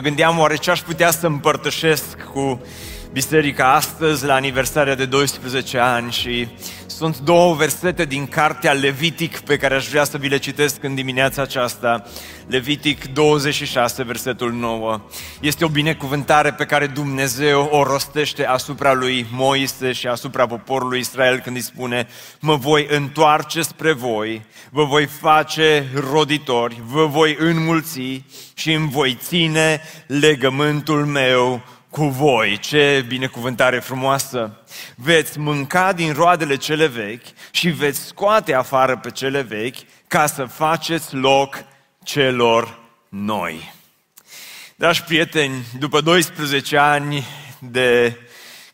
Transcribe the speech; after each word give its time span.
Mă 0.00 0.06
gândeam 0.06 0.38
oare 0.38 0.56
ce 0.56 0.70
aș 0.70 0.80
putea 0.80 1.10
să 1.10 1.26
împărtășesc 1.26 2.22
cu 2.32 2.60
biserica 3.12 3.74
astăzi 3.74 4.24
la 4.24 4.34
aniversarea 4.34 4.94
de 4.94 5.04
12 5.04 5.78
ani 5.78 6.12
și 6.12 6.48
sunt 7.00 7.18
două 7.18 7.54
versete 7.54 8.04
din 8.04 8.26
cartea 8.26 8.72
Levitic 8.72 9.38
pe 9.38 9.56
care 9.56 9.74
aș 9.74 9.88
vrea 9.88 10.04
să 10.04 10.18
vi 10.18 10.28
le 10.28 10.38
citesc 10.38 10.82
în 10.82 10.94
dimineața 10.94 11.42
aceasta. 11.42 12.04
Levitic 12.46 13.12
26, 13.12 14.02
versetul 14.02 14.52
9. 14.52 15.00
Este 15.40 15.64
o 15.64 15.68
binecuvântare 15.68 16.52
pe 16.52 16.64
care 16.64 16.86
Dumnezeu 16.86 17.68
o 17.70 17.82
rostește 17.82 18.46
asupra 18.46 18.92
lui 18.92 19.26
Moise 19.32 19.92
și 19.92 20.06
asupra 20.06 20.46
poporului 20.46 20.98
Israel 20.98 21.38
când 21.38 21.56
îi 21.56 21.62
spune 21.62 22.08
Mă 22.40 22.56
voi 22.56 22.86
întoarce 22.90 23.62
spre 23.62 23.92
voi, 23.92 24.42
vă 24.70 24.84
voi 24.84 25.06
face 25.06 25.86
roditori, 26.12 26.82
vă 26.86 27.06
voi 27.06 27.36
înmulți 27.38 28.24
și 28.54 28.72
îmi 28.72 28.90
voi 28.90 29.18
ține 29.22 29.80
legământul 30.06 31.06
meu 31.06 31.62
cu 31.90 32.04
voi. 32.04 32.58
Ce 32.58 33.04
binecuvântare 33.08 33.78
frumoasă! 33.78 34.64
Veți 34.94 35.38
mânca 35.38 35.92
din 35.92 36.12
roadele 36.12 36.56
cele 36.56 36.86
vechi 36.86 37.26
și 37.50 37.68
veți 37.68 38.00
scoate 38.00 38.54
afară 38.54 38.96
pe 38.96 39.10
cele 39.10 39.40
vechi 39.40 39.76
ca 40.06 40.26
să 40.26 40.44
faceți 40.44 41.14
loc 41.14 41.64
celor 42.04 42.78
noi. 43.08 43.72
Dragi 44.76 45.02
prieteni, 45.02 45.64
după 45.78 46.00
12 46.00 46.76
ani 46.76 47.26
de 47.58 48.16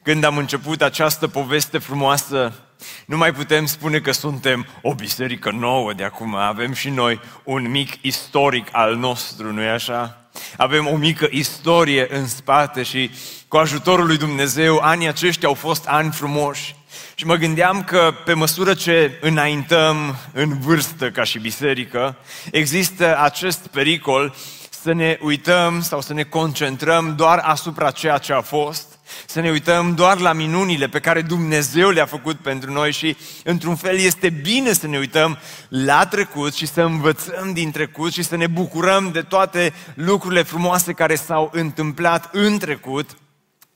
când 0.03 0.25
am 0.25 0.37
început 0.37 0.83
această 0.83 1.29
poveste 1.29 1.79
frumoasă, 1.79 2.66
nu 3.07 3.17
mai 3.17 3.33
putem 3.33 3.67
spune 3.67 3.99
că 3.99 4.13
suntem 4.13 4.67
o 4.83 4.95
biserică 4.95 5.51
nouă 5.51 5.93
de 5.93 6.05
acum. 6.05 6.35
Avem 6.35 6.73
și 6.73 6.91
noi 6.91 7.21
un 7.45 7.71
mic 7.71 7.99
istoric 8.01 8.69
al 8.73 8.97
nostru, 8.97 9.53
nu-i 9.53 9.69
așa? 9.69 10.21
Avem 10.57 10.87
o 10.87 10.97
mică 10.97 11.29
istorie 11.31 12.07
în 12.11 12.29
spate 12.29 12.83
și 12.83 13.11
cu 13.49 13.57
ajutorul 13.57 14.07
lui 14.07 14.17
Dumnezeu, 14.17 14.79
anii 14.79 15.09
aceștia 15.09 15.49
au 15.49 15.55
fost 15.55 15.87
ani 15.87 16.11
frumoși. 16.11 16.75
Și 17.15 17.27
mă 17.27 17.35
gândeam 17.35 17.85
că 17.85 18.15
pe 18.25 18.33
măsură 18.33 18.75
ce 18.75 19.19
înaintăm 19.21 20.17
în 20.33 20.59
vârstă 20.59 21.11
ca 21.11 21.23
și 21.23 21.39
biserică, 21.39 22.17
există 22.51 23.19
acest 23.19 23.67
pericol 23.67 24.35
să 24.71 24.93
ne 24.93 25.19
uităm 25.21 25.83
sau 25.83 26.01
să 26.01 26.13
ne 26.13 26.23
concentrăm 26.23 27.15
doar 27.17 27.39
asupra 27.39 27.91
ceea 27.91 28.19
ce 28.19 28.33
a 28.33 28.41
fost 28.41 28.96
să 29.27 29.41
ne 29.41 29.51
uităm 29.51 29.95
doar 29.95 30.21
la 30.21 30.33
minunile 30.33 30.87
pe 30.87 31.01
care 31.01 31.23
Dumnezeu 31.23 31.91
le-a 31.91 32.07
făcut 32.07 32.37
pentru 32.37 32.73
noi 32.73 32.93
și, 32.93 33.17
într-un 33.45 33.77
fel, 33.77 33.99
este 33.99 34.31
bine 34.31 34.73
să 34.73 34.87
ne 34.87 34.99
uităm 34.99 35.39
la 35.69 36.07
trecut 36.07 36.55
și 36.55 36.67
să 36.67 36.81
învățăm 36.81 37.53
din 37.53 37.71
trecut 37.71 38.13
și 38.13 38.23
să 38.23 38.37
ne 38.37 38.47
bucurăm 38.47 39.11
de 39.13 39.21
toate 39.21 39.73
lucrurile 39.95 40.43
frumoase 40.43 40.93
care 40.93 41.15
s-au 41.15 41.51
întâmplat 41.53 42.35
în 42.35 42.59
trecut, 42.59 43.11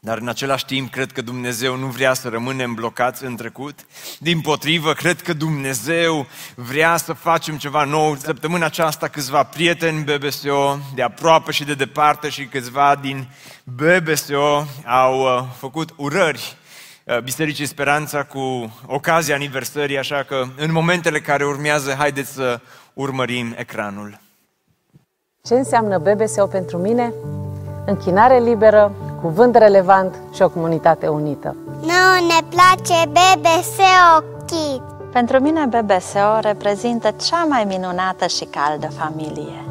dar 0.02 0.18
în 0.18 0.28
același 0.28 0.64
timp, 0.64 0.90
cred 0.90 1.12
că 1.12 1.22
Dumnezeu 1.22 1.76
nu 1.76 1.86
vrea 1.86 2.14
să 2.14 2.28
rămânem 2.28 2.74
blocați 2.74 3.24
în 3.24 3.36
trecut. 3.36 3.86
Din 4.18 4.40
potrivă, 4.40 4.92
cred 4.92 5.22
că 5.22 5.32
Dumnezeu 5.32 6.26
vrea 6.54 6.96
să 6.96 7.12
facem 7.12 7.56
ceva 7.56 7.84
nou. 7.84 8.16
Săptămâna 8.16 8.64
aceasta 8.64 9.08
câțiva 9.08 9.42
prieteni 9.42 10.04
BBSO, 10.04 10.78
de 10.94 11.02
aproape 11.02 11.52
și 11.52 11.64
de 11.64 11.74
departe 11.74 12.28
și 12.28 12.44
câțiva 12.44 12.98
din 13.00 13.28
BBSO 13.74 14.64
au 14.86 15.20
uh, 15.20 15.42
făcut 15.56 15.90
urări 15.96 16.56
uh, 17.04 17.18
Bisericii 17.18 17.66
Speranța 17.66 18.22
cu 18.22 18.72
ocazia 18.86 19.34
aniversării, 19.34 19.98
așa 19.98 20.24
că 20.28 20.44
în 20.56 20.72
momentele 20.72 21.20
care 21.20 21.44
urmează, 21.44 21.94
haideți 21.98 22.32
să 22.32 22.60
urmărim 22.94 23.54
ecranul. 23.56 24.18
Ce 25.42 25.54
înseamnă 25.54 25.98
BBSO 25.98 26.46
pentru 26.46 26.76
mine? 26.76 27.12
Închinare 27.86 28.38
liberă, 28.38 28.92
cuvânt 29.20 29.56
relevant 29.56 30.14
și 30.34 30.42
o 30.42 30.48
comunitate 30.48 31.06
unită. 31.06 31.56
Nu 31.80 32.26
ne 32.26 32.46
place 32.48 33.06
BBSO 33.06 34.24
Kids. 34.46 34.84
Pentru 35.12 35.38
mine 35.38 35.66
BBSO 35.66 36.38
reprezintă 36.40 37.10
cea 37.10 37.44
mai 37.44 37.64
minunată 37.64 38.26
și 38.26 38.44
caldă 38.44 38.88
familie. 38.98 39.64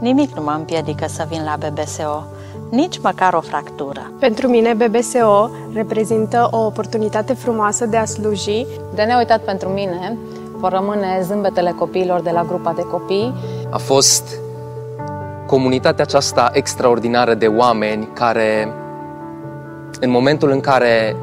Nimic 0.00 0.34
nu 0.34 0.42
mă 0.42 0.50
împiedică 0.50 1.06
să 1.08 1.26
vin 1.28 1.44
la 1.44 1.56
BBSO, 1.56 2.24
nici 2.72 3.00
măcar 3.00 3.34
o 3.34 3.40
fractură. 3.40 4.12
Pentru 4.18 4.48
mine 4.48 4.74
BBSO 4.74 5.50
reprezintă 5.74 6.48
o 6.50 6.58
oportunitate 6.64 7.32
frumoasă 7.32 7.86
de 7.86 7.96
a 7.96 8.04
sluji. 8.04 8.66
De 8.94 9.02
neuitat 9.02 9.40
pentru 9.40 9.68
mine 9.68 10.18
vor 10.56 10.72
rămâne 10.72 11.20
zâmbetele 11.22 11.74
copiilor 11.78 12.20
de 12.20 12.30
la 12.30 12.44
grupa 12.44 12.72
de 12.72 12.82
copii. 12.82 13.34
A 13.70 13.78
fost 13.78 14.38
comunitatea 15.46 16.04
aceasta 16.04 16.50
extraordinară 16.52 17.34
de 17.34 17.46
oameni 17.46 18.08
care, 18.12 18.72
în 20.00 20.10
momentul 20.10 20.50
în 20.50 20.60
care 20.60 21.16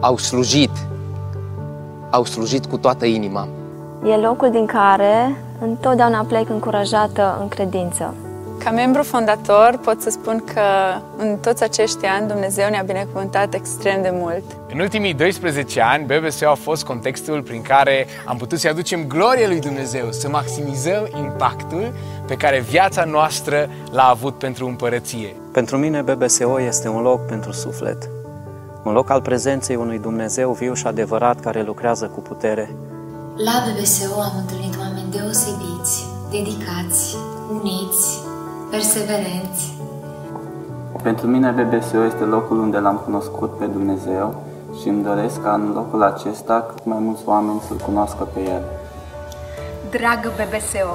au 0.00 0.16
slujit, 0.16 0.70
au 2.10 2.24
slujit 2.24 2.66
cu 2.66 2.76
toată 2.76 3.04
inima. 3.06 3.48
E 4.04 4.16
locul 4.16 4.50
din 4.50 4.66
care 4.66 5.36
întotdeauna 5.60 6.24
plec 6.28 6.48
încurajată 6.48 7.38
în 7.40 7.48
credință. 7.48 8.14
Ca 8.64 8.70
membru 8.70 9.02
fondator 9.02 9.78
pot 9.84 10.00
să 10.00 10.10
spun 10.10 10.44
că 10.54 10.60
în 11.16 11.36
toți 11.36 11.62
acești 11.62 12.06
ani 12.06 12.28
Dumnezeu 12.28 12.68
ne-a 12.68 12.82
binecuvântat 12.82 13.54
extrem 13.54 14.02
de 14.02 14.10
mult. 14.12 14.42
În 14.72 14.78
ultimii 14.78 15.14
12 15.14 15.80
ani, 15.80 16.04
BBSO 16.04 16.48
a 16.48 16.54
fost 16.54 16.84
contextul 16.84 17.42
prin 17.42 17.62
care 17.62 18.06
am 18.26 18.36
putut 18.36 18.58
să-i 18.58 18.70
aducem 18.70 19.06
glorie 19.06 19.46
lui 19.46 19.60
Dumnezeu, 19.60 20.10
să 20.10 20.28
maximizăm 20.28 21.08
impactul 21.16 21.92
pe 22.26 22.34
care 22.34 22.60
viața 22.60 23.04
noastră 23.04 23.68
l-a 23.90 24.08
avut 24.08 24.38
pentru 24.38 24.66
împărăție. 24.66 25.36
Pentru 25.52 25.76
mine 25.76 26.02
BBSO 26.02 26.60
este 26.60 26.88
un 26.88 27.02
loc 27.02 27.26
pentru 27.26 27.52
suflet, 27.52 28.08
un 28.84 28.92
loc 28.92 29.10
al 29.10 29.22
prezenței 29.22 29.76
unui 29.76 29.98
Dumnezeu 29.98 30.52
viu 30.52 30.74
și 30.74 30.86
adevărat 30.86 31.40
care 31.40 31.62
lucrează 31.62 32.06
cu 32.06 32.20
putere. 32.20 32.74
La 33.36 33.52
BBSO 33.66 34.20
am 34.20 34.32
întâlnit 34.38 34.78
oameni 34.78 35.10
deosebiți, 35.10 36.06
dedicați, 36.30 37.16
uniți, 37.50 38.30
perseverenți. 38.72 39.62
Pentru 41.02 41.26
mine 41.26 41.50
BBSO 41.50 42.04
este 42.04 42.24
locul 42.24 42.58
unde 42.58 42.78
l-am 42.78 42.96
cunoscut 42.96 43.58
pe 43.58 43.64
Dumnezeu 43.64 44.42
și 44.80 44.88
îmi 44.88 45.02
doresc 45.02 45.42
ca 45.42 45.52
în 45.52 45.72
locul 45.74 46.02
acesta 46.02 46.66
cât 46.68 46.84
mai 46.84 46.98
mulți 47.00 47.22
oameni 47.24 47.62
să-L 47.66 47.76
cunoască 47.76 48.28
pe 48.32 48.40
El. 48.40 48.62
Dragă 49.90 50.30
BBSO, 50.38 50.92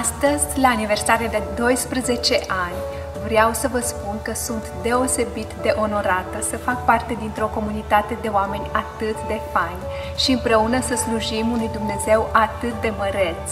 astăzi, 0.00 0.60
la 0.60 0.68
aniversare 0.68 1.26
de 1.30 1.42
12 1.56 2.34
ani, 2.66 2.80
vreau 3.26 3.50
să 3.52 3.68
vă 3.72 3.80
spun 3.80 4.16
că 4.22 4.32
sunt 4.34 4.64
deosebit 4.82 5.50
de 5.62 5.74
onorată 5.84 6.38
să 6.50 6.56
fac 6.56 6.84
parte 6.84 7.16
dintr-o 7.20 7.50
comunitate 7.54 8.18
de 8.20 8.28
oameni 8.28 8.70
atât 8.72 9.16
de 9.26 9.40
faini 9.52 9.86
și 10.16 10.32
împreună 10.32 10.80
să 10.80 10.94
slujim 10.94 11.46
unui 11.50 11.70
Dumnezeu 11.72 12.28
atât 12.32 12.80
de 12.80 12.92
măreț. 12.98 13.48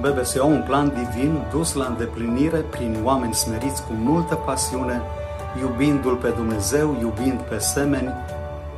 BBSO 0.00 0.44
un 0.44 0.62
plan 0.66 0.88
divin 0.88 1.32
dus 1.50 1.72
la 1.72 1.84
îndeplinire 1.84 2.58
prin 2.58 3.00
oameni 3.02 3.34
smeriți 3.34 3.82
cu 3.82 3.92
multă 3.92 4.34
pasiune, 4.34 5.02
iubindu-L 5.60 6.16
pe 6.16 6.28
Dumnezeu, 6.28 6.96
iubind 7.00 7.40
pe 7.40 7.58
semeni, 7.58 8.12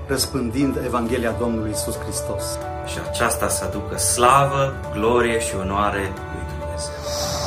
răspândind 0.07 0.77
Evanghelia 0.85 1.35
Domnului 1.39 1.71
Isus 1.71 1.97
Hristos. 1.99 2.45
Și 2.87 2.99
aceasta 3.09 3.49
să 3.49 3.65
aducă 3.65 3.97
slavă, 3.97 4.75
glorie 4.93 5.39
și 5.41 5.55
onoare 5.63 6.05
lui 6.33 6.45
Dumnezeu. 6.53 6.95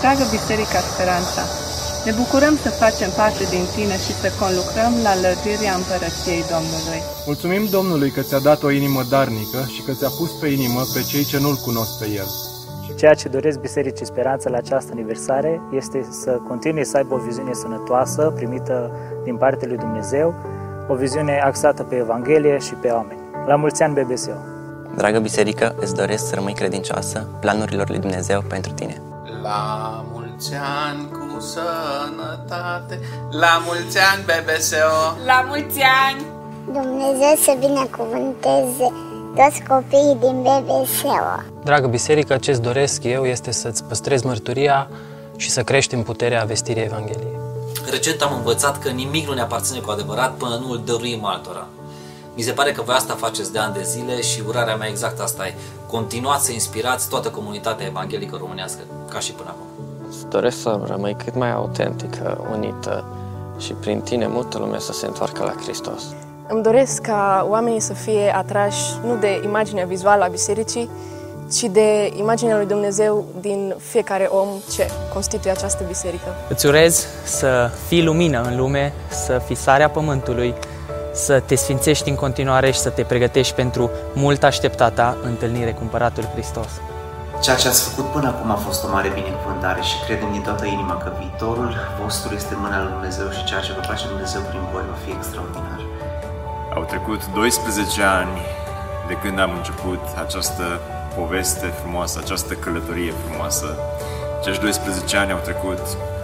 Dragă 0.02 0.24
Biserica 0.32 0.80
Speranța, 0.90 1.44
ne 2.06 2.12
bucurăm 2.22 2.56
să 2.64 2.70
facem 2.70 3.10
parte 3.22 3.44
din 3.56 3.66
tine 3.76 3.96
și 4.06 4.14
să 4.22 4.28
conlucrăm 4.40 4.94
la 5.08 5.14
lărgirea 5.24 5.74
împărăției 5.80 6.44
Domnului. 6.54 7.02
Mulțumim 7.26 7.64
Domnului 7.78 8.12
că 8.12 8.22
ți-a 8.22 8.40
dat 8.50 8.64
o 8.64 8.70
inimă 8.80 9.02
darnică 9.10 9.62
și 9.74 9.82
că 9.82 9.92
ți-a 9.92 10.12
pus 10.20 10.32
pe 10.42 10.48
inimă 10.48 10.82
pe 10.94 11.02
cei 11.12 11.24
ce 11.24 11.38
nu-L 11.40 11.58
cunosc 11.66 11.94
pe 12.00 12.08
El. 12.22 12.30
Ceea 12.96 13.14
ce 13.14 13.28
doresc 13.28 13.60
Bisericii 13.60 14.06
Speranță 14.06 14.50
la 14.50 14.58
această 14.58 14.92
aniversare 14.94 15.62
este 15.72 16.06
să 16.10 16.32
continue 16.48 16.84
să 16.84 16.98
aibă 16.98 17.14
o 17.14 17.18
viziune 17.18 17.54
sănătoasă, 17.54 18.32
primită 18.36 18.92
din 19.24 19.38
partea 19.38 19.68
lui 19.68 19.78
Dumnezeu, 19.78 20.34
o 20.88 20.96
viziune 20.96 21.40
axată 21.40 21.84
pe 21.84 21.96
Evanghelie 21.96 22.58
și 22.58 22.74
pe 22.74 22.88
oameni. 22.88 23.20
La 23.48 23.56
mulți 23.56 23.84
ani 23.84 23.94
BBSO! 23.94 24.32
Dragă 24.96 25.20
biserică, 25.20 25.76
îți 25.80 25.96
doresc 25.96 26.28
să 26.28 26.36
rămâi 26.36 26.54
credincioasă 26.54 27.28
planurilor 27.40 27.90
lui 27.90 28.00
Dumnezeu 28.00 28.42
pentru 28.48 28.72
tine. 28.72 29.02
La 29.42 30.06
mulți 30.12 30.54
ani 30.88 31.10
cu 31.12 31.40
sănătate. 31.40 33.00
La 33.30 33.62
mulți 33.66 33.98
ani, 33.98 34.24
BBSO! 34.24 35.26
La 35.26 35.46
mulți 35.48 35.82
ani! 36.08 36.26
Dumnezeu 36.66 37.36
să 37.38 37.56
binecuvânteze 37.60 38.92
toți 39.36 39.64
copiii 39.68 40.18
din 40.20 40.42
BBSO. 40.42 41.16
Dragă 41.64 41.88
biserică, 41.88 42.38
ce-ți 42.38 42.62
doresc 42.62 43.04
eu 43.04 43.26
este 43.26 43.52
să-ți 43.52 43.84
păstrezi 43.84 44.26
mărturia 44.26 44.90
și 45.36 45.50
să 45.50 45.64
crești 45.64 45.94
în 45.94 46.02
puterea 46.02 46.44
vestirii 46.44 46.84
Evangheliei. 46.84 47.38
Recent 47.90 48.22
am 48.22 48.36
învățat 48.36 48.80
că 48.80 48.90
nimic 48.90 49.28
nu 49.28 49.34
ne 49.34 49.42
aparține 49.42 49.80
cu 49.80 49.92
adevărat 49.92 50.34
până 50.34 50.60
nu 50.66 50.72
îl 50.72 50.82
dăruim 50.86 51.26
altora. 51.26 51.68
Mi 52.36 52.42
se 52.42 52.52
pare 52.52 52.72
că 52.72 52.82
voi 52.82 52.96
asta 52.96 53.14
faceți 53.14 53.52
de 53.52 53.60
ani 53.60 53.74
de 53.74 53.84
zile 53.84 54.22
și 54.22 54.44
urarea 54.48 54.76
mea 54.76 54.88
exact 54.88 55.20
asta 55.20 55.48
e. 55.48 55.54
Continuați 55.88 56.46
să 56.46 56.52
inspirați 56.52 57.10
toată 57.10 57.30
comunitatea 57.30 57.86
evanghelică 57.86 58.38
românească, 58.40 58.80
ca 59.10 59.20
și 59.20 59.32
până 59.32 59.50
acum. 59.50 59.66
Îți 60.08 60.30
doresc 60.30 60.62
să 60.62 60.80
rămâi 60.86 61.16
cât 61.24 61.36
mai 61.36 61.52
autentică, 61.52 62.48
unită 62.52 63.06
și 63.58 63.74
prin 63.74 64.02
tine 64.02 64.28
multă 64.28 64.58
lume 64.58 64.80
să 64.80 64.94
se 64.94 65.06
întoarcă 65.06 65.44
la 65.44 65.54
Hristos. 65.64 66.04
Îmi 66.52 66.64
doresc 66.64 67.02
ca 67.02 67.46
oamenii 67.50 67.80
să 67.80 67.94
fie 67.94 68.34
atrași 68.36 68.82
nu 69.06 69.16
de 69.16 69.42
imaginea 69.44 69.86
vizuală 69.86 70.24
a 70.24 70.28
bisericii, 70.28 70.90
ci 71.54 71.62
de 71.62 72.14
imaginea 72.16 72.56
lui 72.56 72.66
Dumnezeu 72.66 73.26
din 73.40 73.76
fiecare 73.78 74.28
om 74.32 74.48
ce 74.74 74.90
constituie 75.14 75.52
această 75.52 75.84
biserică. 75.88 76.36
Îți 76.48 76.66
urez 76.66 77.06
să 77.24 77.70
fii 77.88 78.04
lumină 78.04 78.42
în 78.42 78.58
lume, 78.58 78.94
să 79.10 79.42
fii 79.46 79.56
sarea 79.56 79.90
pământului, 79.90 80.54
să 81.14 81.40
te 81.40 81.56
sfințești 81.56 82.10
în 82.10 82.16
continuare 82.16 82.72
și 82.72 82.80
să 82.80 82.90
te 82.90 83.04
pregătești 83.04 83.54
pentru 83.54 83.90
mult 84.14 84.44
așteptata 84.44 85.18
întâlnire 85.24 85.72
cu 85.72 85.82
Împăratul 85.82 86.24
Hristos. 86.34 86.70
Ceea 87.42 87.56
ce 87.56 87.68
ați 87.68 87.90
făcut 87.90 88.12
până 88.12 88.28
acum 88.28 88.52
a 88.52 88.56
fost 88.56 88.84
o 88.84 88.88
mare 88.92 89.10
binecuvântare 89.14 89.82
și 89.82 89.96
credem 90.06 90.32
din 90.32 90.42
toată 90.42 90.66
inima 90.66 90.98
că 90.98 91.12
viitorul 91.20 91.76
vostru 92.04 92.34
este 92.34 92.54
în 92.54 92.60
mâna 92.60 92.82
lui 92.82 92.92
Dumnezeu 92.92 93.30
și 93.30 93.44
ceea 93.44 93.62
ce 93.62 93.72
va 93.78 93.82
face 93.82 94.08
Dumnezeu 94.08 94.42
prin 94.50 94.62
voi 94.72 94.84
va 94.90 94.98
fi 95.06 95.12
extraordinar. 95.12 95.89
Au 96.74 96.84
trecut 96.84 97.22
12 97.34 98.02
ani 98.02 98.38
de 99.08 99.14
când 99.14 99.40
am 99.40 99.52
început 99.56 100.00
această 100.26 100.80
poveste 101.16 101.66
frumoasă, 101.66 102.20
această 102.24 102.54
călătorie 102.54 103.14
frumoasă. 103.26 103.78
Acești 104.40 104.62
12 104.62 105.18
ani 105.18 105.32
au 105.32 105.40
trecut 105.44 105.80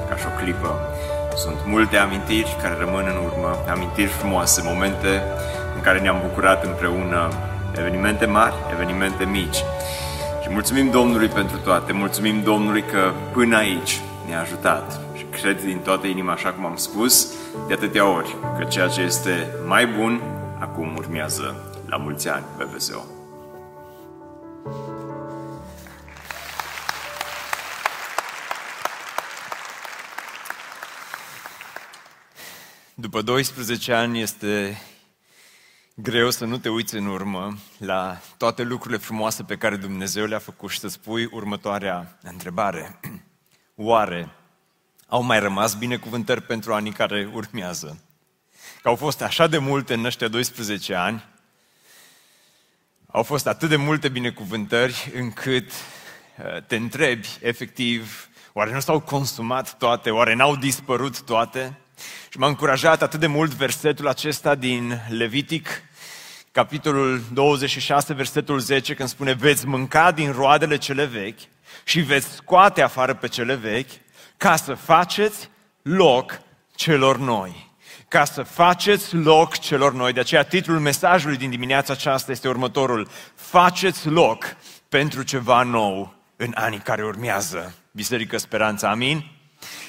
ca 0.10 0.16
și 0.16 0.26
o 0.26 0.44
clipă. 0.44 0.80
Sunt 1.36 1.56
multe 1.66 1.98
amintiri 1.98 2.58
care 2.62 2.76
rămân 2.80 3.06
în 3.08 3.24
urmă, 3.26 3.58
amintiri 3.70 4.08
frumoase, 4.08 4.62
momente 4.66 5.24
în 5.76 5.82
care 5.82 6.00
ne-am 6.00 6.20
bucurat 6.28 6.66
împreună, 6.66 7.30
evenimente 7.78 8.26
mari, 8.26 8.56
evenimente 8.74 9.24
mici. 9.26 9.64
Și 10.42 10.50
mulțumim 10.50 10.90
Domnului 10.90 11.28
pentru 11.28 11.58
toate, 11.58 11.92
mulțumim 11.92 12.42
Domnului 12.44 12.84
că 12.84 13.12
până 13.34 13.58
aici 13.58 14.02
ne-a 14.28 14.40
ajutat 14.42 15.00
și 15.14 15.24
cred 15.24 15.64
din 15.64 15.78
toată 15.78 16.08
inima, 16.08 16.32
așa 16.32 16.50
cum 16.50 16.66
am 16.66 16.76
spus, 16.76 17.28
de 17.68 17.74
atâtea 17.74 18.08
ori, 18.10 18.36
că 18.58 18.64
ceea 18.64 18.88
ce 18.88 19.02
este 19.02 19.54
mai 19.66 19.88
bun 19.88 20.22
acum 20.60 20.96
urmează 20.96 21.74
la 21.86 21.98
mulți 21.98 22.30
ani 22.30 22.46
pe 22.58 22.64
VSO. 22.64 23.06
După 32.94 33.22
12 33.22 33.94
ani 33.94 34.22
este 34.22 34.82
greu 35.96 36.30
să 36.30 36.46
nu 36.46 36.58
te 36.58 36.70
uiți 36.70 36.96
în 36.96 37.06
urmă 37.06 37.58
la 37.78 38.18
toate 38.38 38.64
lucrurile 38.64 39.00
frumoase 39.00 39.44
pe 39.44 39.56
care 39.56 39.76
Dumnezeu 39.76 40.26
le-a 40.26 40.40
făcut 40.40 40.70
și 40.70 40.80
să 40.80 40.88
spui 40.88 41.30
următoarea 41.32 42.18
întrebare. 42.22 43.00
Oare 43.76 44.30
au 45.08 45.22
mai 45.22 45.40
rămas 45.40 45.74
binecuvântări 45.74 46.42
pentru 46.42 46.74
anii 46.74 46.92
care 46.92 47.30
urmează? 47.34 48.00
Că 48.82 48.88
au 48.88 48.96
fost 48.96 49.22
așa 49.22 49.48
de 49.48 49.58
multe 49.58 49.94
în 49.94 50.06
ăștia 50.06 50.28
12 50.28 50.96
ani, 50.96 51.26
au 53.08 53.24
fost 53.24 53.48
atât 53.48 53.70
de 53.70 53.76
multe 53.76 54.10
binecuvântări 54.10 55.12
încât 55.16 55.72
uh, 55.72 56.64
te 56.68 56.76
întrebi 56.76 57.28
efectiv, 57.42 58.30
oare 58.54 58.74
nu 58.74 58.80
s-au 58.80 59.00
consumat 59.00 59.78
toate, 59.78 60.10
oare 60.10 60.34
n-au 60.34 60.56
dispărut 60.56 61.22
toate? 61.22 61.78
Și 62.30 62.38
m-a 62.38 62.48
încurajat 62.48 63.02
atât 63.02 63.20
de 63.20 63.28
mult 63.28 63.52
versetul 63.52 64.08
acesta 64.08 64.56
din 64.56 65.02
Levitic, 65.10 65.68
capitolul 66.52 67.22
26, 67.34 68.14
versetul 68.14 68.60
10, 68.60 68.94
când 68.94 69.10
spune 69.10 69.34
veți 69.34 69.68
mânca 69.68 70.12
din 70.12 70.32
roadele 70.32 70.78
cele 70.78 71.06
vechi 71.06 71.40
și 71.84 72.00
veți 72.00 72.28
scoate 72.28 72.82
afară 72.82 73.14
pe 73.14 73.28
cele 73.28 73.56
vechi 73.56 73.92
ca 74.46 74.56
să 74.56 74.74
faceți 74.74 75.50
loc 75.82 76.42
celor 76.76 77.18
noi. 77.18 77.72
Ca 78.08 78.26
să 78.26 78.44
faceți 78.44 79.16
loc 79.16 79.58
celor 79.58 79.94
noi. 79.94 80.14
De 80.14 80.20
aceea 80.20 80.44
titlul 80.44 80.80
mesajului 80.80 81.38
din 81.38 81.50
dimineața 81.50 81.94
aceasta 81.94 82.32
este 82.32 82.48
următorul. 82.48 83.08
Faceți 83.36 84.08
loc 84.10 84.56
pentru 84.90 85.24
ceva 85.24 85.64
nou 85.64 86.16
în 86.36 86.52
anii 86.56 86.80
care 86.80 87.04
urmează. 87.04 87.74
Biserică 87.92 88.38
Speranța, 88.38 88.90
amin? 88.90 89.32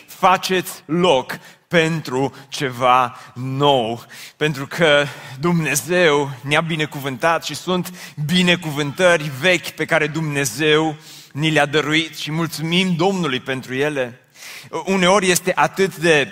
Faceți 0.06 0.82
loc 0.86 1.38
pentru 1.68 2.34
ceva 2.48 3.16
nou, 3.34 4.04
pentru 4.36 4.66
că 4.66 5.04
Dumnezeu 5.40 6.30
ne-a 6.42 6.60
binecuvântat 6.60 7.44
și 7.44 7.54
sunt 7.54 8.14
binecuvântări 8.26 9.30
vechi 9.40 9.68
pe 9.68 9.84
care 9.84 10.06
Dumnezeu 10.06 10.96
ni 11.32 11.50
le-a 11.50 11.66
dăruit 11.66 12.16
și 12.16 12.30
mulțumim 12.30 12.94
Domnului 12.94 13.40
pentru 13.40 13.74
ele. 13.74 14.20
Uneori 14.84 15.30
este 15.30 15.52
atât 15.54 15.96
de 15.96 16.28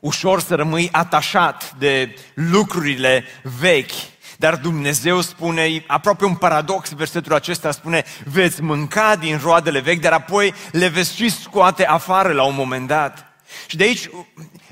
ușor 0.00 0.40
să 0.40 0.54
rămâi 0.54 0.88
atașat 0.92 1.74
de 1.78 2.14
lucrurile 2.34 3.24
vechi, 3.58 3.92
dar 4.36 4.56
Dumnezeu 4.56 5.20
spune, 5.20 5.84
aproape 5.86 6.24
un 6.24 6.34
paradox, 6.34 6.92
versetul 6.92 7.34
acesta 7.34 7.70
spune, 7.70 8.04
veți 8.24 8.62
mânca 8.62 9.16
din 9.16 9.40
roadele 9.42 9.80
vechi, 9.80 10.00
dar 10.00 10.12
apoi 10.12 10.54
le 10.72 10.88
veți 10.88 11.14
și 11.14 11.30
scoate 11.30 11.86
afară 11.86 12.32
la 12.32 12.42
un 12.42 12.54
moment 12.54 12.86
dat. 12.86 13.26
Și 13.66 13.76
de 13.76 13.84
aici 13.84 14.10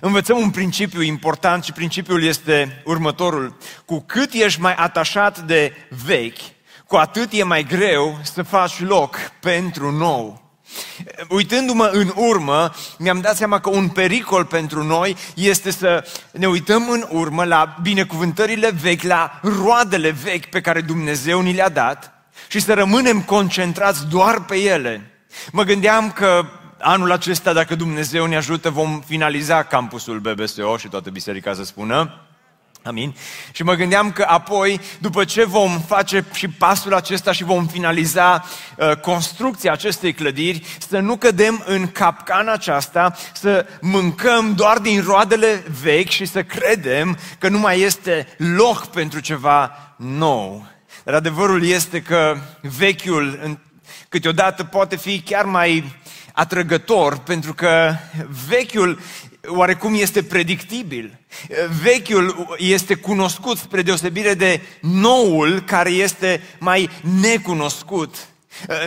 învățăm 0.00 0.38
un 0.38 0.50
principiu 0.50 1.02
important 1.02 1.64
și 1.64 1.72
principiul 1.72 2.22
este 2.22 2.82
următorul. 2.84 3.56
Cu 3.84 4.00
cât 4.00 4.32
ești 4.32 4.60
mai 4.60 4.74
atașat 4.74 5.38
de 5.38 5.72
vechi, 6.04 6.38
cu 6.86 6.96
atât 6.96 7.32
e 7.32 7.42
mai 7.42 7.64
greu 7.64 8.18
să 8.22 8.42
faci 8.42 8.80
loc 8.80 9.16
pentru 9.40 9.90
nou. 9.90 10.45
Uitându-mă 11.28 11.90
în 11.92 12.12
urmă, 12.14 12.72
mi-am 12.98 13.20
dat 13.20 13.36
seama 13.36 13.60
că 13.60 13.70
un 13.70 13.88
pericol 13.88 14.44
pentru 14.44 14.84
noi 14.84 15.16
este 15.34 15.70
să 15.70 16.04
ne 16.32 16.46
uităm 16.46 16.88
în 16.90 17.06
urmă 17.10 17.44
la 17.44 17.76
binecuvântările 17.82 18.70
vechi, 18.70 19.02
la 19.02 19.40
roadele 19.42 20.10
vechi 20.10 20.46
pe 20.46 20.60
care 20.60 20.80
Dumnezeu 20.80 21.40
ni 21.40 21.52
le-a 21.52 21.68
dat 21.68 22.12
și 22.48 22.60
să 22.60 22.74
rămânem 22.74 23.22
concentrați 23.22 24.06
doar 24.06 24.44
pe 24.44 24.56
ele. 24.56 25.10
Mă 25.52 25.62
gândeam 25.62 26.10
că 26.10 26.46
anul 26.80 27.12
acesta, 27.12 27.52
dacă 27.52 27.74
Dumnezeu 27.74 28.26
ne 28.26 28.36
ajută, 28.36 28.70
vom 28.70 29.02
finaliza 29.06 29.62
campusul 29.62 30.18
BBSO 30.20 30.76
și 30.76 30.88
toată 30.88 31.10
biserica 31.10 31.54
să 31.54 31.64
spună. 31.64 32.25
Amin. 32.86 33.14
Și 33.52 33.62
mă 33.62 33.74
gândeam 33.74 34.12
că 34.12 34.24
apoi, 34.28 34.80
după 34.98 35.24
ce 35.24 35.44
vom 35.44 35.80
face 35.80 36.24
și 36.32 36.48
pasul 36.48 36.94
acesta 36.94 37.32
și 37.32 37.44
vom 37.44 37.66
finaliza 37.66 38.44
uh, 38.76 38.96
construcția 38.96 39.72
acestei 39.72 40.12
clădiri, 40.12 40.66
să 40.88 40.98
nu 40.98 41.16
cădem 41.16 41.62
în 41.66 41.90
capcana 41.90 42.52
aceasta, 42.52 43.16
să 43.34 43.66
mâncăm 43.80 44.54
doar 44.54 44.78
din 44.78 45.02
roadele 45.02 45.64
vechi 45.82 46.08
și 46.08 46.24
să 46.24 46.42
credem 46.42 47.18
că 47.38 47.48
nu 47.48 47.58
mai 47.58 47.80
este 47.80 48.28
loc 48.36 48.86
pentru 48.86 49.20
ceva 49.20 49.72
nou. 49.96 50.66
Dar 51.04 51.14
adevărul 51.14 51.64
este 51.66 52.02
că 52.02 52.36
vechiul 52.60 53.58
câteodată 54.08 54.64
poate 54.64 54.96
fi 54.96 55.20
chiar 55.20 55.44
mai 55.44 55.84
atrăgător, 56.36 57.18
pentru 57.18 57.54
că 57.54 57.94
vechiul 58.48 59.00
oarecum 59.46 59.94
este 59.94 60.22
predictibil. 60.22 61.18
Vechiul 61.82 62.56
este 62.58 62.94
cunoscut 62.94 63.58
spre 63.58 63.82
deosebire 63.82 64.34
de 64.34 64.60
noul 64.80 65.60
care 65.60 65.90
este 65.90 66.42
mai 66.58 66.90
necunoscut. 67.20 68.14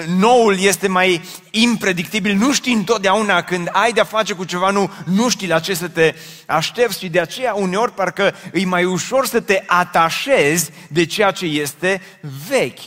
Noul 0.07 0.59
este 0.59 0.87
mai 0.87 1.21
impredictibil, 1.51 2.35
nu 2.35 2.53
știi 2.53 2.73
întotdeauna 2.73 3.41
când 3.41 3.69
ai 3.71 3.91
de-a 3.91 4.03
face 4.03 4.33
cu 4.33 4.43
ceva 4.43 4.69
nu, 4.69 4.91
nu 5.05 5.29
știi 5.29 5.47
la 5.47 5.59
ce 5.59 5.73
să 5.73 5.87
te 5.87 6.15
aștepți 6.45 6.99
și 6.99 7.09
de 7.09 7.19
aceea 7.19 7.53
uneori 7.53 7.93
parcă 7.93 8.35
e 8.53 8.65
mai 8.65 8.83
ușor 8.83 9.25
să 9.25 9.39
te 9.39 9.63
atașezi 9.65 10.69
de 10.87 11.05
ceea 11.05 11.31
ce 11.31 11.45
este 11.45 12.01
vechi. 12.49 12.79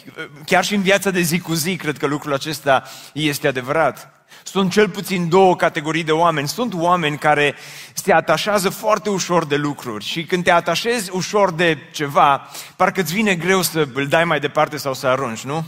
Chiar 0.47 0.65
și 0.65 0.75
în 0.75 0.83
viața 0.83 1.11
de 1.11 1.21
zi 1.21 1.39
cu 1.39 1.53
zi 1.53 1.77
cred 1.77 1.99
că 1.99 2.07
lucrul 2.07 2.33
acesta 2.33 2.83
este 3.13 3.49
adevărat. 3.49 4.22
Sunt 4.43 4.73
cel 4.73 4.89
puțin 4.89 5.29
două 5.29 5.57
categorii 5.57 6.05
de 6.05 6.13
oameni. 6.13 6.49
Sunt 6.49 6.75
oameni 6.75 7.19
care 7.19 7.55
se 7.95 8.13
atașează 8.13 8.69
foarte 8.69 9.11
ușor 9.11 9.47
de 9.47 9.57
lucruri 9.57 10.05
și 10.05 10.25
când 10.25 10.45
te 10.45 10.51
atașezi 10.51 11.11
ușor 11.13 11.53
de 11.53 11.79
ceva, 11.93 12.49
parcă 12.77 13.01
îți 13.01 13.15
vine 13.15 13.35
greu 13.35 13.63
să 13.63 13.89
îl 13.93 14.07
dai 14.07 14.25
mai 14.25 14.41
departe 14.41 14.77
sau 14.77 14.95
să 14.95 15.07
arunci, 15.07 15.45
nu? 15.45 15.65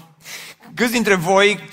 Câți 0.74 0.92
dintre 0.92 1.14
voi 1.14 1.68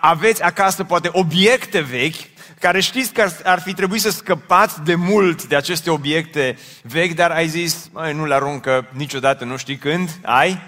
aveți 0.00 0.42
acasă 0.42 0.84
poate 0.84 1.08
obiecte 1.12 1.80
vechi 1.80 2.16
care 2.60 2.80
știți 2.80 3.12
că 3.12 3.20
ar, 3.20 3.32
ar 3.44 3.60
fi 3.60 3.74
trebuit 3.74 4.00
să 4.00 4.10
scăpați 4.10 4.82
de 4.82 4.94
mult 4.94 5.44
de 5.44 5.56
aceste 5.56 5.90
obiecte 5.90 6.58
vechi, 6.82 7.14
dar 7.14 7.30
ai 7.30 7.48
zis, 7.48 7.88
mai 7.92 8.14
nu 8.14 8.26
le 8.26 8.34
aruncă 8.34 8.88
niciodată, 8.92 9.44
nu 9.44 9.56
știi 9.56 9.76
când, 9.76 10.18
ai? 10.22 10.60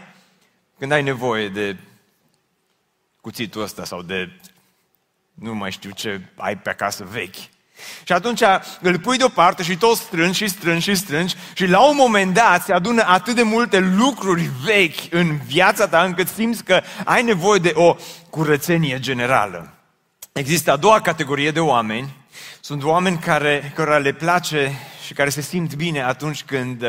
Când 0.78 0.92
ai 0.92 1.02
nevoie 1.02 1.48
de 1.48 1.76
cuțitul 3.20 3.62
ăsta 3.62 3.84
sau 3.84 4.02
de 4.02 4.40
nu 5.34 5.54
mai 5.54 5.70
știu 5.70 5.90
ce 5.90 6.20
ai 6.36 6.56
pe 6.56 6.70
acasă 6.70 7.08
vechi. 7.10 7.50
Și 8.04 8.12
atunci 8.12 8.42
îl 8.80 8.98
pui 8.98 9.16
deoparte 9.16 9.62
și 9.62 9.76
tot 9.76 9.96
strângi 9.96 10.36
și 10.36 10.48
strângi 10.48 10.82
și 10.90 10.94
strângi 10.94 11.34
și 11.54 11.66
la 11.66 11.88
un 11.88 11.96
moment 11.96 12.34
dat 12.34 12.64
se 12.64 12.72
adună 12.72 13.02
atât 13.06 13.34
de 13.34 13.42
multe 13.42 13.78
lucruri 13.78 14.50
vechi 14.64 15.12
în 15.12 15.36
viața 15.46 15.88
ta 15.88 16.02
încât 16.02 16.28
simți 16.28 16.64
că 16.64 16.82
ai 17.04 17.22
nevoie 17.22 17.58
de 17.58 17.72
o 17.74 17.96
curățenie 18.30 18.98
generală. 18.98 19.72
Există 20.32 20.72
a 20.72 20.76
doua 20.76 21.00
categorie 21.00 21.50
de 21.50 21.60
oameni. 21.60 22.16
Sunt 22.60 22.82
oameni 22.82 23.18
care, 23.18 23.72
care 23.74 23.98
le 23.98 24.12
place 24.12 24.72
și 25.06 25.12
care 25.12 25.30
se 25.30 25.40
simt 25.40 25.74
bine 25.74 26.02
atunci 26.02 26.42
când 26.44 26.82
uh, 26.82 26.88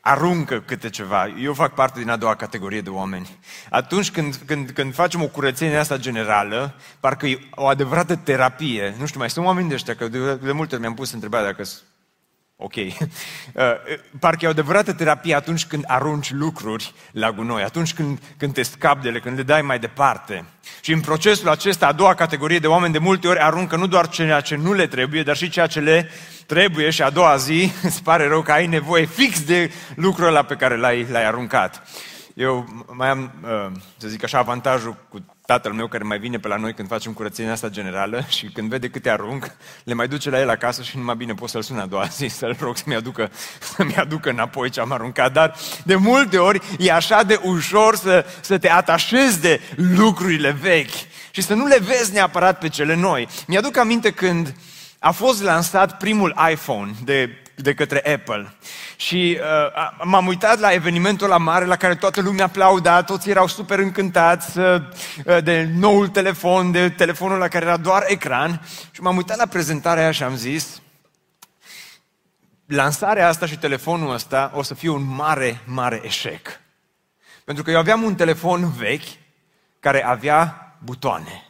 aruncă 0.00 0.60
câte 0.60 0.88
ceva. 0.90 1.26
Eu 1.26 1.54
fac 1.54 1.74
parte 1.74 1.98
din 1.98 2.10
a 2.10 2.16
doua 2.16 2.34
categorie 2.34 2.80
de 2.80 2.90
oameni. 2.90 3.38
Atunci 3.70 4.10
când, 4.10 4.34
când, 4.46 4.70
când 4.70 4.94
facem 4.94 5.22
o 5.22 5.26
curățenie 5.26 5.76
asta 5.76 5.96
generală, 5.96 6.74
parcă 7.00 7.26
e 7.26 7.48
o 7.50 7.66
adevărată 7.66 8.16
terapie. 8.16 8.94
Nu 8.98 9.06
știu, 9.06 9.18
mai 9.18 9.30
sunt 9.30 9.46
oameni 9.46 9.68
de 9.68 9.74
ăștia, 9.74 9.94
că 9.94 10.08
de, 10.08 10.34
de 10.34 10.52
multe 10.52 10.72
ori 10.74 10.82
mi-am 10.82 10.94
pus 10.94 11.12
întrebarea 11.12 11.46
dacă 11.46 11.62
ok. 12.62 12.74
Uh, 12.74 12.92
parcă 14.20 14.44
e 14.44 14.46
o 14.46 14.50
adevărată 14.50 14.92
terapie 14.92 15.34
atunci 15.34 15.66
când 15.66 15.84
arunci 15.86 16.32
lucruri 16.32 16.92
la 17.12 17.32
gunoi, 17.32 17.62
atunci 17.62 17.94
când, 17.94 18.18
când 18.36 18.52
te 18.52 18.62
scapi 18.62 19.02
de 19.02 19.08
ele, 19.08 19.20
când 19.20 19.36
le 19.36 19.42
dai 19.42 19.62
mai 19.62 19.78
departe. 19.78 20.44
Și 20.80 20.92
în 20.92 21.00
procesul 21.00 21.48
acesta, 21.48 21.86
a 21.86 21.92
doua 21.92 22.14
categorie 22.14 22.58
de 22.58 22.66
oameni 22.66 22.92
de 22.92 22.98
multe 22.98 23.28
ori 23.28 23.38
aruncă 23.38 23.76
nu 23.76 23.86
doar 23.86 24.08
ceea 24.08 24.40
ce 24.40 24.56
nu 24.56 24.72
le 24.72 24.86
trebuie, 24.86 25.22
dar 25.22 25.36
și 25.36 25.48
ceea 25.48 25.66
ce 25.66 25.80
le 25.80 26.10
trebuie 26.46 26.90
și 26.90 27.02
a 27.02 27.10
doua 27.10 27.36
zi 27.36 27.72
îți 27.82 28.02
pare 28.02 28.28
rău 28.28 28.42
că 28.42 28.52
ai 28.52 28.66
nevoie 28.66 29.04
fix 29.04 29.44
de 29.44 29.72
lucrul 29.94 30.26
ăla 30.26 30.42
pe 30.42 30.54
care 30.54 30.76
l-ai, 30.76 31.06
l-ai 31.10 31.26
aruncat. 31.26 31.88
Eu 32.34 32.84
mai 32.86 33.08
am, 33.08 33.32
uh, 33.42 33.80
să 33.96 34.08
zic 34.08 34.24
așa, 34.24 34.38
avantajul 34.38 34.96
cu 35.08 35.24
tatăl 35.50 35.72
meu 35.72 35.86
care 35.86 36.04
mai 36.04 36.18
vine 36.18 36.38
pe 36.38 36.48
la 36.48 36.56
noi 36.56 36.74
când 36.74 36.88
facem 36.88 37.12
curățenia 37.12 37.52
asta 37.52 37.68
generală 37.68 38.24
și 38.36 38.46
când 38.46 38.68
vede 38.68 38.88
câte 38.88 39.10
arunc, 39.10 39.54
le 39.84 39.94
mai 39.94 40.08
duce 40.08 40.30
la 40.30 40.40
el 40.40 40.48
acasă 40.48 40.82
și 40.82 40.96
numai 40.96 41.16
bine 41.16 41.34
pot 41.34 41.48
să-l 41.48 41.62
sun 41.62 41.78
a 41.78 41.86
doua 41.86 42.04
zi, 42.04 42.26
să-l 42.38 42.56
rog 42.60 42.76
să-mi 42.76 42.94
aducă, 42.94 43.30
să-mi 43.74 43.96
aducă 43.96 44.30
înapoi 44.30 44.70
ce 44.70 44.80
am 44.80 44.92
aruncat. 44.92 45.32
Dar 45.32 45.54
de 45.84 45.94
multe 45.94 46.38
ori 46.38 46.60
e 46.78 46.92
așa 46.92 47.22
de 47.22 47.40
ușor 47.42 47.96
să, 47.96 48.26
să 48.40 48.58
te 48.58 48.70
atașezi 48.70 49.40
de 49.40 49.60
lucrurile 49.74 50.50
vechi 50.50 51.08
și 51.30 51.42
să 51.42 51.54
nu 51.54 51.66
le 51.66 51.78
vezi 51.78 52.12
neapărat 52.12 52.58
pe 52.58 52.68
cele 52.68 52.94
noi. 52.94 53.28
Mi-aduc 53.46 53.76
aminte 53.76 54.10
când 54.10 54.54
a 54.98 55.10
fost 55.10 55.42
lansat 55.42 55.96
primul 55.96 56.34
iPhone 56.50 56.90
de 57.04 57.30
de 57.62 57.74
către 57.74 58.12
Apple. 58.14 58.52
Și 58.96 59.38
uh, 59.40 60.04
m-am 60.04 60.26
uitat 60.26 60.58
la 60.58 60.72
evenimentul 60.72 61.28
la 61.28 61.36
mare 61.36 61.64
la 61.64 61.76
care 61.76 61.94
toată 61.94 62.20
lumea 62.20 62.44
aplauda, 62.44 63.02
toți 63.02 63.30
erau 63.30 63.46
super 63.46 63.78
încântați 63.78 64.58
uh, 64.58 64.82
de 65.42 65.68
noul 65.74 66.08
telefon, 66.08 66.70
de 66.70 66.88
telefonul 66.88 67.38
la 67.38 67.48
care 67.48 67.64
era 67.64 67.76
doar 67.76 68.04
ecran. 68.06 68.62
Și 68.90 69.00
m-am 69.00 69.16
uitat 69.16 69.36
la 69.36 69.46
prezentarea 69.46 70.02
aia 70.02 70.12
și 70.12 70.22
am 70.22 70.36
zis, 70.36 70.82
lansarea 72.66 73.28
asta 73.28 73.46
și 73.46 73.58
telefonul 73.58 74.14
ăsta 74.14 74.50
o 74.54 74.62
să 74.62 74.74
fie 74.74 74.88
un 74.88 75.14
mare, 75.14 75.60
mare 75.64 76.00
eșec. 76.04 76.60
Pentru 77.44 77.64
că 77.64 77.70
eu 77.70 77.78
aveam 77.78 78.02
un 78.02 78.14
telefon 78.14 78.72
vechi 78.72 79.08
care 79.80 80.04
avea 80.04 80.74
butoane. 80.84 81.44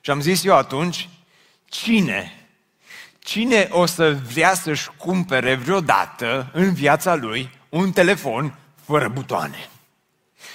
Și 0.00 0.10
am 0.10 0.20
zis 0.20 0.44
eu 0.44 0.56
atunci, 0.56 1.08
cine 1.64 2.41
Cine 3.22 3.68
o 3.70 3.86
să 3.86 4.16
vrea 4.32 4.54
să-și 4.54 4.88
cumpere 4.96 5.54
vreodată 5.54 6.50
în 6.52 6.72
viața 6.72 7.14
lui 7.14 7.50
un 7.68 7.92
telefon 7.92 8.54
fără 8.84 9.08
butoane? 9.08 9.68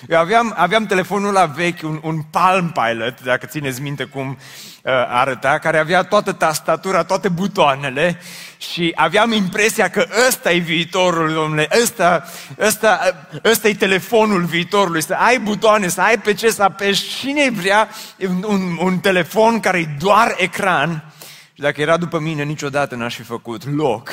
Eu 0.09 0.19
aveam, 0.19 0.53
aveam 0.57 0.85
telefonul 0.85 1.33
la 1.33 1.45
vechi, 1.45 1.83
un, 1.83 1.99
un 2.03 2.21
Palm 2.21 2.71
Pilot, 2.71 3.23
dacă 3.23 3.45
țineți 3.45 3.81
minte 3.81 4.03
cum 4.03 4.29
uh, 4.29 4.91
arăta, 5.07 5.57
care 5.57 5.77
avea 5.77 6.03
toată 6.03 6.31
tastatura, 6.31 7.03
toate 7.03 7.29
butoanele 7.29 8.21
și 8.57 8.91
aveam 8.95 9.31
impresia 9.31 9.89
că 9.89 10.07
ăsta 10.27 10.51
e 10.51 10.57
viitorul, 10.57 11.33
domnule, 11.33 11.69
ăsta, 11.81 12.23
ăsta, 12.59 12.99
ăsta 13.45 13.67
e 13.67 13.73
telefonul 13.73 14.43
viitorului, 14.43 15.03
să 15.03 15.13
ai 15.13 15.39
butoane, 15.39 15.87
să 15.87 16.01
ai 16.01 16.17
pe 16.17 16.33
ce 16.33 16.49
să 16.49 16.63
apeși. 16.63 17.17
Cine 17.17 17.49
vrea 17.49 17.89
un, 18.17 18.43
un, 18.47 18.77
un 18.81 18.99
telefon 18.99 19.59
care 19.59 19.77
e 19.77 19.95
doar 19.99 20.35
ecran 20.37 21.11
și 21.57 21.63
dacă 21.63 21.81
era 21.81 21.97
după 21.97 22.19
mine, 22.19 22.43
niciodată 22.43 22.95
n-aș 22.95 23.15
fi 23.15 23.23
făcut 23.23 23.65
loc 23.65 24.09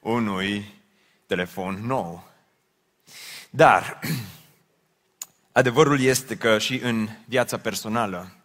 unui 0.00 0.74
telefon 1.26 1.86
nou. 1.86 2.28
Dar 3.50 3.98
adevărul 5.52 6.00
este 6.00 6.36
că 6.36 6.58
și 6.58 6.80
în 6.82 7.08
viața 7.24 7.58
personală, 7.58 8.36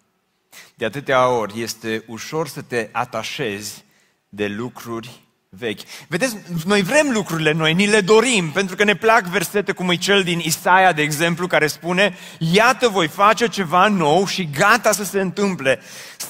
de 0.76 0.86
atâtea 0.86 1.28
ori 1.28 1.62
este 1.62 2.04
ușor 2.08 2.48
să 2.48 2.62
te 2.62 2.90
atașezi 2.92 3.86
de 4.30 4.48
lucruri 4.48 5.22
vechi. 5.50 5.80
Vedeți, 6.08 6.38
noi 6.66 6.82
vrem 6.82 7.10
lucrurile 7.12 7.52
noi, 7.52 7.74
ni 7.74 7.88
le 7.88 8.02
dorim, 8.02 8.52
pentru 8.52 8.76
că 8.76 8.84
ne 8.84 8.96
plac 8.96 9.24
versete 9.24 9.72
cum 9.72 9.90
e 9.90 9.96
cel 9.96 10.24
din 10.24 10.40
Isaia, 10.40 10.92
de 10.92 11.02
exemplu, 11.02 11.48
care 11.48 11.68
spune 11.68 12.18
Iată, 12.38 12.88
voi 12.88 13.08
face 13.08 13.48
ceva 13.48 13.88
nou 13.88 14.26
și 14.26 14.50
gata 14.58 14.92
să 14.92 15.04
se 15.04 15.22
întâmple. 15.22 15.80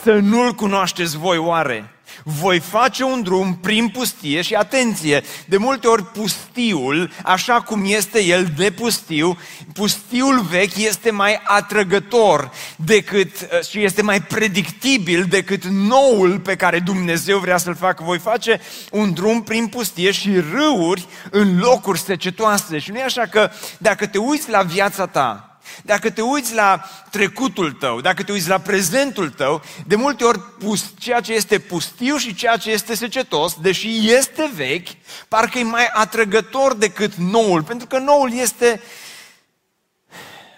Să 0.03 0.13
nu-L 0.13 0.53
cunoașteți 0.53 1.17
voi 1.17 1.37
oare? 1.37 1.91
Voi 2.29 2.59
face 2.59 3.03
un 3.03 3.21
drum 3.21 3.55
prin 3.55 3.87
pustie 3.89 4.41
și 4.41 4.53
atenție, 4.53 5.23
de 5.45 5.57
multe 5.57 5.87
ori 5.87 6.05
pustiul, 6.05 7.11
așa 7.23 7.61
cum 7.61 7.83
este 7.85 8.23
el 8.23 8.53
de 8.57 8.71
pustiu, 8.71 9.37
pustiul 9.73 10.41
vechi 10.41 10.75
este 10.75 11.11
mai 11.11 11.39
atrăgător 11.43 12.51
decât 12.75 13.31
uh, 13.41 13.67
și 13.69 13.83
este 13.83 14.01
mai 14.01 14.21
predictibil 14.21 15.25
decât 15.29 15.63
noul 15.63 16.39
pe 16.39 16.55
care 16.55 16.79
Dumnezeu 16.79 17.39
vrea 17.39 17.57
să-l 17.57 17.75
facă. 17.75 18.03
Voi 18.03 18.19
face 18.19 18.61
un 18.91 19.13
drum 19.13 19.43
prin 19.43 19.67
pustie 19.67 20.11
și 20.11 20.39
râuri 20.39 21.05
în 21.31 21.59
locuri 21.59 21.99
secetoase. 21.99 22.77
Și 22.77 22.91
nu 22.91 22.97
e 22.97 23.03
așa 23.03 23.25
că 23.25 23.49
dacă 23.77 24.07
te 24.07 24.17
uiți 24.17 24.49
la 24.49 24.61
viața 24.61 25.05
ta, 25.05 25.46
dacă 25.83 26.09
te 26.09 26.21
uiți 26.21 26.53
la 26.53 26.83
trecutul 27.11 27.71
tău, 27.71 28.01
dacă 28.01 28.23
te 28.23 28.31
uiți 28.31 28.47
la 28.47 28.59
prezentul 28.59 29.29
tău, 29.29 29.61
de 29.85 29.95
multe 29.95 30.23
ori 30.23 30.39
pus, 30.39 30.93
ceea 30.99 31.19
ce 31.19 31.33
este 31.33 31.59
pustiu 31.59 32.17
și 32.17 32.35
ceea 32.35 32.57
ce 32.57 32.71
este 32.71 32.95
secetos, 32.95 33.53
deși 33.61 34.11
este 34.11 34.51
vechi, 34.53 34.87
parcă 35.27 35.57
e 35.59 35.63
mai 35.63 35.85
atrăgător 35.93 36.75
decât 36.75 37.13
noul, 37.13 37.63
pentru 37.63 37.87
că 37.87 37.97
noul 37.97 38.33
este 38.33 38.81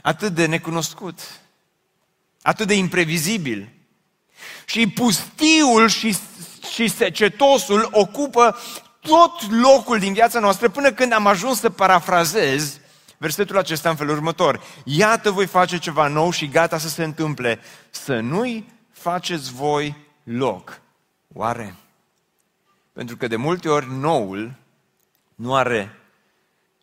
atât 0.01 0.34
de 0.34 0.46
necunoscut, 0.46 1.20
atât 2.42 2.68
de 2.68 2.74
imprevizibil. 2.74 3.70
Și 4.66 4.88
pustiul 4.88 5.88
și, 5.88 6.18
și 6.74 6.88
secetosul 6.88 7.89
ocupă 7.92 8.58
tot 9.01 9.51
locul 9.62 10.00
din 10.00 10.13
viața 10.13 10.39
noastră 10.39 10.70
până 10.70 10.92
când 10.92 11.13
am 11.13 11.28
ajuns 11.28 11.60
să 11.60 11.70
parafrazez 11.70 12.80
versetul 13.19 13.57
acesta 13.57 13.89
în 13.89 13.95
felul 13.95 14.15
următor. 14.15 14.63
Iată 14.83 15.31
voi 15.31 15.45
face 15.45 15.77
ceva 15.77 16.07
nou 16.07 16.31
și 16.31 16.47
gata 16.47 16.77
să 16.77 16.89
se 16.89 17.03
întâmple. 17.03 17.59
Să 17.89 18.19
nu-i 18.19 18.73
faceți 18.91 19.53
voi 19.53 19.95
loc. 20.23 20.81
Oare? 21.33 21.75
Pentru 22.93 23.17
că 23.17 23.27
de 23.27 23.35
multe 23.35 23.69
ori 23.69 23.91
noul 23.91 24.53
nu 25.35 25.55
are 25.55 25.99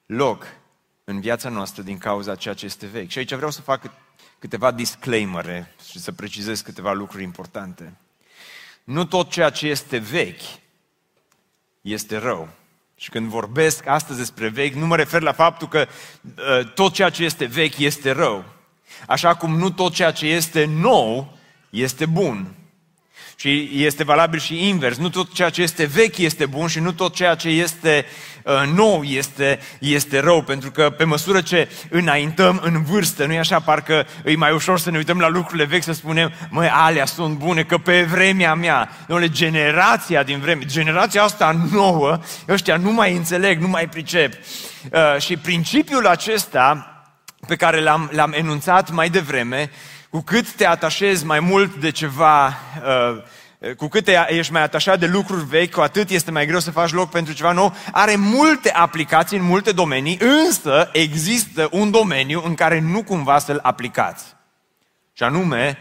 loc 0.06 0.46
în 1.04 1.20
viața 1.20 1.48
noastră 1.48 1.82
din 1.82 1.98
cauza 1.98 2.34
ceea 2.34 2.54
ce 2.54 2.64
este 2.64 2.86
vechi. 2.86 3.10
Și 3.10 3.18
aici 3.18 3.34
vreau 3.34 3.50
să 3.50 3.60
fac 3.60 3.90
câteva 4.38 4.70
disclaimere 4.70 5.74
și 5.88 5.98
să 5.98 6.12
precizez 6.12 6.60
câteva 6.60 6.92
lucruri 6.92 7.22
importante. 7.22 7.96
Nu 8.84 9.04
tot 9.04 9.30
ceea 9.30 9.50
ce 9.50 9.66
este 9.66 9.98
vechi 9.98 10.42
este 11.80 12.16
rău. 12.16 12.48
Și 12.96 13.10
când 13.10 13.28
vorbesc 13.28 13.86
astăzi 13.86 14.18
despre 14.18 14.48
vechi, 14.48 14.74
nu 14.74 14.86
mă 14.86 14.96
refer 14.96 15.20
la 15.22 15.32
faptul 15.32 15.68
că 15.68 15.86
uh, 16.24 16.72
tot 16.74 16.92
ceea 16.92 17.10
ce 17.10 17.24
este 17.24 17.44
vechi 17.44 17.78
este 17.78 18.10
rău. 18.10 18.44
Așa 19.06 19.34
cum 19.34 19.58
nu 19.58 19.70
tot 19.70 19.94
ceea 19.94 20.10
ce 20.10 20.26
este 20.26 20.64
nou 20.64 21.38
este 21.70 22.06
bun. 22.06 22.54
Și 23.36 23.70
este 23.72 24.04
valabil 24.04 24.38
și 24.38 24.68
invers. 24.68 24.96
Nu 24.96 25.08
tot 25.08 25.32
ceea 25.32 25.50
ce 25.50 25.62
este 25.62 25.84
vechi 25.84 26.18
este 26.18 26.46
bun 26.46 26.68
și 26.68 26.80
nu 26.80 26.92
tot 26.92 27.14
ceea 27.14 27.34
ce 27.34 27.48
este 27.48 28.04
uh, 28.06 28.35
nou 28.74 29.02
este, 29.02 29.58
este 29.78 30.20
rău. 30.20 30.42
Pentru 30.42 30.70
că 30.70 30.90
pe 30.90 31.04
măsură 31.04 31.40
ce 31.40 31.68
înaintăm 31.90 32.60
în 32.62 32.82
vârstă, 32.82 33.26
nu 33.26 33.32
e 33.32 33.38
așa, 33.38 33.60
parcă 33.60 34.06
e 34.24 34.36
mai 34.36 34.52
ușor 34.52 34.78
să 34.78 34.90
ne 34.90 34.96
uităm 34.96 35.18
la 35.18 35.28
lucrurile 35.28 35.64
vechi 35.64 35.82
să 35.82 35.92
spunem, 35.92 36.32
măi, 36.50 36.68
alea 36.72 37.04
sunt 37.04 37.38
bune, 37.38 37.62
că 37.62 37.78
pe 37.78 38.02
vremea 38.02 38.54
mea, 38.54 38.90
domnule, 39.06 39.30
generația 39.30 40.22
din 40.22 40.38
vreme, 40.38 40.64
generația 40.64 41.22
asta 41.22 41.56
nouă, 41.72 42.18
ăștia 42.48 42.76
nu 42.76 42.92
mai 42.92 43.12
înțeleg, 43.12 43.60
nu 43.60 43.68
mai 43.68 43.88
pricep. 43.88 44.32
Uh, 44.32 45.20
și 45.20 45.36
principiul 45.36 46.06
acesta 46.06 46.90
pe 47.46 47.56
care 47.56 47.80
l-am, 47.80 48.10
l-am 48.12 48.32
enunțat 48.32 48.90
mai 48.90 49.08
devreme, 49.08 49.70
cu 50.10 50.20
cât 50.20 50.52
te 50.52 50.66
atașezi 50.66 51.24
mai 51.24 51.40
mult 51.40 51.74
de 51.74 51.90
ceva, 51.90 52.46
uh, 52.46 53.22
cu 53.76 53.88
cât 53.88 54.04
te, 54.04 54.16
ești 54.28 54.52
mai 54.52 54.62
atașat 54.62 54.98
de 54.98 55.06
lucruri 55.06 55.44
vechi, 55.44 55.74
cu 55.74 55.80
atât 55.80 56.10
este 56.10 56.30
mai 56.30 56.46
greu 56.46 56.58
să 56.58 56.70
faci 56.70 56.92
loc 56.92 57.10
pentru 57.10 57.34
ceva 57.34 57.52
nou. 57.52 57.74
Are 57.92 58.16
multe 58.16 58.70
aplicații 58.70 59.38
în 59.38 59.44
multe 59.44 59.72
domenii, 59.72 60.18
însă 60.20 60.88
există 60.92 61.68
un 61.70 61.90
domeniu 61.90 62.42
în 62.44 62.54
care 62.54 62.80
nu 62.80 63.02
cumva 63.02 63.38
să-l 63.38 63.58
aplicați. 63.62 64.36
Și 65.12 65.22
anume, 65.22 65.78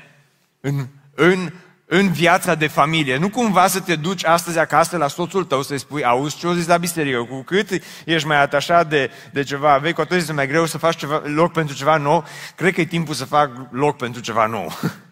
în, 0.61 0.87
în 1.15 1.51
în 1.87 2.11
viața 2.11 2.55
de 2.55 2.67
familie. 2.67 3.17
Nu 3.17 3.29
cumva 3.29 3.67
să 3.67 3.79
te 3.79 3.95
duci 3.95 4.25
astăzi 4.25 4.59
acasă 4.59 4.97
la 4.97 5.07
soțul 5.07 5.43
tău 5.43 5.61
să-i 5.61 5.79
spui, 5.79 6.03
auzi 6.03 6.37
ce 6.37 6.47
o 6.47 6.53
zis 6.53 6.67
la 6.67 6.77
biserică, 6.77 7.23
cu 7.23 7.41
cât 7.41 7.69
ești 8.05 8.27
mai 8.27 8.41
atașat 8.41 8.89
de, 8.89 9.11
de 9.31 9.43
ceva 9.43 9.77
vechi, 9.77 9.95
cu 9.95 10.01
atât 10.01 10.17
este 10.17 10.33
mai 10.33 10.47
greu 10.47 10.65
să 10.65 10.77
faci 10.77 10.95
ceva, 10.95 11.21
loc 11.25 11.51
pentru 11.51 11.75
ceva 11.75 11.97
nou, 11.97 12.25
cred 12.55 12.73
că 12.73 12.81
e 12.81 12.85
timpul 12.85 13.13
să 13.13 13.25
fac 13.25 13.51
loc 13.69 13.97
pentru 13.97 14.21
ceva 14.21 14.45
nou. 14.45 14.71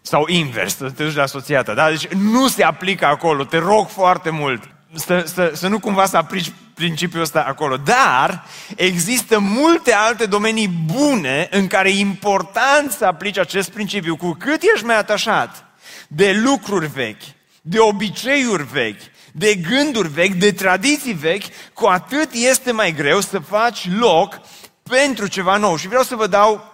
Sau 0.00 0.26
invers, 0.28 0.76
să 0.76 0.90
te 0.90 1.04
duci 1.04 1.14
la 1.14 1.26
soția 1.26 1.62
ta. 1.62 1.74
Da? 1.74 1.88
Deci 1.88 2.06
nu 2.06 2.48
se 2.48 2.64
aplică 2.64 3.06
acolo, 3.06 3.44
te 3.44 3.58
rog 3.58 3.88
foarte 3.88 4.30
mult. 4.30 4.62
Să, 4.94 5.24
să, 5.26 5.52
să 5.54 5.68
nu 5.68 5.78
cumva 5.78 6.06
să 6.06 6.16
aplici 6.16 6.52
principiul 6.74 7.22
ăsta 7.22 7.44
acolo. 7.48 7.76
Dar 7.76 8.44
există 8.76 9.38
multe 9.38 9.92
alte 9.92 10.26
domenii 10.26 10.68
bune 10.68 11.48
în 11.50 11.66
care 11.66 11.88
e 11.88 11.98
important 11.98 12.90
să 12.90 13.04
aplici 13.04 13.38
acest 13.38 13.70
principiu. 13.70 14.16
Cu 14.16 14.36
cât 14.38 14.62
ești 14.74 14.86
mai 14.86 14.98
atașat, 14.98 15.64
de 16.08 16.32
lucruri 16.44 16.86
vechi, 16.86 17.22
de 17.62 17.78
obiceiuri 17.78 18.66
vechi, 18.72 19.00
de 19.32 19.54
gânduri 19.54 20.08
vechi, 20.08 20.34
de 20.34 20.52
tradiții 20.52 21.12
vechi, 21.12 21.44
cu 21.72 21.86
atât 21.86 22.28
este 22.32 22.72
mai 22.72 22.92
greu 22.92 23.20
să 23.20 23.38
faci 23.38 23.88
loc 23.98 24.40
pentru 24.82 25.26
ceva 25.26 25.56
nou. 25.56 25.76
Și 25.76 25.88
vreau 25.88 26.02
să 26.02 26.14
vă 26.14 26.26
dau 26.26 26.64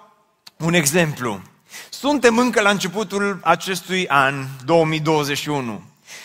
un 0.56 0.74
exemplu. 0.74 1.40
Suntem 1.98 2.38
încă 2.38 2.60
la 2.60 2.70
începutul 2.70 3.40
acestui 3.42 4.08
an, 4.08 4.44
2021. 4.64 5.82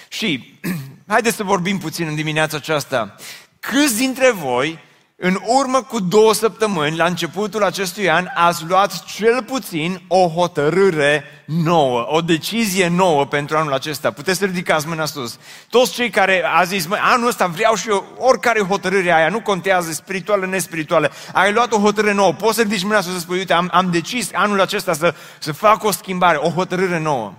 Și 0.07 0.59
haideți 1.07 1.35
să 1.35 1.43
vorbim 1.43 1.77
puțin 1.77 2.07
în 2.07 2.15
dimineața 2.15 2.57
aceasta. 2.57 3.15
Câți 3.59 3.97
dintre 3.97 4.31
voi 4.31 4.79
în 5.23 5.39
urmă 5.45 5.81
cu 5.81 5.99
două 5.99 6.33
săptămâni, 6.33 6.97
la 6.97 7.05
începutul 7.05 7.63
acestui 7.63 8.09
an, 8.09 8.27
ați 8.35 8.65
luat 8.67 9.03
cel 9.03 9.43
puțin 9.43 10.01
o 10.07 10.27
hotărâre 10.27 11.23
nouă, 11.45 12.05
o 12.09 12.21
decizie 12.21 12.87
nouă 12.87 13.25
pentru 13.25 13.57
anul 13.57 13.73
acesta. 13.73 14.11
Puteți 14.11 14.39
să 14.39 14.45
ridicați 14.45 14.87
mâna 14.87 15.05
sus. 15.05 15.37
Toți 15.69 15.93
cei 15.93 16.09
care 16.09 16.43
a 16.55 16.63
zis, 16.63 16.87
măi, 16.87 16.99
anul 17.01 17.27
ăsta 17.27 17.47
vreau 17.47 17.75
și 17.75 17.89
eu 17.89 18.05
oricare 18.17 18.61
hotărâre 18.61 19.13
aia, 19.13 19.29
nu 19.29 19.41
contează 19.41 19.91
spirituală, 19.91 20.45
nespirituală. 20.45 21.11
Ai 21.33 21.53
luat 21.53 21.71
o 21.71 21.77
hotărâre 21.77 22.13
nouă. 22.13 22.33
Poți 22.33 22.55
să 22.55 22.61
ridici 22.61 22.83
mâna 22.83 23.01
sus 23.01 23.13
să 23.13 23.19
spui, 23.19 23.37
uite, 23.37 23.53
am, 23.53 23.69
am 23.71 23.91
decis 23.91 24.29
anul 24.33 24.61
acesta 24.61 24.93
să, 24.93 25.13
să 25.39 25.51
fac 25.51 25.83
o 25.83 25.91
schimbare, 25.91 26.37
o 26.37 26.49
hotărâre 26.49 26.99
nouă. 26.99 27.33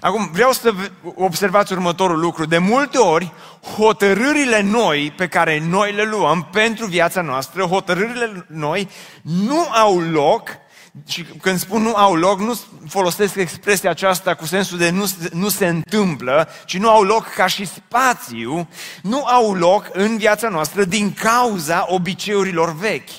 Acum, 0.00 0.30
vreau 0.32 0.52
să 0.52 0.74
observați 1.14 1.72
următorul 1.72 2.18
lucru. 2.18 2.44
De 2.44 2.58
multe 2.58 2.98
ori, 2.98 3.32
hotărârile 3.76 4.60
noi 4.60 5.12
pe 5.16 5.28
care 5.28 5.62
noi 5.68 5.92
le 5.92 6.02
luăm 6.02 6.48
pentru 6.52 6.86
viața 6.86 7.20
noastră, 7.20 7.62
hotărârile 7.62 8.46
noi, 8.48 8.88
nu 9.22 9.68
au 9.70 10.00
loc 10.00 10.48
și 11.06 11.24
când 11.24 11.58
spun 11.58 11.82
nu 11.82 11.94
au 11.94 12.14
loc, 12.14 12.40
nu 12.40 12.58
folosesc 12.88 13.34
expresia 13.36 13.90
aceasta 13.90 14.34
cu 14.34 14.46
sensul 14.46 14.78
de 14.78 14.90
nu, 14.90 15.10
nu 15.32 15.48
se 15.48 15.66
întâmplă, 15.66 16.48
ci 16.66 16.78
nu 16.78 16.90
au 16.90 17.02
loc 17.02 17.28
ca 17.28 17.46
și 17.46 17.66
spațiu, 17.66 18.68
nu 19.02 19.24
au 19.24 19.54
loc 19.54 19.88
în 19.92 20.16
viața 20.16 20.48
noastră 20.48 20.84
din 20.84 21.12
cauza 21.12 21.84
obiceiurilor 21.88 22.74
vechi. 22.74 23.10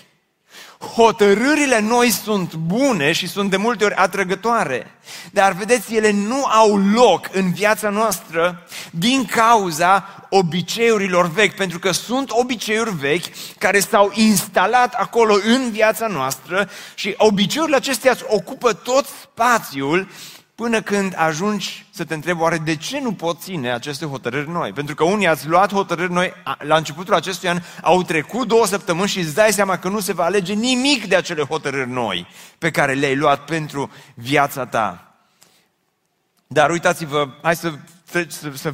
Hotărârile 0.95 1.79
noi 1.79 2.09
sunt 2.09 2.53
bune 2.55 3.11
și 3.11 3.27
sunt 3.27 3.49
de 3.49 3.57
multe 3.57 3.83
ori 3.85 3.93
atrăgătoare, 3.93 4.91
dar 5.31 5.51
vedeți, 5.51 5.95
ele 5.95 6.11
nu 6.11 6.45
au 6.45 6.77
loc 6.77 7.29
în 7.31 7.51
viața 7.51 7.89
noastră 7.89 8.67
din 8.91 9.25
cauza 9.25 10.25
obiceiurilor 10.29 11.31
vechi, 11.31 11.55
pentru 11.55 11.79
că 11.79 11.91
sunt 11.91 12.31
obiceiuri 12.31 12.95
vechi 12.95 13.25
care 13.57 13.79
s-au 13.79 14.11
instalat 14.13 14.93
acolo 14.93 15.35
în 15.45 15.71
viața 15.71 16.07
noastră 16.07 16.69
și 16.95 17.13
obiceiurile 17.17 17.77
acestea 17.77 18.17
ocupă 18.27 18.73
tot 18.73 19.05
spațiul 19.05 20.07
Până 20.55 20.81
când 20.81 21.13
ajungi 21.17 21.85
să 21.89 22.03
te 22.03 22.13
întrebi 22.13 22.41
oare 22.41 22.57
de 22.57 22.75
ce 22.75 22.99
nu 22.99 23.13
pot 23.13 23.41
ține 23.41 23.71
aceste 23.71 24.05
hotărâri 24.05 24.49
noi? 24.49 24.71
Pentru 24.71 24.95
că 24.95 25.03
unii 25.03 25.27
ați 25.27 25.47
luat 25.47 25.73
hotărâri 25.73 26.11
noi 26.11 26.33
la 26.57 26.75
începutul 26.75 27.13
acestui 27.13 27.49
an, 27.49 27.61
au 27.81 28.03
trecut 28.03 28.47
două 28.47 28.65
săptămâni 28.65 29.07
și 29.07 29.19
îți 29.19 29.33
dai 29.33 29.53
seama 29.53 29.77
că 29.77 29.89
nu 29.89 29.99
se 29.99 30.13
va 30.13 30.23
alege 30.23 30.53
nimic 30.53 31.05
de 31.05 31.15
acele 31.15 31.43
hotărâri 31.43 31.89
noi 31.89 32.27
pe 32.57 32.71
care 32.71 32.93
le-ai 32.93 33.15
luat 33.15 33.45
pentru 33.45 33.91
viața 34.13 34.65
ta. 34.65 35.15
Dar 36.47 36.69
uitați-vă, 36.69 37.29
hai 37.41 37.55
să, 37.55 37.73
să, 38.05 38.51
să 38.53 38.73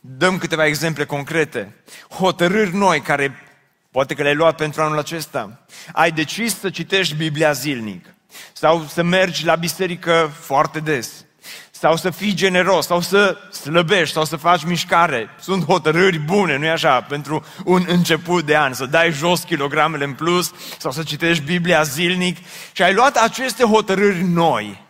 dăm 0.00 0.38
câteva 0.38 0.66
exemple 0.66 1.04
concrete. 1.04 1.74
Hotărâri 2.10 2.74
noi 2.74 3.00
care 3.00 3.42
poate 3.90 4.14
că 4.14 4.22
le-ai 4.22 4.34
luat 4.34 4.56
pentru 4.56 4.82
anul 4.82 4.98
acesta. 4.98 5.64
Ai 5.92 6.12
decis 6.12 6.58
să 6.58 6.70
citești 6.70 7.14
Biblia 7.14 7.52
zilnic 7.52 8.06
sau 8.52 8.86
să 8.88 9.02
mergi 9.02 9.44
la 9.44 9.54
biserică 9.54 10.30
foarte 10.40 10.80
des, 10.80 11.24
sau 11.70 11.96
să 11.96 12.10
fii 12.10 12.34
generos, 12.34 12.86
sau 12.86 13.00
să 13.00 13.36
slăbești, 13.52 14.14
sau 14.14 14.24
să 14.24 14.36
faci 14.36 14.64
mișcare. 14.64 15.28
Sunt 15.40 15.64
hotărâri 15.64 16.18
bune, 16.18 16.56
nu-i 16.56 16.70
așa, 16.70 17.00
pentru 17.00 17.44
un 17.64 17.84
început 17.88 18.44
de 18.44 18.56
an, 18.56 18.72
să 18.72 18.86
dai 18.86 19.10
jos 19.10 19.40
kilogramele 19.40 20.04
în 20.04 20.12
plus, 20.12 20.52
sau 20.78 20.90
să 20.90 21.02
citești 21.02 21.44
Biblia 21.44 21.82
zilnic. 21.82 22.36
Și 22.72 22.82
ai 22.82 22.94
luat 22.94 23.16
aceste 23.16 23.64
hotărâri 23.64 24.22
noi. 24.22 24.86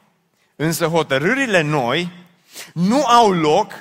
Însă 0.57 0.87
hotărârile 0.87 1.63
noi 1.63 2.13
nu 2.73 3.05
au 3.05 3.33
loc 3.33 3.73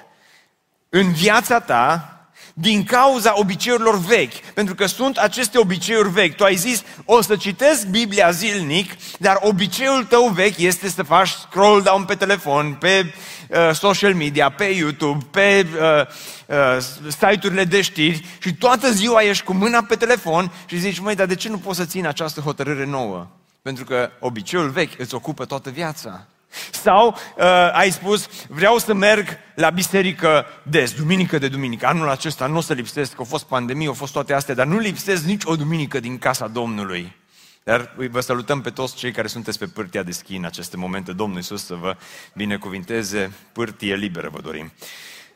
în 0.89 1.13
viața 1.13 1.60
ta 1.60 2.16
din 2.60 2.84
cauza 2.84 3.34
obiceiurilor 3.36 3.98
vechi. 3.98 4.54
Pentru 4.54 4.76
că 4.76 4.86
sunt 4.86 5.17
aceste 5.17 5.58
obiceiuri 5.58 6.10
vechi. 6.10 6.36
Tu 6.36 6.43
ai 6.43 6.56
zis, 6.56 6.84
o 7.06 7.22
să 7.22 7.36
citesc 7.36 7.88
Biblia 7.88 8.32
zilnic, 8.32 8.91
dar 9.20 9.38
obiceiul 9.41 10.04
tău 10.04 10.28
vechi 10.28 10.58
este 10.58 10.89
să 10.89 11.04
faci 11.04 11.30
scroll 11.30 11.82
down 11.82 12.06
pe 12.06 12.15
telefon, 12.15 12.74
pe 12.74 13.13
uh, 13.50 13.74
social 13.74 14.13
media, 14.13 14.50
pe 14.50 14.63
YouTube, 14.63 15.26
pe 15.32 15.65
uh, 15.82 16.06
uh, 16.46 16.84
site-urile 17.08 17.63
de 17.63 17.82
știri 17.82 18.26
și 18.39 18.54
toată 18.54 18.91
ziua 18.91 19.22
ești 19.22 19.43
cu 19.43 19.54
mâna 19.54 19.84
pe 19.84 19.96
telefon 19.96 20.52
și 20.65 20.78
zici, 20.80 21.00
măi, 21.00 21.15
dar 21.15 21.26
de 21.26 21.36
ce 21.36 21.50
nu 21.50 21.58
poți 21.58 21.78
să 21.78 21.86
țin 21.86 22.08
această 22.08 22.41
hotărâre 22.41 22.86
nouă? 22.86 23.28
Pentru 23.62 23.84
că 23.84 24.10
obiceiul 24.20 24.70
vechi 24.70 25.00
îți 25.00 25.15
ocupă 25.15 25.46
toată 25.46 25.70
viața. 25.70 26.28
Sau 26.71 27.07
uh, 27.38 27.43
ai 27.73 27.91
spus, 27.91 28.27
vreau 28.47 28.77
să 28.77 28.93
merg 28.93 29.27
la 29.55 29.69
biserică 29.69 30.45
des, 30.63 30.93
duminică 30.93 31.38
de 31.38 31.47
duminică. 31.47 31.86
Anul 31.86 32.10
acesta 32.10 32.47
nu 32.47 32.57
o 32.57 32.62
să 32.62 32.73
lipsesc, 32.73 33.13
că 33.13 33.21
a 33.21 33.25
fost 33.25 33.45
pandemie, 33.45 33.88
au 33.88 33.93
fost 33.93 34.13
toate 34.13 34.33
astea, 34.33 34.55
dar 34.55 34.65
nu 34.65 34.77
lipsesc 34.77 35.23
nici 35.23 35.43
o 35.45 35.55
duminică 35.55 35.99
din 35.99 36.17
casa 36.17 36.47
Domnului. 36.47 37.15
Dar 37.63 37.95
vă 38.10 38.19
salutăm 38.19 38.62
pe 38.62 38.69
toți 38.69 38.95
cei 38.95 39.12
care 39.12 39.27
sunteți 39.27 39.60
pe 39.60 39.65
pârtia 39.65 40.03
de 40.03 40.12
schi 40.12 40.36
în 40.36 40.45
aceste 40.45 40.77
momente. 40.77 41.12
Domnul 41.12 41.38
Iisus 41.38 41.65
să 41.65 41.75
vă 41.75 41.95
binecuvinteze, 42.33 43.31
pârtie 43.51 43.95
liberă 43.95 44.29
vă 44.31 44.41
dorim. 44.41 44.71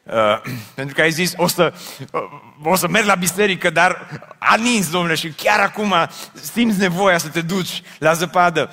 Uh, 0.03 0.41
pentru 0.75 0.95
că 0.95 1.01
ai 1.01 1.11
zis, 1.11 1.33
o 1.37 1.47
să, 1.47 1.73
uh, 2.11 2.21
o 2.63 2.75
să 2.75 2.87
merg 2.87 3.05
la 3.05 3.15
biserică, 3.15 3.69
dar 3.69 4.07
anins, 4.37 4.89
domnule, 4.89 5.15
și 5.15 5.29
chiar 5.29 5.59
acum 5.59 5.93
simți 6.33 6.79
nevoia 6.79 7.17
să 7.17 7.27
te 7.27 7.41
duci 7.41 7.81
la 7.99 8.13
zăpadă 8.13 8.69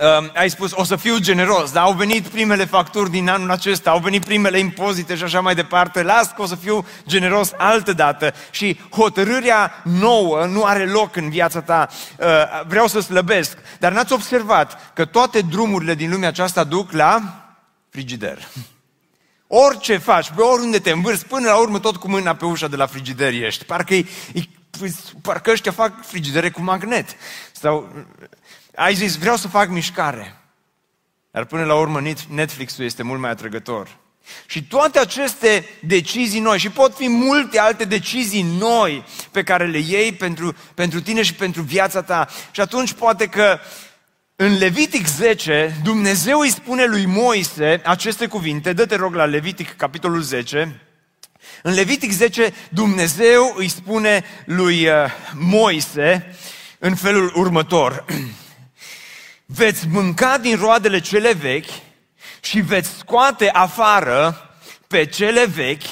uh, 0.00 0.30
ai 0.34 0.50
spus, 0.50 0.72
o 0.74 0.84
să 0.84 0.96
fiu 0.96 1.18
generos, 1.18 1.72
dar 1.72 1.82
au 1.82 1.92
venit 1.92 2.26
primele 2.26 2.64
facturi 2.64 3.10
din 3.10 3.28
anul 3.28 3.50
acesta, 3.50 3.90
au 3.90 3.98
venit 3.98 4.24
primele 4.24 4.58
impozite 4.58 5.14
și 5.14 5.22
așa 5.22 5.40
mai 5.40 5.54
departe, 5.54 6.02
las 6.02 6.32
că 6.32 6.42
o 6.42 6.46
să 6.46 6.54
fiu 6.54 6.86
generos 7.06 7.52
altă 7.56 7.92
dată 7.92 8.34
și 8.50 8.80
hotărârea 8.90 9.82
nouă 9.84 10.44
nu 10.44 10.64
are 10.64 10.86
loc 10.86 11.16
în 11.16 11.30
viața 11.30 11.60
ta, 11.60 11.88
uh, 12.18 12.26
vreau 12.66 12.86
să 12.86 13.00
slăbesc, 13.00 13.58
dar 13.78 13.92
n-ați 13.92 14.12
observat 14.12 14.92
că 14.92 15.04
toate 15.04 15.40
drumurile 15.40 15.94
din 15.94 16.10
lumea 16.10 16.28
aceasta 16.28 16.64
duc 16.64 16.92
la 16.92 17.22
frigider. 17.90 18.38
Orice 19.46 19.96
faci, 19.96 20.30
pe 20.30 20.40
oriunde 20.40 20.78
te 20.78 20.90
învârți, 20.90 21.26
până 21.26 21.48
la 21.48 21.56
urmă 21.56 21.78
tot 21.78 21.96
cu 21.96 22.08
mâna 22.08 22.34
pe 22.34 22.44
ușa 22.44 22.68
de 22.68 22.76
la 22.76 22.86
frigider 22.86 23.32
ești. 23.32 23.64
Parcă, 23.64 23.94
e, 23.94 24.06
e, 24.32 24.42
parcă 25.22 25.50
ăștia 25.50 25.72
fac 25.72 26.06
frigidere 26.06 26.50
cu 26.50 26.62
magnet. 26.62 27.16
Sau 27.52 27.92
ai 28.76 28.94
zis, 28.94 29.16
vreau 29.16 29.36
să 29.36 29.48
fac 29.48 29.68
mișcare. 29.68 30.36
Dar 31.30 31.44
până 31.44 31.64
la 31.64 31.74
urmă 31.74 32.00
Netflix-ul 32.28 32.84
este 32.84 33.02
mult 33.02 33.20
mai 33.20 33.30
atrăgător. 33.30 33.96
Și 34.46 34.64
toate 34.64 34.98
aceste 34.98 35.64
decizii 35.80 36.40
noi, 36.40 36.58
și 36.58 36.70
pot 36.70 36.96
fi 36.96 37.08
multe 37.08 37.58
alte 37.58 37.84
decizii 37.84 38.42
noi 38.58 39.04
pe 39.30 39.42
care 39.42 39.66
le 39.66 39.78
iei 39.78 40.12
pentru, 40.12 40.54
pentru 40.74 41.00
tine 41.00 41.22
și 41.22 41.34
pentru 41.34 41.62
viața 41.62 42.02
ta. 42.02 42.28
Și 42.50 42.60
atunci 42.60 42.92
poate 42.92 43.26
că 43.26 43.58
în 44.36 44.58
Levitic 44.58 45.06
10, 45.06 45.80
Dumnezeu 45.82 46.38
îi 46.38 46.50
spune 46.50 46.84
lui 46.84 47.06
Moise 47.06 47.80
aceste 47.84 48.26
cuvinte, 48.26 48.72
dă-te 48.72 48.96
rog 48.96 49.14
la 49.14 49.24
Levitic, 49.24 49.76
capitolul 49.76 50.20
10, 50.20 50.80
în 51.62 51.74
Levitic 51.74 52.10
10, 52.12 52.54
Dumnezeu 52.68 53.54
îi 53.56 53.68
spune 53.68 54.24
lui 54.44 54.86
uh, 54.86 54.94
Moise 55.34 56.36
în 56.78 56.94
felul 56.94 57.32
următor. 57.34 58.04
veți 59.46 59.88
mânca 59.88 60.38
din 60.38 60.56
roadele 60.56 61.00
cele 61.00 61.32
vechi 61.32 61.70
și 62.40 62.60
veți 62.60 62.88
scoate 62.88 63.50
afară 63.50 64.50
pe 64.86 65.04
cele 65.04 65.44
vechi 65.44 65.86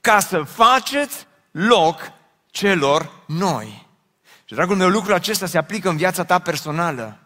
ca 0.00 0.20
să 0.20 0.42
faceți 0.42 1.26
loc 1.50 2.12
celor 2.50 3.10
noi. 3.26 3.86
Și, 4.44 4.54
dragul 4.54 4.76
meu, 4.76 4.88
lucrul 4.88 5.14
acesta 5.14 5.46
se 5.46 5.58
aplică 5.58 5.88
în 5.88 5.96
viața 5.96 6.24
ta 6.24 6.38
personală. 6.38 7.18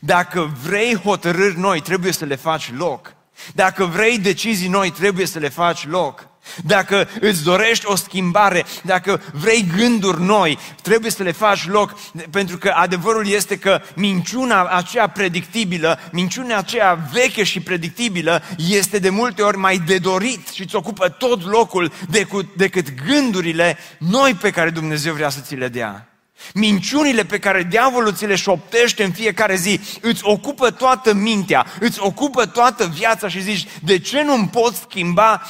Dacă 0.00 0.52
vrei 0.62 0.96
hotărâri 0.96 1.58
noi, 1.58 1.80
trebuie 1.80 2.12
să 2.12 2.24
le 2.24 2.36
faci 2.36 2.72
loc. 2.76 3.14
Dacă 3.54 3.84
vrei 3.84 4.18
decizii 4.18 4.68
noi, 4.68 4.90
trebuie 4.90 5.26
să 5.26 5.38
le 5.38 5.48
faci 5.48 5.86
loc. 5.86 6.28
Dacă 6.64 7.08
îți 7.20 7.42
dorești 7.42 7.86
o 7.86 7.94
schimbare, 7.94 8.64
dacă 8.82 9.22
vrei 9.32 9.66
gânduri 9.76 10.22
noi, 10.22 10.58
trebuie 10.82 11.10
să 11.10 11.22
le 11.22 11.32
faci 11.32 11.66
loc, 11.66 11.98
pentru 12.30 12.58
că 12.58 12.68
adevărul 12.68 13.28
este 13.28 13.58
că 13.58 13.80
minciuna 13.94 14.64
aceea 14.68 15.08
predictibilă, 15.08 15.98
minciuna 16.12 16.56
aceea 16.56 17.08
veche 17.12 17.42
și 17.42 17.60
predictibilă, 17.60 18.42
este 18.68 18.98
de 18.98 19.10
multe 19.10 19.42
ori 19.42 19.56
mai 19.56 19.78
de 19.78 19.98
dorit 19.98 20.48
și 20.48 20.62
îți 20.62 20.76
ocupă 20.76 21.08
tot 21.08 21.44
locul 21.44 21.92
decât, 22.10 22.54
decât 22.56 22.86
gândurile 23.06 23.78
noi 23.98 24.34
pe 24.34 24.50
care 24.50 24.70
Dumnezeu 24.70 25.14
vrea 25.14 25.28
să 25.28 25.40
ți 25.40 25.54
le 25.54 25.68
dea. 25.68 26.11
Minciunile 26.54 27.24
pe 27.24 27.38
care 27.38 27.62
diavolul 27.62 28.14
ți 28.14 28.26
le 28.26 28.34
șoptește 28.34 29.04
în 29.04 29.12
fiecare 29.12 29.54
zi 29.54 29.80
îți 30.00 30.20
ocupă 30.24 30.70
toată 30.70 31.12
mintea, 31.12 31.66
îți 31.80 32.00
ocupă 32.00 32.46
toată 32.46 32.86
viața 32.86 33.28
și 33.28 33.42
zici, 33.42 33.66
de 33.82 33.98
ce 33.98 34.22
nu-mi 34.22 34.48
pot 34.48 34.74
schimba 34.74 35.42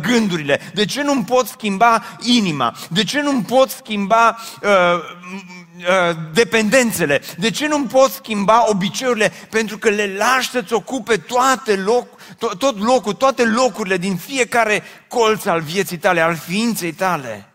gândurile? 0.00 0.60
De 0.74 0.84
ce 0.84 1.02
nu-mi 1.02 1.24
pot 1.24 1.46
schimba 1.46 2.04
inima? 2.20 2.76
De 2.88 3.04
ce 3.04 3.20
nu-mi 3.20 3.42
pot 3.42 3.70
schimba 3.70 4.38
uh, 4.62 4.70
uh, 4.70 6.16
dependențele? 6.32 7.22
De 7.38 7.50
ce 7.50 7.66
nu-mi 7.66 7.86
pot 7.86 8.10
schimba 8.10 8.70
obiceiurile? 8.70 9.32
Pentru 9.50 9.78
că 9.78 9.88
le 9.88 10.14
lași 10.16 10.50
să-ți 10.50 10.72
ocupe 10.72 11.16
toate 11.16 11.76
loc, 11.76 12.06
tot, 12.38 12.58
tot 12.58 12.78
locul, 12.82 13.12
toate 13.12 13.44
locurile 13.44 13.96
din 13.96 14.16
fiecare 14.16 14.82
colț 15.08 15.44
al 15.44 15.60
vieții 15.60 15.98
tale, 15.98 16.20
al 16.20 16.36
ființei 16.36 16.92
tale. 16.92 17.52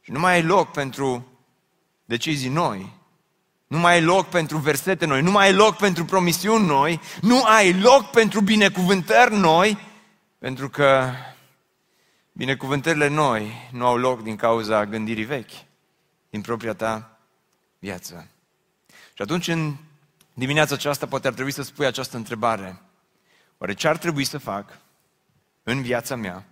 Și 0.00 0.10
nu 0.10 0.18
mai 0.18 0.32
ai 0.32 0.42
loc 0.42 0.70
pentru 0.70 1.31
decizii 2.04 2.48
noi. 2.48 3.00
Nu 3.66 3.78
mai 3.78 3.92
ai 3.92 4.02
loc 4.02 4.28
pentru 4.28 4.58
versete 4.58 5.06
noi, 5.06 5.22
nu 5.22 5.30
mai 5.30 5.46
ai 5.46 5.52
loc 5.52 5.76
pentru 5.76 6.04
promisiuni 6.04 6.66
noi, 6.66 7.00
nu 7.20 7.42
ai 7.44 7.80
loc 7.80 8.10
pentru 8.10 8.40
binecuvântări 8.40 9.34
noi, 9.34 9.78
pentru 10.38 10.68
că 10.68 11.12
binecuvântările 12.32 13.08
noi 13.08 13.68
nu 13.72 13.86
au 13.86 13.96
loc 13.96 14.22
din 14.22 14.36
cauza 14.36 14.86
gândirii 14.86 15.24
vechi, 15.24 15.50
din 16.30 16.40
propria 16.40 16.74
ta 16.74 17.18
viață. 17.78 18.28
Și 18.88 19.22
atunci, 19.22 19.48
în 19.48 19.76
dimineața 20.34 20.74
aceasta, 20.74 21.06
poate 21.06 21.26
ar 21.26 21.32
trebui 21.32 21.52
să 21.52 21.62
spui 21.62 21.86
această 21.86 22.16
întrebare. 22.16 22.82
Oare 23.58 23.74
ce 23.74 23.88
ar 23.88 23.96
trebui 23.96 24.24
să 24.24 24.38
fac 24.38 24.78
în 25.62 25.82
viața 25.82 26.16
mea 26.16 26.46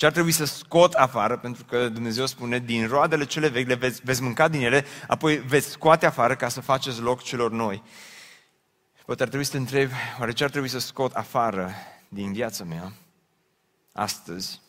ce 0.00 0.06
ar 0.06 0.12
trebui 0.12 0.32
să 0.32 0.44
scot 0.44 0.92
afară, 0.92 1.38
pentru 1.38 1.64
că 1.64 1.88
Dumnezeu 1.88 2.26
spune, 2.26 2.58
din 2.58 2.86
roadele 2.86 3.24
cele 3.24 3.48
vechi 3.48 3.66
le 3.66 3.74
veți, 3.74 4.00
veți 4.04 4.22
mânca 4.22 4.48
din 4.48 4.60
ele, 4.60 4.84
apoi 5.06 5.36
veți 5.36 5.68
scoate 5.68 6.06
afară 6.06 6.36
ca 6.36 6.48
să 6.48 6.60
faceți 6.60 7.00
loc 7.00 7.22
celor 7.22 7.50
noi. 7.50 7.82
Poate 9.04 9.22
ar 9.22 9.28
trebui 9.28 9.46
să 9.46 9.52
te 9.52 9.58
întreb, 9.58 9.90
oare 10.18 10.32
ce 10.32 10.44
ar 10.44 10.50
trebui 10.50 10.68
să 10.68 10.78
scot 10.78 11.14
afară 11.14 11.72
din 12.08 12.32
viața 12.32 12.64
mea 12.64 12.92
astăzi 13.92 14.60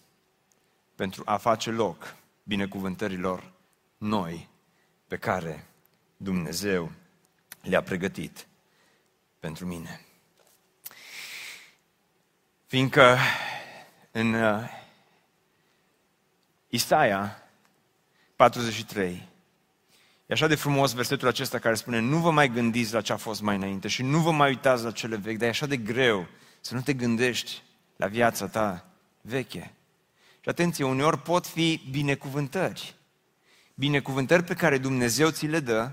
pentru 0.96 1.22
a 1.26 1.38
face 1.38 1.70
loc 1.70 2.16
binecuvântărilor 2.44 3.52
noi 3.98 4.50
pe 5.08 5.18
care 5.18 5.68
Dumnezeu 6.18 6.92
le-a 7.62 7.82
pregătit 7.82 8.48
pentru 9.40 9.66
mine. 9.66 10.06
Fiindcă 12.66 13.18
în 14.12 14.34
uh, 14.34 14.80
Isaia 16.74 17.44
43. 18.36 19.30
E 20.26 20.34
așa 20.34 20.48
de 20.48 20.56
frumos 20.56 20.94
versetul 20.94 21.28
acesta 21.28 21.60
care 21.60 21.76
spune 21.76 22.00
nu 22.00 22.18
vă 22.18 22.32
mai 22.32 22.50
gândiți 22.50 22.94
la 22.94 23.02
ce 23.02 23.14
a 23.14 23.18
fost 23.18 23.42
mai 23.42 23.56
înainte 23.56 23.88
și 23.88 24.04
nu 24.04 24.20
vă 24.20 24.32
mai 24.32 24.50
uitați 24.50 24.84
la 24.84 24.92
cele 24.92 25.16
vechi, 25.16 25.38
dar 25.38 25.48
e 25.48 25.50
așa 25.50 25.66
de 25.66 25.78
greu 25.78 26.28
să 26.62 26.74
nu 26.74 26.82
te 26.82 26.94
gândești 26.94 27.62
la 27.96 28.08
viața 28.08 28.48
ta 28.48 28.86
veche. 29.22 29.74
Și 30.40 30.50
atenție, 30.50 30.86
uneori 30.86 31.22
pot 31.22 31.48
fi 31.48 31.82
binecuvântări. 31.90 32.96
Binecuvântări 33.76 34.44
pe 34.44 34.54
care 34.54 34.78
Dumnezeu 34.78 35.30
ți 35.30 35.46
le 35.46 35.60
dă, 35.60 35.92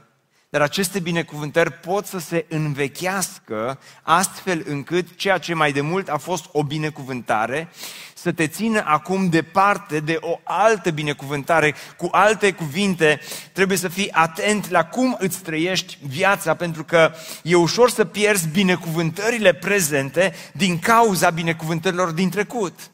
dar 0.51 0.61
aceste 0.61 1.01
binecuvântări 1.01 1.73
pot 1.73 2.07
să 2.07 2.19
se 2.19 2.47
învechească 2.49 3.79
astfel 4.03 4.65
încât 4.67 5.17
ceea 5.17 5.39
ce 5.39 5.55
mai 5.55 5.73
de 5.73 5.81
mult 5.81 6.09
a 6.09 6.17
fost 6.17 6.45
o 6.53 6.63
binecuvântare 6.63 7.69
să 8.15 8.33
te 8.33 8.47
țină 8.47 8.83
acum 8.87 9.29
departe 9.29 10.01
de 10.01 10.17
o 10.21 10.41
altă 10.43 10.91
binecuvântare. 10.91 11.75
Cu 11.97 12.09
alte 12.11 12.53
cuvinte, 12.53 13.21
trebuie 13.53 13.79
să 13.79 13.89
fii 13.89 14.13
atent 14.13 14.71
la 14.71 14.85
cum 14.85 15.17
îți 15.19 15.43
trăiești 15.43 15.99
viața, 16.07 16.55
pentru 16.55 16.85
că 16.85 17.13
e 17.43 17.55
ușor 17.55 17.91
să 17.91 18.05
pierzi 18.05 18.49
binecuvântările 18.49 19.53
prezente 19.53 20.35
din 20.53 20.79
cauza 20.79 21.31
binecuvântărilor 21.31 22.11
din 22.11 22.31
trecut 22.31 22.91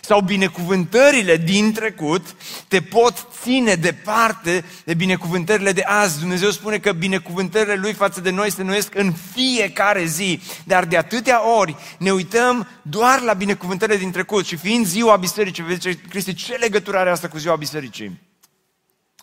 sau 0.00 0.20
binecuvântările 0.20 1.36
din 1.36 1.72
trecut 1.72 2.36
te 2.68 2.80
pot 2.80 3.26
ține 3.42 3.74
departe 3.74 4.64
de 4.84 4.94
binecuvântările 4.94 5.72
de 5.72 5.82
azi. 5.82 6.18
Dumnezeu 6.18 6.50
spune 6.50 6.78
că 6.78 6.92
binecuvântările 6.92 7.74
Lui 7.74 7.92
față 7.92 8.20
de 8.20 8.30
noi 8.30 8.50
se 8.50 8.62
nuiesc 8.62 8.94
în 8.94 9.12
fiecare 9.12 10.04
zi, 10.04 10.40
dar 10.64 10.84
de 10.84 10.96
atâtea 10.96 11.56
ori 11.58 11.76
ne 11.98 12.10
uităm 12.10 12.68
doar 12.82 13.20
la 13.20 13.32
binecuvântările 13.32 13.98
din 13.98 14.10
trecut 14.10 14.46
și 14.46 14.56
fiind 14.56 14.86
ziua 14.86 15.16
bisericii, 15.16 15.62
vedeți, 15.62 15.98
Cristi, 16.08 16.34
ce 16.34 16.54
legătură 16.54 16.98
are 16.98 17.10
asta 17.10 17.28
cu 17.28 17.38
ziua 17.38 17.56
bisericii? 17.56 18.20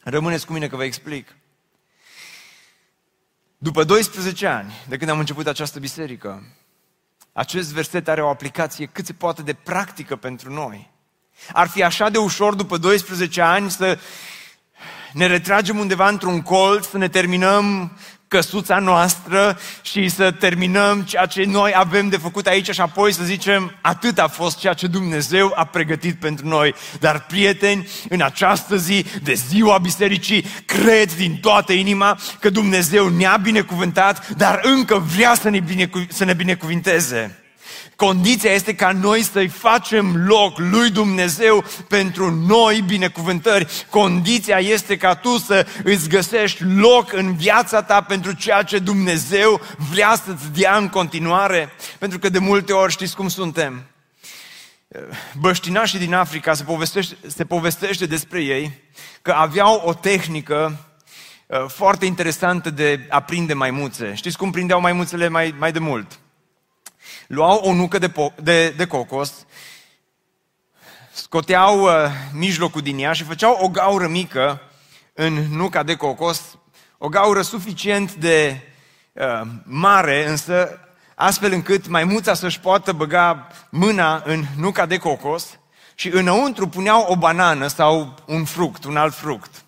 Rămâneți 0.04 0.46
cu 0.46 0.54
mine 0.54 0.68
că 0.68 0.76
vă 0.76 0.84
explic. 0.84 1.36
După 3.58 3.84
12 3.84 4.48
ani 4.48 4.74
de 4.88 4.98
când 4.98 5.10
am 5.10 5.20
început 5.20 5.48
această 5.48 5.80
biserică, 5.80 6.44
acest 7.34 7.72
verset 7.72 8.08
are 8.08 8.22
o 8.22 8.30
aplicație 8.30 8.86
cât 8.86 9.06
se 9.06 9.14
poate 9.14 9.42
de 9.42 9.54
practică 9.54 10.16
pentru 10.16 10.54
noi. 10.54 10.92
Ar 11.54 11.68
fi 11.68 11.84
așa 11.84 12.10
de 12.10 12.18
ușor 12.18 12.54
după 12.54 12.78
12 12.78 13.42
ani 13.42 13.72
să 13.72 14.00
ne 15.14 15.26
retragem 15.26 15.80
undeva 15.80 16.08
într-un 16.08 16.42
colț, 16.42 16.86
să 16.86 16.98
ne 16.98 17.08
terminăm 17.08 17.98
căsuța 18.34 18.80
noastră 18.80 19.60
și 19.82 20.10
să 20.10 20.32
terminăm 20.32 21.02
ceea 21.02 21.26
ce 21.26 21.44
noi 21.44 21.72
avem 21.76 22.10
de 22.10 22.18
făcut 22.18 22.48
aici 22.48 22.70
și 22.70 22.82
apoi 22.82 23.14
să 23.14 23.24
zicem 23.24 23.76
atât 23.82 24.20
a 24.20 24.28
fost 24.28 24.60
ceea 24.60 24.74
ce 24.74 24.88
Dumnezeu 24.88 25.52
a 25.56 25.66
pregătit 25.66 26.16
pentru 26.20 26.48
noi. 26.48 26.74
Dar 27.00 27.26
prieteni, 27.26 27.88
în 28.10 28.22
această 28.22 28.78
zi 28.78 29.06
de 29.24 29.34
ziua 29.34 29.78
bisericii, 29.78 30.46
cred 30.66 31.14
din 31.16 31.38
toată 31.42 31.74
inima 31.74 32.18
că 32.40 32.50
Dumnezeu 32.50 33.08
ne-a 33.08 33.38
binecuvântat, 33.38 34.30
dar 34.30 34.60
încă 34.64 34.98
vrea 35.16 35.34
să 35.34 35.50
ne, 35.50 35.60
binecu- 35.60 36.08
să 36.10 36.24
ne 36.24 36.34
binecuvinteze. 36.34 37.43
Condiția 37.96 38.52
este 38.52 38.76
ca 38.76 38.92
noi 38.92 39.22
să-i 39.22 39.48
facem 39.48 40.26
loc 40.26 40.58
lui 40.58 40.90
Dumnezeu 40.90 41.64
pentru 41.88 42.32
noi 42.32 42.82
binecuvântări. 42.82 43.86
Condiția 43.90 44.58
este 44.58 44.98
ca 44.98 45.16
tu 45.16 45.38
să 45.38 45.68
îți 45.84 46.10
găsești 46.10 46.64
loc 46.64 47.14
în 47.14 47.36
viața 47.36 47.82
ta 47.82 48.02
pentru 48.02 48.32
ceea 48.32 48.64
ce 48.64 48.80
Dumnezeu 48.80 49.62
vrea 49.92 50.16
să-ți 50.26 50.52
dea 50.52 50.78
în 50.78 50.90
continuare. 50.90 51.70
Pentru 52.00 52.20
că 52.20 52.30
de 52.30 52.40
multe 52.40 52.74
ori 52.74 52.92
știți 52.92 53.16
cum 53.16 53.28
suntem. 53.28 53.84
Băștinașii 55.40 56.00
din 56.00 56.14
Africa 56.14 56.54
se 56.54 56.64
povestește, 56.64 57.16
se 57.28 57.46
povestește 57.46 58.06
despre 58.06 58.42
ei 58.42 58.72
că 59.22 59.32
aveau 59.32 59.82
o 59.86 59.94
tehnică 59.94 60.78
uh, 61.48 61.66
foarte 61.68 62.06
interesantă 62.06 62.70
de 62.70 63.06
a 63.10 63.20
prinde 63.20 63.54
maimuțe. 63.54 64.14
Știți 64.16 64.38
cum 64.38 64.52
prindeau 64.52 64.82
maimuțele 64.82 65.28
mai, 65.28 65.56
mai 65.58 65.72
de 65.72 65.80
mult? 65.80 66.20
Luau 67.28 67.58
o 67.58 67.74
nucă 67.74 67.98
de, 67.98 68.10
po- 68.10 68.36
de, 68.36 68.70
de 68.70 68.86
cocos, 68.86 69.46
scoteau 71.14 71.82
uh, 71.82 71.92
mijlocul 72.32 72.82
din 72.82 73.00
ea 73.00 73.14
și 73.14 73.24
făceau 73.24 73.58
o 73.62 73.70
gaură 73.70 74.08
mică 74.08 74.62
în 75.14 75.34
nuca 75.34 75.84
de 75.84 75.96
cocos, 75.96 76.58
o 76.98 77.10
gaură 77.10 77.42
suficient 77.42 78.14
de 78.14 78.62
uh, 79.14 79.42
mare, 79.64 80.28
însă 80.28 80.80
astfel 81.16 81.52
încât 81.52 81.88
maimuța 81.88 82.34
să-și 82.34 82.60
poată 82.60 82.92
băga 82.92 83.48
mâna 83.70 84.22
în 84.26 84.46
nuca 84.58 84.86
de 84.86 84.98
cocos 84.98 85.60
și 85.96 86.10
înăuntru 86.10 86.68
puneau 86.68 87.06
o 87.10 87.16
banană 87.16 87.68
sau 87.68 88.16
un 88.26 88.46
fruct, 88.46 88.84
un 88.84 88.98
alt 88.98 89.14
fruct. 89.14 89.64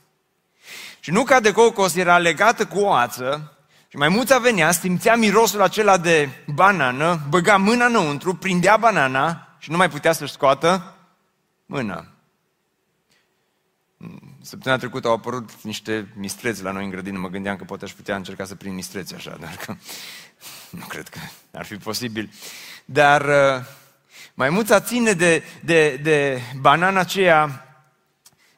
Și 0.99 1.11
nuca 1.11 1.39
de 1.39 1.51
cocos 1.51 1.95
era 1.95 2.17
legată 2.17 2.65
cu 2.65 2.79
o 2.79 2.93
ață 2.93 3.54
și 3.95 4.01
maimuța 4.01 4.37
venea, 4.37 4.71
simțea 4.71 5.15
mirosul 5.15 5.61
acela 5.61 5.97
de 5.97 6.29
banană, 6.45 7.19
băga 7.29 7.57
mâna 7.57 7.85
înăuntru, 7.85 8.35
prindea 8.35 8.77
banana 8.77 9.55
și 9.59 9.71
nu 9.71 9.77
mai 9.77 9.89
putea 9.89 10.11
să-și 10.11 10.31
scoată 10.31 10.95
mâna. 11.65 12.07
săptămâna 14.41 14.79
trecută 14.81 15.07
au 15.07 15.13
apărut 15.13 15.49
niște 15.61 16.07
mistreți 16.15 16.63
la 16.63 16.71
noi 16.71 16.83
în 16.83 16.89
grădină. 16.89 17.19
Mă 17.19 17.29
gândeam 17.29 17.55
că 17.55 17.63
poate 17.63 17.85
aș 17.85 17.91
putea 17.91 18.15
încerca 18.15 18.45
să 18.45 18.55
prind 18.55 18.75
mistreți 18.75 19.15
așa, 19.15 19.37
dar 19.39 19.55
că 19.65 19.75
nu 20.79 20.85
cred 20.85 21.07
că 21.07 21.19
ar 21.51 21.65
fi 21.65 21.75
posibil. 21.75 22.31
Dar 22.85 23.21
uh, 23.21 23.65
maimuța 24.33 24.79
ține 24.79 25.11
de, 25.11 25.43
de, 25.63 25.99
de 26.03 26.41
banana 26.59 26.99
aceea 26.99 27.65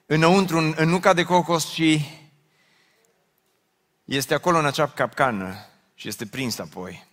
înăuntru, 0.06 0.58
în, 0.58 0.74
în 0.78 0.90
nuca 0.90 1.14
de 1.14 1.24
cocos 1.24 1.72
și 1.72 2.06
este 4.08 4.34
acolo 4.34 4.58
în 4.58 4.66
acea 4.66 4.88
capcană 4.88 5.56
și 5.94 6.08
este 6.08 6.26
prins 6.26 6.60
apoi. 6.60 7.08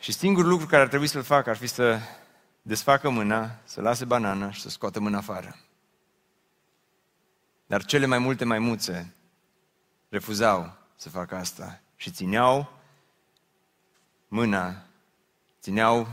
Și 0.00 0.12
singurul 0.12 0.50
lucru 0.50 0.66
care 0.66 0.82
ar 0.82 0.88
trebui 0.88 1.06
să-l 1.06 1.22
facă 1.22 1.50
ar 1.50 1.56
fi 1.56 1.66
să 1.66 1.98
desfacă 2.62 3.08
mâna, 3.08 3.58
să 3.64 3.80
lase 3.80 4.04
banana 4.04 4.50
și 4.50 4.60
să 4.60 4.68
scoată 4.68 5.00
mâna 5.00 5.18
afară. 5.18 5.56
Dar 7.66 7.84
cele 7.84 8.06
mai 8.06 8.18
multe 8.18 8.44
maimuțe 8.44 9.14
refuzau 10.08 10.76
să 10.96 11.08
facă 11.08 11.36
asta 11.36 11.80
și 11.96 12.10
țineau 12.10 12.80
mâna, 14.28 14.86
țineau 15.60 16.08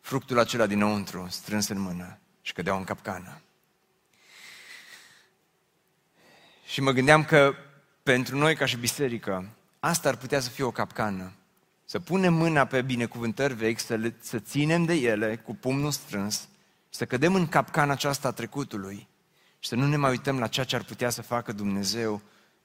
fructul 0.00 0.38
acela 0.38 0.66
dinăuntru 0.66 1.26
strâns 1.28 1.68
în 1.68 1.78
mână 1.78 2.18
și 2.40 2.52
cădeau 2.52 2.76
în 2.76 2.84
capcană. 2.84 3.40
Și 6.68 6.80
mă 6.80 6.90
gândeam 6.90 7.24
că 7.24 7.54
pentru 8.02 8.36
noi 8.36 8.54
ca 8.54 8.66
și 8.66 8.76
biserică, 8.76 9.48
asta 9.80 10.08
ar 10.08 10.16
putea 10.16 10.40
să 10.40 10.50
fie 10.50 10.64
o 10.64 10.70
capcană. 10.70 11.32
Să 11.84 11.98
punem 12.00 12.34
mâna 12.34 12.64
pe 12.64 12.82
binecuvântări 12.82 13.54
vechi, 13.54 13.78
să, 13.78 13.94
le, 13.94 14.16
să 14.20 14.38
ținem 14.38 14.84
de 14.84 14.94
ele 14.94 15.36
cu 15.36 15.54
pumnul 15.54 15.90
strâns, 15.90 16.48
să 16.88 17.04
cădem 17.04 17.34
în 17.34 17.46
capcana 17.46 17.92
aceasta 17.92 18.28
a 18.28 18.32
trecutului 18.32 19.08
și 19.58 19.68
să 19.68 19.74
nu 19.74 19.86
ne 19.86 19.96
mai 19.96 20.10
uităm 20.10 20.38
la 20.38 20.46
ceea 20.46 20.66
ce 20.66 20.76
ar 20.76 20.82
putea 20.82 21.10
să 21.10 21.22
facă 21.22 21.52
Dumnezeu, 21.52 22.22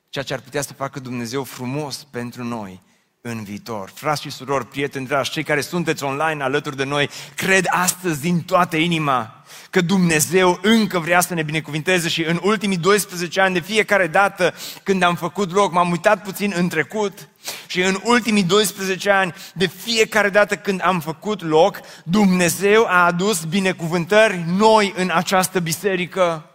ceea 0.10 0.26
ce 0.26 0.34
ar 0.34 0.40
putea 0.40 0.62
să 0.62 0.74
facă 0.74 1.00
Dumnezeu 1.00 1.44
frumos 1.44 2.04
pentru 2.04 2.44
noi 2.44 2.82
în 3.30 3.44
viitor. 3.44 3.92
Frați 3.94 4.22
și 4.22 4.30
surori, 4.30 4.66
prieteni 4.68 5.06
dragi, 5.06 5.30
cei 5.30 5.44
care 5.44 5.62
sunteți 5.62 6.04
online 6.04 6.44
alături 6.44 6.76
de 6.76 6.84
noi, 6.84 7.10
cred 7.36 7.66
astăzi 7.70 8.22
din 8.22 8.42
toată 8.42 8.78
inima 8.78 9.44
că 9.70 9.82
Dumnezeu 9.82 10.60
încă 10.62 11.00
vrea 11.00 11.22
să 11.22 11.34
ne 11.34 11.44
binecuvinteze 11.44 12.10
și 12.10 12.24
în 12.24 12.40
ultimii 12.42 12.78
12 12.78 13.42
ani, 13.42 13.54
de 13.54 13.60
fiecare 13.60 14.08
dată 14.08 14.54
când 14.84 15.04
am 15.04 15.16
făcut 15.16 15.52
loc, 15.52 15.72
m-am 15.72 15.92
uitat 15.92 16.24
puțin 16.24 16.54
în 16.56 16.68
trecut 16.68 17.30
și 17.68 17.82
în 17.82 18.00
ultimii 18.04 18.44
12 18.44 19.10
ani, 19.10 19.34
de 19.54 19.68
fiecare 19.68 20.30
dată 20.30 20.56
când 20.56 20.82
am 20.84 21.00
făcut 21.00 21.42
loc, 21.42 21.80
Dumnezeu 22.04 22.86
a 22.86 23.06
adus 23.06 23.44
binecuvântări 23.44 24.44
noi 24.58 24.94
în 24.96 25.12
această 25.14 25.60
biserică. 25.60 26.46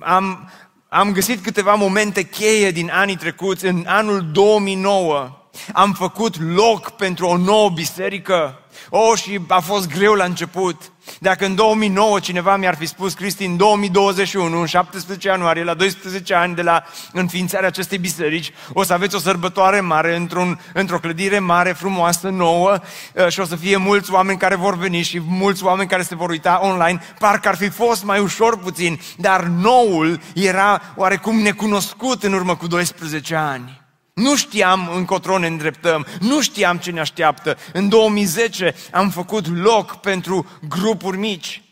Am, 0.00 0.50
am 0.88 1.12
găsit 1.12 1.42
câteva 1.42 1.74
momente 1.74 2.22
cheie 2.22 2.70
din 2.70 2.90
anii 2.92 3.16
trecuți. 3.16 3.66
În 3.66 3.84
anul 3.86 4.30
2009 4.32 5.40
am 5.72 5.92
făcut 5.92 6.54
loc 6.54 6.90
pentru 6.90 7.26
o 7.26 7.36
nouă 7.36 7.70
biserică. 7.70 8.60
Oh, 8.90 9.18
și 9.18 9.40
a 9.48 9.60
fost 9.60 9.88
greu 9.88 10.14
la 10.14 10.24
început. 10.24 10.92
Dacă 11.18 11.44
în 11.44 11.54
2009 11.54 12.20
cineva 12.20 12.56
mi-ar 12.56 12.76
fi 12.76 12.86
spus, 12.86 13.14
Cristi, 13.14 13.44
în 13.44 13.56
2021, 13.56 14.60
în 14.60 14.66
17 14.66 15.28
ianuarie, 15.28 15.64
la 15.64 15.74
12 15.74 16.34
ani 16.34 16.54
de 16.54 16.62
la 16.62 16.84
înființarea 17.12 17.68
acestei 17.68 17.98
biserici, 17.98 18.52
o 18.72 18.82
să 18.82 18.92
aveți 18.92 19.14
o 19.14 19.18
sărbătoare 19.18 19.80
mare 19.80 20.16
într-un, 20.16 20.60
într-o 20.72 20.98
clădire 20.98 21.38
mare, 21.38 21.72
frumoasă, 21.72 22.28
nouă 22.28 22.78
uh, 23.14 23.28
și 23.28 23.40
o 23.40 23.44
să 23.44 23.56
fie 23.56 23.76
mulți 23.76 24.12
oameni 24.12 24.38
care 24.38 24.54
vor 24.54 24.76
veni 24.76 25.02
și 25.02 25.22
mulți 25.28 25.64
oameni 25.64 25.88
care 25.88 26.02
se 26.02 26.14
vor 26.14 26.30
uita 26.30 26.60
online, 26.62 27.02
parcă 27.18 27.48
ar 27.48 27.56
fi 27.56 27.68
fost 27.68 28.04
mai 28.04 28.20
ușor 28.20 28.58
puțin, 28.58 29.00
dar 29.16 29.42
noul 29.42 30.20
era 30.34 30.82
oarecum 30.96 31.38
necunoscut 31.38 32.22
în 32.22 32.32
urmă 32.32 32.56
cu 32.56 32.66
12 32.66 33.34
ani. 33.34 33.85
Nu 34.22 34.36
știam 34.36 34.90
încotro 34.94 35.38
ne 35.38 35.46
îndreptăm, 35.46 36.06
nu 36.20 36.40
știam 36.40 36.76
ce 36.76 36.90
ne 36.90 37.00
așteaptă. 37.00 37.56
În 37.72 37.88
2010 37.88 38.74
am 38.90 39.10
făcut 39.10 39.56
loc 39.62 39.96
pentru 39.96 40.46
grupuri 40.68 41.18
mici. 41.18 41.62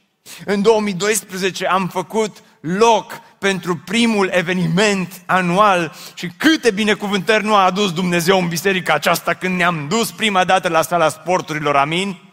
În 0.45 0.63
2012 0.63 1.67
am 1.67 1.89
făcut 1.89 2.37
loc 2.61 3.13
pentru 3.39 3.77
primul 3.85 4.31
eveniment 4.33 5.23
anual 5.27 5.95
și 6.15 6.31
câte 6.37 6.71
binecuvântări 6.71 7.45
nu 7.45 7.55
a 7.55 7.65
adus 7.65 7.93
Dumnezeu 7.93 8.39
în 8.39 8.49
biserica 8.49 8.95
aceasta 8.95 9.35
când 9.35 9.57
ne-am 9.57 9.87
dus 9.89 10.11
prima 10.11 10.45
dată 10.45 10.69
la 10.69 10.83
sala 10.83 11.09
sporturilor, 11.09 11.77
amin? 11.77 12.24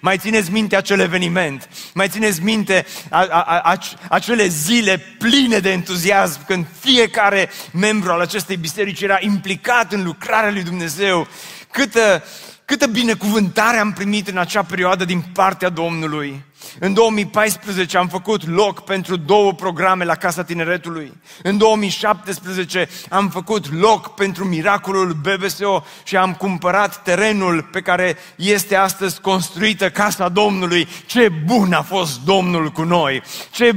Mai 0.00 0.18
țineți 0.18 0.50
minte 0.50 0.76
acel 0.76 1.00
eveniment, 1.00 1.68
mai 1.94 2.08
țineți 2.08 2.42
minte 2.42 2.86
a, 3.10 3.26
a, 3.30 3.60
a, 3.62 3.78
acele 4.08 4.46
zile 4.46 4.98
pline 5.18 5.58
de 5.58 5.70
entuziasm 5.70 6.46
când 6.46 6.66
fiecare 6.80 7.50
membru 7.72 8.12
al 8.12 8.20
acestei 8.20 8.56
biserici 8.56 9.00
era 9.00 9.16
implicat 9.20 9.92
în 9.92 10.04
lucrarea 10.04 10.50
lui 10.50 10.62
Dumnezeu. 10.62 11.26
Câtă, 11.70 12.24
câtă 12.64 12.86
binecuvântare 12.86 13.78
am 13.78 13.92
primit 13.92 14.28
în 14.28 14.38
acea 14.38 14.62
perioadă 14.62 15.04
din 15.04 15.20
partea 15.32 15.68
Domnului. 15.68 16.44
În 16.80 16.92
2014 16.92 17.96
am 17.96 18.08
făcut 18.08 18.48
loc 18.48 18.84
pentru 18.84 19.16
două 19.16 19.52
programe 19.52 20.04
la 20.04 20.14
Casa 20.14 20.44
Tineretului. 20.44 21.12
În 21.42 21.58
2017 21.58 22.88
am 23.08 23.28
făcut 23.28 23.72
loc 23.72 24.14
pentru 24.14 24.44
miracolul 24.44 25.12
BBSO 25.12 25.84
și 26.04 26.16
am 26.16 26.34
cumpărat 26.34 27.02
terenul 27.02 27.62
pe 27.62 27.80
care 27.80 28.16
este 28.36 28.76
astăzi 28.76 29.20
construită 29.20 29.90
Casa 29.90 30.28
Domnului. 30.28 30.88
Ce 31.06 31.28
bun 31.28 31.72
a 31.72 31.82
fost 31.82 32.20
Domnul 32.24 32.70
cu 32.70 32.82
noi! 32.82 33.22
Ce, 33.50 33.74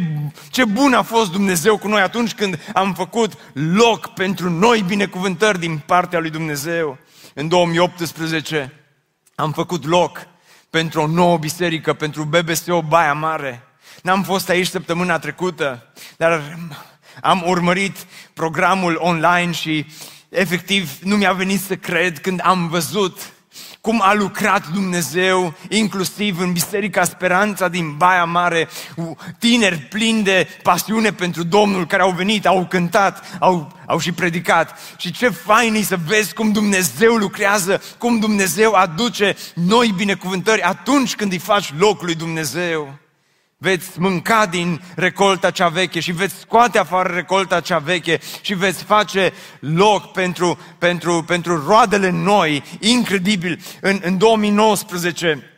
ce 0.50 0.66
bun 0.66 0.94
a 0.94 1.02
fost 1.02 1.32
Dumnezeu 1.32 1.78
cu 1.78 1.88
noi 1.88 2.02
atunci 2.02 2.34
când 2.34 2.60
am 2.74 2.94
făcut 2.94 3.34
loc 3.54 4.08
pentru 4.08 4.50
noi 4.50 4.84
binecuvântări 4.88 5.60
din 5.60 5.82
partea 5.86 6.20
lui 6.20 6.30
Dumnezeu. 6.30 6.98
În 7.34 7.48
2018 7.48 8.74
am 9.36 9.52
făcut 9.52 9.86
loc 9.86 10.28
pentru 10.72 11.02
o 11.02 11.08
nouă 11.08 11.38
biserică, 11.38 11.94
pentru 11.94 12.24
BBSO 12.24 12.82
Baia 12.82 13.14
Mare. 13.14 13.64
N-am 14.04 14.24
fost 14.24 14.50
aici 14.50 14.68
săptămâna 14.68 15.20
trecută, 15.20 15.92
dar 16.18 16.58
am 17.22 17.44
urmărit 17.46 18.06
programul 18.34 18.98
online 19.00 19.52
și 19.52 19.86
efectiv 20.30 21.00
nu 21.02 21.16
mi-a 21.16 21.34
venit 21.34 21.62
să 21.62 21.76
cred 21.76 22.20
când 22.20 22.40
am 22.44 22.68
văzut 22.68 23.34
cum 23.82 24.02
a 24.02 24.14
lucrat 24.14 24.68
Dumnezeu, 24.68 25.54
inclusiv 25.70 26.40
în 26.40 26.52
Biserica 26.52 27.04
Speranța 27.04 27.68
din 27.68 27.96
Baia 27.98 28.24
Mare, 28.24 28.70
tineri 29.40 29.78
plini 29.78 30.24
de 30.24 30.48
pasiune 30.64 31.12
pentru 31.12 31.44
Domnul 31.44 31.86
care 31.88 32.02
au 32.02 32.12
venit, 32.12 32.46
au 32.46 32.66
cântat, 32.66 33.38
au, 33.40 33.72
au 33.86 34.00
și 34.00 34.12
predicat. 34.12 34.80
Și 34.98 35.12
ce 35.12 35.30
fain 35.30 35.76
e 35.76 35.82
să 35.82 36.00
vezi 36.06 36.34
cum 36.34 36.52
Dumnezeu 36.52 37.16
lucrează, 37.16 37.82
cum 37.98 38.20
Dumnezeu 38.20 38.74
aduce 38.74 39.36
noi 39.54 39.94
binecuvântări 39.98 40.62
atunci 40.62 41.16
când 41.16 41.32
îi 41.32 41.38
faci 41.38 41.74
locul 41.78 42.06
lui 42.06 42.16
Dumnezeu 42.16 43.00
veți 43.62 44.00
mânca 44.00 44.46
din 44.46 44.82
recolta 44.96 45.52
cea 45.52 45.68
veche 45.68 46.00
și 46.00 46.12
veți 46.12 46.40
scoate 46.40 46.78
afară 46.78 47.14
recolta 47.14 47.60
cea 47.60 47.78
veche 47.78 48.20
și 48.42 48.54
veți 48.54 48.84
face 48.84 49.34
loc 49.60 50.12
pentru, 50.12 50.60
pentru, 50.78 51.24
pentru 51.24 51.66
roadele 51.68 52.10
noi, 52.10 52.64
incredibil. 52.80 53.60
În, 53.82 54.00
în 54.04 54.18
2019 54.18 55.51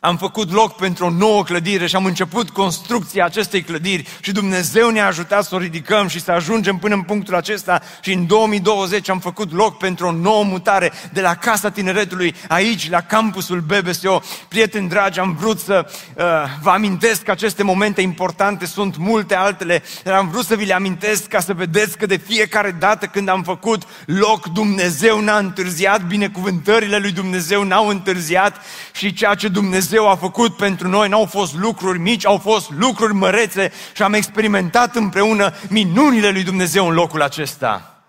am 0.00 0.16
făcut 0.16 0.52
loc 0.52 0.76
pentru 0.76 1.04
o 1.04 1.10
nouă 1.10 1.42
clădire 1.42 1.86
și 1.86 1.96
am 1.96 2.04
început 2.04 2.50
construcția 2.50 3.24
acestei 3.24 3.62
clădiri 3.62 4.08
și 4.20 4.32
Dumnezeu 4.32 4.90
ne-a 4.90 5.06
ajutat 5.06 5.44
să 5.44 5.54
o 5.54 5.58
ridicăm 5.58 6.08
și 6.08 6.20
să 6.20 6.30
ajungem 6.30 6.76
până 6.76 6.94
în 6.94 7.02
punctul 7.02 7.34
acesta 7.34 7.82
și 8.00 8.12
în 8.12 8.26
2020 8.26 9.08
am 9.08 9.18
făcut 9.18 9.52
loc 9.52 9.78
pentru 9.78 10.06
o 10.06 10.12
nouă 10.12 10.44
mutare 10.44 10.92
de 11.12 11.20
la 11.20 11.34
Casa 11.34 11.70
Tineretului 11.70 12.34
aici, 12.48 12.90
la 12.90 13.00
campusul 13.00 13.60
BBSO. 13.60 14.22
Prieteni 14.48 14.88
dragi, 14.88 15.20
am 15.20 15.36
vrut 15.40 15.58
să 15.58 15.86
uh, 15.88 16.24
vă 16.62 16.70
amintesc 16.70 17.22
că 17.22 17.30
aceste 17.30 17.62
momente 17.62 18.00
importante 18.00 18.66
sunt 18.66 18.96
multe 18.96 19.34
altele, 19.34 19.82
dar 20.04 20.14
am 20.14 20.28
vrut 20.28 20.44
să 20.44 20.54
vi 20.54 20.64
le 20.64 20.74
amintesc 20.74 21.26
ca 21.26 21.40
să 21.40 21.52
vedeți 21.54 21.98
că 21.98 22.06
de 22.06 22.16
fiecare 22.16 22.76
dată 22.78 23.06
când 23.06 23.28
am 23.28 23.42
făcut 23.42 23.82
loc, 24.06 24.46
Dumnezeu 24.46 25.20
n-a 25.20 25.38
întârziat, 25.38 26.06
binecuvântările 26.06 26.98
lui 26.98 27.12
Dumnezeu 27.12 27.62
n-au 27.62 27.88
întârziat 27.88 28.56
și 28.92 29.12
ceea 29.12 29.34
ce 29.34 29.48
Dumnezeu 29.48 29.89
Dumnezeu 29.90 30.12
a 30.12 30.16
făcut 30.16 30.56
pentru 30.56 30.88
noi 30.88 31.08
n-au 31.08 31.26
fost 31.26 31.54
lucruri 31.54 31.98
mici, 31.98 32.26
au 32.26 32.38
fost 32.38 32.70
lucruri 32.70 33.14
mărețe 33.14 33.72
și 33.94 34.02
am 34.02 34.12
experimentat 34.12 34.96
împreună 34.96 35.52
minunile 35.68 36.30
lui 36.30 36.42
Dumnezeu 36.42 36.88
în 36.88 36.94
locul 36.94 37.22
acesta. 37.22 38.04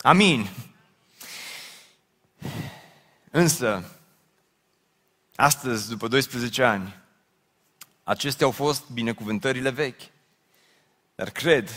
Amin. 0.00 0.48
Însă, 3.30 3.84
astăzi, 5.34 5.88
după 5.88 6.08
12 6.08 6.62
ani, 6.62 6.96
acestea 8.04 8.46
au 8.46 8.52
fost 8.52 8.84
binecuvântările 8.92 9.70
vechi. 9.70 10.02
Dar 11.14 11.30
cred 11.30 11.70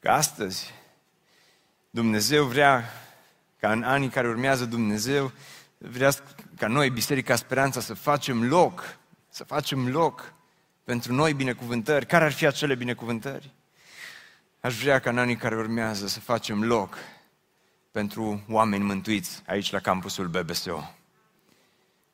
că 0.00 0.10
astăzi 0.10 0.70
Dumnezeu 1.90 2.44
vrea 2.44 2.84
ca 3.60 3.72
în 3.72 3.82
anii 3.82 4.08
care 4.08 4.28
urmează 4.28 4.64
Dumnezeu 4.64 5.32
vrea 5.78 6.10
ca 6.62 6.68
noi, 6.68 6.90
Biserica 6.90 7.36
Speranța, 7.36 7.80
să 7.80 7.94
facem 7.94 8.48
loc, 8.48 8.98
să 9.28 9.44
facem 9.44 9.88
loc 9.88 10.32
pentru 10.84 11.12
noi 11.12 11.34
binecuvântări. 11.34 12.06
Care 12.06 12.24
ar 12.24 12.32
fi 12.32 12.46
acele 12.46 12.74
binecuvântări? 12.74 13.50
Aș 14.60 14.80
vrea 14.80 14.98
ca 14.98 15.10
în 15.10 15.18
anii 15.18 15.36
care 15.36 15.56
urmează 15.56 16.06
să 16.06 16.20
facem 16.20 16.64
loc 16.64 16.96
pentru 17.90 18.44
oameni 18.48 18.84
mântuiți 18.84 19.42
aici 19.46 19.70
la 19.70 19.78
campusul 19.78 20.26
BBSO. 20.28 20.94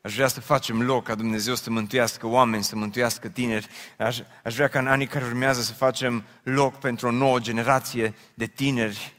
Aș 0.00 0.14
vrea 0.14 0.28
să 0.28 0.40
facem 0.40 0.82
loc 0.82 1.04
ca 1.04 1.14
Dumnezeu 1.14 1.54
să 1.54 1.70
mântuiască 1.70 2.26
oameni, 2.26 2.64
să 2.64 2.76
mântuiască 2.76 3.28
tineri. 3.28 3.68
Aș, 3.98 4.20
aș 4.44 4.54
vrea 4.54 4.68
ca 4.68 4.78
în 4.78 4.86
anii 4.86 5.06
care 5.06 5.24
urmează 5.24 5.60
să 5.60 5.72
facem 5.72 6.24
loc 6.42 6.78
pentru 6.78 7.06
o 7.06 7.10
nouă 7.10 7.38
generație 7.38 8.14
de 8.34 8.46
tineri, 8.46 9.14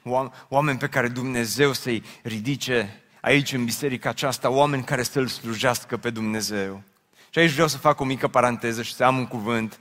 oameni 0.47 0.77
pe 0.77 0.87
care 0.87 1.07
Dumnezeu 1.07 1.73
să-i 1.73 2.03
ridice 2.23 3.03
aici 3.21 3.53
în 3.53 3.65
biserica 3.65 4.09
aceasta, 4.09 4.49
oameni 4.49 4.83
care 4.83 5.03
să-L 5.03 5.27
slujească 5.27 5.97
pe 5.97 6.09
Dumnezeu. 6.09 6.83
Și 7.29 7.39
aici 7.39 7.51
vreau 7.51 7.67
să 7.67 7.77
fac 7.77 7.99
o 7.99 8.03
mică 8.03 8.27
paranteză 8.27 8.81
și 8.81 8.93
să 8.93 9.03
am 9.03 9.17
un 9.17 9.27
cuvânt 9.27 9.79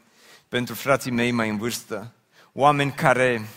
pentru 0.49 0.75
frații 0.75 1.11
mei 1.11 1.31
mai 1.31 1.49
în 1.49 1.57
vârstă, 1.57 2.13
oameni 2.53 2.93
care 2.93 3.49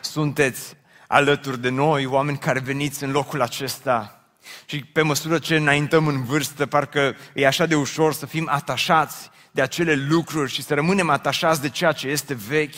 sunteți 0.00 0.76
alături 1.06 1.60
de 1.60 1.68
noi, 1.68 2.06
oameni 2.06 2.38
care 2.38 2.58
veniți 2.58 3.04
în 3.04 3.10
locul 3.10 3.42
acesta 3.42 4.24
și 4.66 4.84
pe 4.84 5.02
măsură 5.02 5.38
ce 5.38 5.56
înaintăm 5.56 6.06
în 6.06 6.24
vârstă, 6.24 6.66
parcă 6.66 7.16
e 7.34 7.46
așa 7.46 7.66
de 7.66 7.74
ușor 7.74 8.12
să 8.12 8.26
fim 8.26 8.48
atașați 8.50 9.30
de 9.50 9.62
acele 9.62 9.94
lucruri 9.94 10.52
și 10.52 10.62
să 10.62 10.74
rămânem 10.74 11.10
atașați 11.10 11.60
de 11.60 11.68
ceea 11.68 11.92
ce 11.92 12.08
este 12.08 12.34
vechi. 12.34 12.74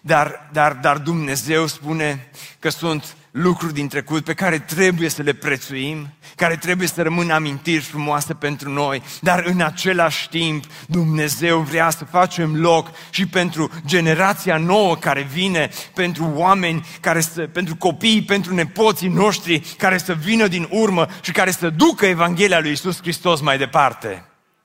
Dar, 0.00 0.48
dar, 0.52 0.72
dar 0.72 0.98
Dumnezeu 0.98 1.66
spune 1.66 2.30
că 2.58 2.68
sunt 2.68 3.16
lucruri 3.30 3.74
din 3.74 3.88
trecut 3.88 4.24
pe 4.24 4.34
care 4.34 4.58
trebuie 4.58 5.08
să 5.08 5.22
le 5.22 5.32
prețuim, 5.32 6.08
care 6.36 6.56
trebuie 6.56 6.88
să 6.88 7.02
rămână 7.02 7.34
amintiri 7.34 7.82
frumoase 7.82 8.34
pentru 8.34 8.70
noi, 8.70 9.02
dar 9.20 9.44
în 9.44 9.60
același 9.60 10.28
timp 10.28 10.64
Dumnezeu 10.86 11.58
vrea 11.58 11.90
să 11.90 12.04
facem 12.04 12.60
loc 12.60 12.90
și 13.10 13.26
pentru 13.26 13.70
generația 13.86 14.56
nouă 14.56 14.96
care 14.96 15.22
vine, 15.32 15.70
pentru 15.94 16.32
oameni, 16.34 16.86
care 17.00 17.20
să, 17.20 17.40
pentru 17.40 17.76
copii, 17.76 18.22
pentru 18.22 18.54
nepoții 18.54 19.08
noștri 19.08 19.58
care 19.58 19.98
să 19.98 20.12
vină 20.12 20.46
din 20.46 20.68
urmă 20.70 21.06
și 21.20 21.32
care 21.32 21.50
să 21.50 21.70
ducă 21.70 22.06
Evanghelia 22.06 22.60
lui 22.60 22.70
Isus 22.70 23.00
Hristos 23.00 23.40
mai 23.40 23.58
departe. 23.58 24.24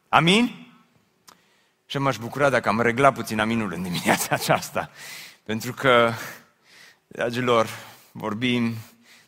Amin? 0.09 0.62
Și 1.93 1.99
m-aș 1.99 2.17
bucura 2.17 2.49
dacă 2.49 2.69
am 2.69 2.81
reglat 2.81 3.13
puțin 3.13 3.39
aminul 3.39 3.73
în 3.73 3.81
dimineața 3.81 4.27
aceasta. 4.35 4.91
Pentru 5.43 5.73
că, 5.73 6.11
dragilor, 7.07 7.67
vorbim 8.11 8.75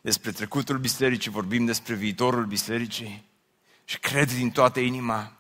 despre 0.02 0.32
trecutul 0.32 0.78
bisericii, 0.78 1.32
vorbim 1.32 1.66
despre 1.66 1.94
viitorul 1.94 2.46
bisericii 2.46 3.26
și 3.84 4.00
cred 4.00 4.32
din 4.32 4.52
toată 4.52 4.80
inima 4.80 5.32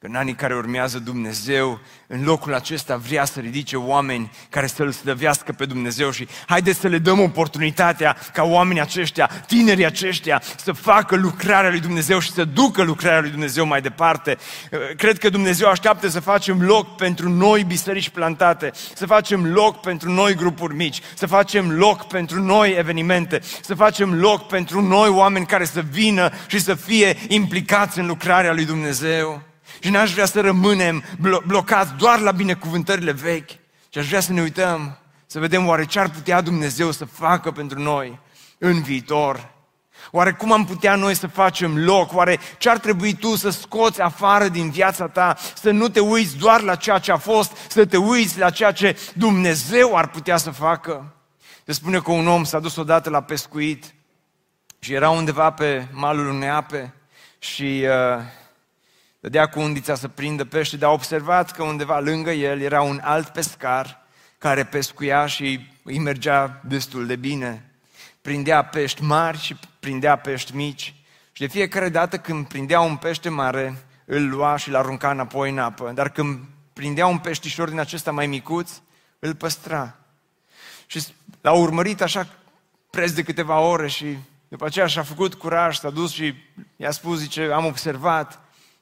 Că 0.00 0.06
în 0.06 0.14
anii 0.14 0.34
care 0.34 0.54
urmează 0.54 0.98
Dumnezeu, 0.98 1.80
în 2.06 2.24
locul 2.24 2.54
acesta 2.54 2.96
vrea 2.96 3.24
să 3.24 3.40
ridice 3.40 3.76
oameni 3.76 4.30
care 4.48 4.66
să-L 4.66 4.90
slăvească 4.90 5.52
pe 5.52 5.64
Dumnezeu 5.64 6.10
și 6.10 6.28
haideți 6.46 6.80
să 6.80 6.88
le 6.88 6.98
dăm 6.98 7.20
oportunitatea 7.20 8.16
ca 8.32 8.42
oamenii 8.42 8.82
aceștia, 8.82 9.26
tinerii 9.46 9.84
aceștia, 9.84 10.42
să 10.56 10.72
facă 10.72 11.16
lucrarea 11.16 11.70
lui 11.70 11.80
Dumnezeu 11.80 12.18
și 12.18 12.30
să 12.30 12.44
ducă 12.44 12.82
lucrarea 12.82 13.20
lui 13.20 13.30
Dumnezeu 13.30 13.66
mai 13.66 13.80
departe. 13.80 14.36
Cred 14.96 15.18
că 15.18 15.28
Dumnezeu 15.28 15.68
așteaptă 15.68 16.08
să 16.08 16.20
facem 16.20 16.62
loc 16.62 16.96
pentru 16.96 17.28
noi 17.28 17.64
biserici 17.64 18.08
plantate, 18.08 18.70
să 18.94 19.06
facem 19.06 19.52
loc 19.52 19.80
pentru 19.80 20.10
noi 20.10 20.34
grupuri 20.34 20.74
mici, 20.74 21.00
să 21.14 21.26
facem 21.26 21.70
loc 21.70 22.06
pentru 22.06 22.42
noi 22.42 22.74
evenimente, 22.78 23.40
să 23.62 23.74
facem 23.74 24.14
loc 24.14 24.46
pentru 24.46 24.80
noi 24.80 25.08
oameni 25.08 25.46
care 25.46 25.64
să 25.64 25.84
vină 25.90 26.30
și 26.46 26.60
să 26.60 26.74
fie 26.74 27.16
implicați 27.28 27.98
în 27.98 28.06
lucrarea 28.06 28.52
lui 28.52 28.64
Dumnezeu. 28.64 29.48
Și 29.80 29.90
n-aș 29.90 30.12
vrea 30.12 30.26
să 30.26 30.40
rămânem 30.40 31.02
blo- 31.02 31.44
blocați 31.46 31.94
doar 31.94 32.20
la 32.20 32.30
binecuvântările 32.30 33.12
vechi, 33.12 33.50
ci 33.88 33.96
aș 33.96 34.08
vrea 34.08 34.20
să 34.20 34.32
ne 34.32 34.40
uităm, 34.40 34.98
să 35.26 35.38
vedem 35.38 35.66
oare 35.66 35.84
ce 35.84 35.98
ar 35.98 36.10
putea 36.10 36.40
Dumnezeu 36.40 36.90
să 36.90 37.04
facă 37.04 37.50
pentru 37.50 37.80
noi 37.80 38.18
în 38.58 38.82
viitor. 38.82 39.50
Oare 40.10 40.32
cum 40.32 40.52
am 40.52 40.64
putea 40.64 40.94
noi 40.94 41.14
să 41.14 41.26
facem 41.26 41.84
loc? 41.84 42.12
Oare 42.14 42.38
ce 42.58 42.70
ar 42.70 42.78
trebui 42.78 43.14
tu 43.14 43.36
să 43.36 43.50
scoți 43.50 44.00
afară 44.00 44.48
din 44.48 44.70
viața 44.70 45.08
ta? 45.08 45.36
Să 45.54 45.70
nu 45.70 45.88
te 45.88 46.00
uiți 46.00 46.36
doar 46.36 46.60
la 46.60 46.74
ceea 46.74 46.98
ce 46.98 47.12
a 47.12 47.16
fost, 47.16 47.56
să 47.68 47.86
te 47.86 47.96
uiți 47.96 48.38
la 48.38 48.50
ceea 48.50 48.72
ce 48.72 48.96
Dumnezeu 49.14 49.96
ar 49.96 50.08
putea 50.08 50.36
să 50.36 50.50
facă? 50.50 51.14
Se 51.64 51.72
spune 51.72 51.98
că 51.98 52.10
un 52.10 52.26
om 52.26 52.44
s-a 52.44 52.58
dus 52.58 52.76
odată 52.76 53.10
la 53.10 53.22
pescuit 53.22 53.94
și 54.78 54.92
era 54.92 55.10
undeva 55.10 55.50
pe 55.50 55.86
malul 55.92 56.28
unei 56.28 56.50
ape 56.50 56.94
și 57.38 57.84
uh, 57.84 58.22
dădea 59.20 59.48
cu 59.48 59.60
undița 59.60 59.94
să 59.94 60.08
prindă 60.08 60.44
pește, 60.44 60.76
dar 60.76 60.88
a 60.88 60.92
observat 60.92 61.50
că 61.50 61.62
undeva 61.62 61.98
lângă 61.98 62.30
el 62.30 62.60
era 62.60 62.82
un 62.82 63.00
alt 63.02 63.28
pescar 63.28 64.06
care 64.38 64.64
pescuia 64.64 65.26
și 65.26 65.68
îi 65.82 65.98
mergea 65.98 66.60
destul 66.64 67.06
de 67.06 67.16
bine. 67.16 67.70
Prindea 68.22 68.64
pești 68.64 69.02
mari 69.02 69.38
și 69.38 69.56
prindea 69.80 70.16
pești 70.16 70.54
mici. 70.54 70.94
Și 71.32 71.42
de 71.42 71.46
fiecare 71.46 71.88
dată 71.88 72.18
când 72.18 72.46
prindea 72.46 72.80
un 72.80 72.96
pește 72.96 73.28
mare, 73.28 73.84
îl 74.04 74.28
lua 74.28 74.56
și 74.56 74.68
îl 74.68 74.76
arunca 74.76 75.10
înapoi 75.10 75.50
în 75.50 75.58
apă. 75.58 75.90
Dar 75.94 76.10
când 76.10 76.38
prindea 76.72 77.06
un 77.06 77.18
peștișor 77.18 77.68
din 77.68 77.78
acesta 77.78 78.12
mai 78.12 78.26
micuț, 78.26 78.70
îl 79.18 79.34
păstra. 79.34 79.96
Și 80.86 81.06
l-a 81.40 81.52
urmărit 81.52 82.02
așa 82.02 82.26
preț 82.90 83.10
de 83.10 83.22
câteva 83.22 83.58
ore 83.58 83.88
și 83.88 84.16
după 84.48 84.64
aceea 84.64 84.86
și-a 84.86 85.02
făcut 85.02 85.34
curaj, 85.34 85.76
s-a 85.76 85.90
dus 85.90 86.12
și 86.12 86.34
i-a 86.76 86.90
spus, 86.90 87.18
zice, 87.18 87.50
am 87.52 87.66
observat 87.66 88.40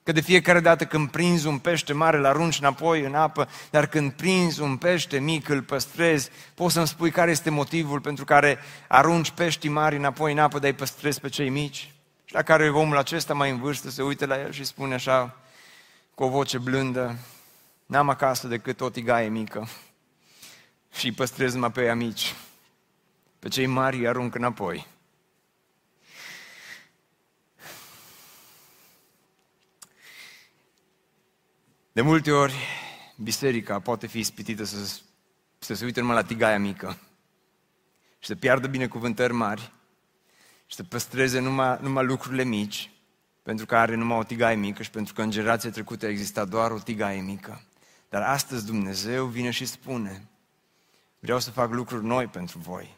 Că 0.09 0.15
de 0.15 0.21
fiecare 0.21 0.61
dată 0.61 0.87
când 0.87 1.11
prinzi 1.11 1.47
un 1.47 1.59
pește 1.59 1.93
mare, 1.93 2.17
îl 2.17 2.25
arunci 2.25 2.59
înapoi 2.59 3.01
în 3.01 3.15
apă, 3.15 3.49
dar 3.71 3.87
când 3.87 4.13
prinzi 4.13 4.61
un 4.61 4.77
pește 4.77 5.19
mic, 5.19 5.49
îl 5.49 5.63
păstrezi. 5.63 6.31
Poți 6.55 6.75
să-mi 6.75 6.87
spui 6.87 7.11
care 7.11 7.31
este 7.31 7.51
motivul 7.51 8.01
pentru 8.01 8.25
care 8.25 8.59
arunci 8.87 9.31
pești 9.31 9.69
mari 9.69 9.97
înapoi 9.97 10.33
în 10.33 10.39
apă, 10.39 10.59
dar 10.59 10.71
îi 10.71 10.77
păstrezi 10.77 11.21
pe 11.21 11.29
cei 11.29 11.49
mici? 11.49 11.93
Și 12.25 12.35
la 12.35 12.43
care 12.43 12.71
omul 12.71 12.97
acesta 12.97 13.35
mai 13.35 13.51
în 13.51 13.59
vârstă 13.59 13.91
se 13.91 14.03
uită 14.03 14.27
la 14.27 14.41
el 14.41 14.53
și 14.53 14.65
spune 14.65 14.95
așa, 14.95 15.37
cu 16.15 16.25
o 16.25 16.29
voce 16.29 16.59
blândă, 16.59 17.19
n-am 17.87 18.09
acasă 18.09 18.47
decât 18.47 18.81
o 18.81 18.91
tigaie 18.91 19.29
mică 19.29 19.69
și 20.93 21.07
îi 21.07 21.13
păstrez 21.13 21.55
numai 21.55 21.73
pe 21.73 21.85
ea 21.85 21.95
mici. 21.95 22.35
Pe 23.39 23.49
cei 23.49 23.67
mari 23.67 23.99
îi 23.99 24.09
arunc 24.09 24.35
înapoi. 24.35 24.87
De 31.99 32.05
multe 32.05 32.33
ori, 32.33 32.55
biserica 33.17 33.79
poate 33.79 34.07
fi 34.07 34.19
ispitită 34.19 34.65
să, 34.65 35.01
să 35.59 35.75
se 35.75 35.85
uite 35.85 36.01
numai 36.01 36.15
la 36.17 36.23
tigaia 36.23 36.59
mică 36.59 36.99
și 38.19 38.27
să 38.29 38.35
piardă 38.35 38.67
binecuvântări 38.67 39.33
mari 39.33 39.73
și 40.67 40.77
să 40.77 40.83
păstreze 40.83 41.39
numai, 41.39 41.79
numai 41.81 42.05
lucrurile 42.05 42.45
mici, 42.45 42.91
pentru 43.43 43.67
că 43.67 43.77
are 43.77 43.95
numai 43.95 44.19
o 44.19 44.23
tigaie 44.23 44.57
mică 44.57 44.83
și 44.83 44.91
pentru 44.91 45.15
că 45.15 45.23
în 45.23 45.31
generația 45.31 45.71
trecută 45.71 46.07
a 46.07 46.09
existat 46.09 46.49
doar 46.49 46.71
o 46.71 46.79
tigaie 46.79 47.21
mică. 47.21 47.63
Dar 48.09 48.23
astăzi 48.23 48.67
Dumnezeu 48.67 49.27
vine 49.27 49.51
și 49.51 49.67
spune, 49.67 50.29
vreau 51.19 51.39
să 51.39 51.51
fac 51.51 51.73
lucruri 51.73 52.05
noi 52.05 52.27
pentru 52.27 52.59
voi. 52.59 52.97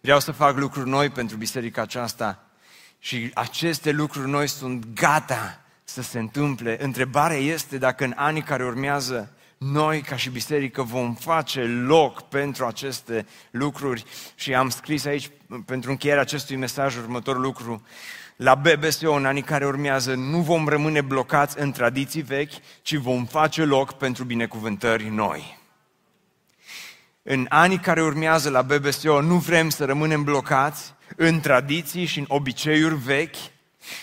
Vreau 0.00 0.20
să 0.20 0.32
fac 0.32 0.56
lucruri 0.56 0.88
noi 0.88 1.10
pentru 1.10 1.36
biserica 1.36 1.82
aceasta 1.82 2.50
și 2.98 3.30
aceste 3.34 3.90
lucruri 3.90 4.30
noi 4.30 4.46
sunt 4.46 4.92
gata 4.94 5.62
să 5.84 6.02
se 6.02 6.18
întâmple. 6.18 6.84
Întrebarea 6.84 7.36
este 7.36 7.78
dacă 7.78 8.04
în 8.04 8.12
anii 8.16 8.42
care 8.42 8.64
urmează 8.64 9.32
noi, 9.58 10.00
ca 10.00 10.16
și 10.16 10.30
biserică, 10.30 10.82
vom 10.82 11.14
face 11.14 11.60
loc 11.60 12.20
pentru 12.28 12.64
aceste 12.66 13.26
lucruri. 13.50 14.04
Și 14.34 14.54
am 14.54 14.68
scris 14.68 15.04
aici, 15.04 15.30
pentru 15.66 15.90
încheierea 15.90 16.22
acestui 16.22 16.56
mesaj, 16.56 16.96
următorul 16.96 17.40
lucru. 17.40 17.82
La 18.36 18.54
BBSO, 18.54 19.12
în 19.12 19.26
anii 19.26 19.42
care 19.42 19.66
urmează, 19.66 20.14
nu 20.14 20.38
vom 20.38 20.68
rămâne 20.68 21.00
blocați 21.00 21.60
în 21.60 21.72
tradiții 21.72 22.22
vechi, 22.22 22.52
ci 22.82 22.94
vom 22.94 23.24
face 23.24 23.64
loc 23.64 23.92
pentru 23.92 24.24
binecuvântări 24.24 25.08
noi. 25.08 25.60
În 27.22 27.46
anii 27.48 27.78
care 27.78 28.02
urmează 28.02 28.50
la 28.50 28.62
BBSO, 28.62 29.20
nu 29.20 29.36
vrem 29.36 29.68
să 29.68 29.84
rămânem 29.84 30.24
blocați 30.24 30.94
în 31.16 31.40
tradiții 31.40 32.04
și 32.04 32.18
în 32.18 32.24
obiceiuri 32.28 32.94
vechi, 32.94 33.36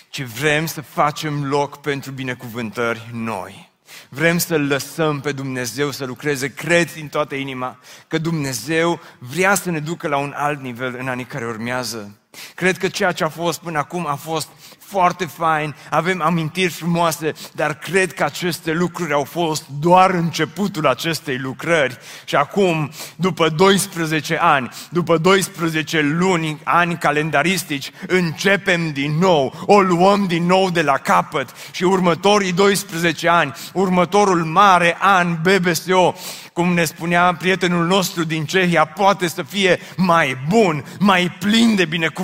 ci 0.10 0.22
vrem 0.22 0.66
să 0.66 0.82
facem 0.82 1.46
loc 1.46 1.82
pentru 1.82 2.12
binecuvântări 2.12 3.10
noi. 3.14 3.72
Vrem 4.10 4.38
să-L 4.38 4.68
lăsăm 4.68 5.20
pe 5.20 5.32
Dumnezeu 5.32 5.92
să 5.92 6.06
lucreze, 6.06 6.54
cred 6.54 6.94
din 6.94 7.08
toată 7.08 7.36
inima 7.36 7.80
că 8.08 8.18
Dumnezeu 8.18 9.00
vrea 9.20 9.56
să 9.56 9.72
ne 9.72 9.80
ducă 9.80 10.08
la 10.08 10.18
un 10.18 10.34
alt 10.36 10.62
nivel 10.62 10.96
în 11.00 11.08
anii 11.08 11.26
care 11.26 11.46
urmează. 11.46 12.18
Cred 12.56 12.78
că 12.78 12.88
ceea 12.88 13.12
ce 13.12 13.24
a 13.24 13.30
fost 13.30 13.60
până 13.60 13.78
acum 13.78 14.08
a 14.08 14.16
fost 14.16 14.48
foarte 14.90 15.26
fain, 15.26 15.76
avem 15.90 16.22
amintiri 16.22 16.72
frumoase, 16.72 17.34
dar 17.54 17.74
cred 17.74 18.14
că 18.14 18.24
aceste 18.24 18.72
lucruri 18.72 19.14
au 19.14 19.24
fost 19.24 19.64
doar 19.80 20.10
începutul 20.10 20.88
acestei 20.88 21.38
lucrări. 21.38 21.98
Și 22.26 22.36
acum, 22.36 22.92
după 23.16 23.50
12 23.50 24.38
ani, 24.42 24.70
după 24.90 25.18
12 25.18 26.00
luni, 26.02 26.60
ani 26.64 26.98
calendaristici, 26.98 27.92
începem 28.08 28.92
din 28.92 29.18
nou, 29.20 29.64
o 29.66 29.82
luăm 29.82 30.26
din 30.28 30.46
nou 30.46 30.70
de 30.70 30.82
la 30.82 30.98
capăt. 30.98 31.50
Și 31.72 31.84
următorii 31.84 32.52
12 32.52 33.28
ani, 33.28 33.54
următorul 33.74 34.44
mare 34.44 34.98
an 35.00 35.38
BBSO, 35.42 36.14
cum 36.54 36.74
ne 36.74 36.84
spunea 36.84 37.36
prietenul 37.40 37.86
nostru 37.86 38.24
din 38.24 38.46
Cehia, 38.46 38.86
poate 38.86 39.28
să 39.28 39.44
fie 39.44 39.80
mai 39.98 40.38
bun, 40.48 40.86
mai 41.00 41.32
plin 41.40 41.76
de 41.76 41.86
binecuvântări, 41.86 42.18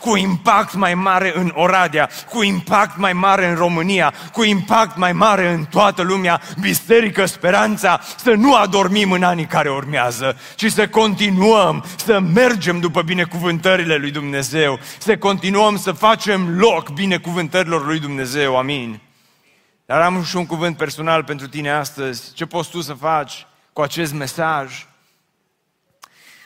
cu 0.00 0.16
impact 0.16 0.74
mai 0.74 0.94
mare 0.94 1.32
în 1.34 1.52
Oradea, 1.54 2.08
cu 2.30 2.42
impact 2.42 2.96
mai 2.96 3.12
mare 3.12 3.48
în 3.48 3.54
România, 3.54 4.14
cu 4.32 4.44
impact 4.44 4.96
mai 4.96 5.12
mare 5.12 5.48
în 5.48 5.64
toată 5.64 6.02
lumea. 6.02 6.40
Biserică 6.60 7.24
Speranța, 7.24 8.00
să 8.16 8.30
nu 8.30 8.54
adormim 8.54 9.12
în 9.12 9.22
anii 9.22 9.46
care 9.46 9.70
urmează, 9.70 10.38
ci 10.54 10.70
să 10.70 10.88
continuăm 10.88 11.84
să 11.96 12.20
mergem 12.20 12.80
după 12.80 13.02
binecuvântările 13.02 13.96
lui 13.96 14.10
Dumnezeu, 14.10 14.78
să 14.98 15.16
continuăm 15.16 15.76
să 15.76 15.92
facem 15.92 16.58
loc 16.58 16.90
binecuvântărilor 16.90 17.86
lui 17.86 17.98
Dumnezeu. 17.98 18.56
Amin. 18.56 19.00
Dar 19.86 20.00
am 20.00 20.24
și 20.24 20.36
un 20.36 20.46
cuvânt 20.46 20.76
personal 20.76 21.24
pentru 21.24 21.48
tine 21.48 21.70
astăzi. 21.70 22.32
Ce 22.34 22.46
poți 22.46 22.70
tu 22.70 22.80
să 22.80 22.92
faci 22.92 23.46
cu 23.72 23.80
acest 23.80 24.12
mesaj? 24.12 24.86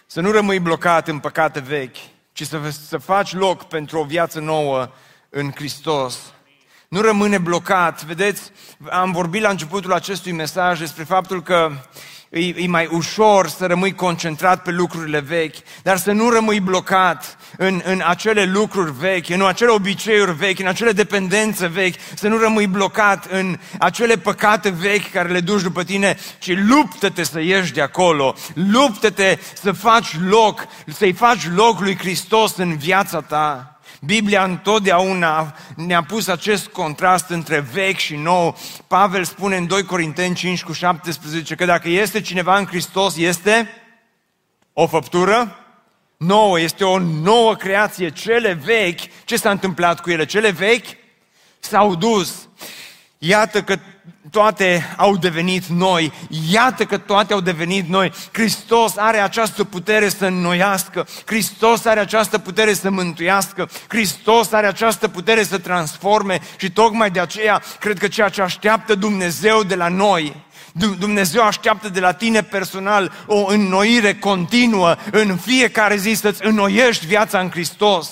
Să 0.06 0.20
nu 0.20 0.30
rămâi 0.30 0.58
blocat 0.58 1.08
în 1.08 1.18
păcate 1.18 1.60
vechi, 1.60 1.96
ci 2.41 2.47
să, 2.47 2.70
să 2.88 2.99
faci 2.99 3.32
loc 3.32 3.62
pentru 3.62 3.99
o 3.99 4.05
viață 4.05 4.41
nouă 4.41 4.91
în 5.28 5.51
Hristos. 5.55 6.18
Nu 6.88 7.01
rămâne 7.01 7.38
blocat. 7.38 8.05
Vedeți, 8.05 8.51
am 8.91 9.12
vorbit 9.12 9.43
la 9.43 9.49
începutul 9.49 9.93
acestui 9.93 10.32
mesaj 10.32 10.78
despre 10.78 11.05
faptul 11.05 11.43
că 11.43 11.70
e, 12.31 12.62
e 12.62 12.66
mai 12.66 12.89
ușor 12.93 13.49
să 13.49 13.66
rămâi 13.66 13.95
concentrat 13.95 14.62
pe 14.62 14.70
lucrurile 14.70 15.20
vechi, 15.20 15.57
dar 15.83 15.97
să 15.97 16.12
nu 16.12 16.31
rămâi 16.31 16.61
blocat 16.61 17.37
în, 17.57 17.81
în 17.85 18.03
acele 18.07 18.45
lucruri 18.45 18.93
vechi, 18.93 19.28
în 19.28 19.47
acele 19.47 19.70
obiceiuri 19.70 20.35
vechi, 20.35 20.59
în 20.59 20.66
acele 20.66 20.93
dependențe 20.93 21.66
vechi, 21.66 21.95
să 22.14 22.28
nu 22.28 22.39
rămâi 22.39 22.66
blocat 22.66 23.26
în 23.31 23.59
acele 23.78 24.16
păcate 24.16 24.68
vechi 24.68 25.11
care 25.11 25.28
le 25.28 25.41
duci 25.41 25.62
după 25.62 25.85
tine, 25.85 26.18
ci 26.39 26.57
luptă-te 26.57 27.22
să 27.22 27.41
ieși 27.41 27.72
de 27.72 27.81
acolo, 27.81 28.35
luptă-te 28.55 29.39
să 29.62 29.72
faci 29.72 30.16
loc, 30.28 30.66
să-i 30.87 31.12
faci 31.12 31.49
loc 31.55 31.81
lui 31.81 31.99
Hristos 31.99 32.57
în 32.57 32.76
viața 32.76 33.20
ta. 33.20 33.80
Biblia 34.03 34.44
întotdeauna 34.44 35.57
ne-a 35.76 36.03
pus 36.03 36.26
acest 36.26 36.66
contrast 36.66 37.28
între 37.28 37.61
vechi 37.61 37.96
și 37.96 38.16
nou. 38.16 38.57
Pavel 38.86 39.24
spune 39.24 39.57
în 39.57 39.66
2 39.66 39.84
Corinteni 39.84 40.34
5 40.34 40.62
cu 40.62 40.72
17 40.72 41.55
că 41.55 41.64
dacă 41.64 41.88
este 41.88 42.20
cineva 42.20 42.59
în 42.59 42.66
Hristos, 42.66 43.16
este 43.16 43.68
o 44.72 44.86
făptură 44.86 45.57
nouă, 46.16 46.61
este 46.61 46.84
o 46.84 46.98
nouă 46.98 47.55
creație. 47.55 48.11
Cele 48.11 48.53
vechi, 48.53 49.01
ce 49.24 49.36
s-a 49.36 49.51
întâmplat 49.51 50.01
cu 50.01 50.11
ele? 50.11 50.24
Cele 50.24 50.51
vechi 50.51 50.86
s-au 51.59 51.94
dus. 51.94 52.48
Iată 53.18 53.62
că 53.62 53.76
toate 54.31 54.95
au 54.97 55.16
devenit 55.16 55.64
noi. 55.66 56.12
Iată 56.51 56.85
că 56.85 56.99
toate 56.99 57.33
au 57.33 57.41
devenit 57.41 57.89
noi. 57.89 58.12
Hristos 58.33 58.97
are 58.97 59.18
această 59.18 59.64
putere 59.64 60.09
să 60.09 60.26
înnoiască. 60.26 61.07
Hristos 61.24 61.85
are 61.85 62.01
această 62.01 62.39
putere 62.39 62.72
să 62.72 62.91
mântuiască. 62.91 63.68
Hristos 63.89 64.53
are 64.53 64.66
această 64.66 65.09
putere 65.09 65.43
să 65.43 65.59
transforme 65.59 66.41
și 66.57 66.70
tocmai 66.70 67.11
de 67.11 67.20
aceea 67.20 67.62
cred 67.81 67.99
că 67.99 68.09
ceea 68.09 68.28
ce 68.28 68.43
așteaptă 68.43 68.95
Dumnezeu 68.95 69.62
de 69.62 69.74
la 69.74 69.89
noi 69.89 70.49
Dumnezeu 70.99 71.43
așteaptă 71.43 71.89
de 71.89 72.01
la 72.01 72.12
tine 72.12 72.43
personal 72.43 73.12
o 73.26 73.45
înnoire 73.47 74.14
continuă 74.14 74.97
în 75.11 75.37
fiecare 75.37 75.97
zi 75.97 76.12
să-ți 76.12 76.47
înnoiești 76.47 77.07
viața 77.07 77.41
în 77.41 77.51
Hristos. 77.51 78.11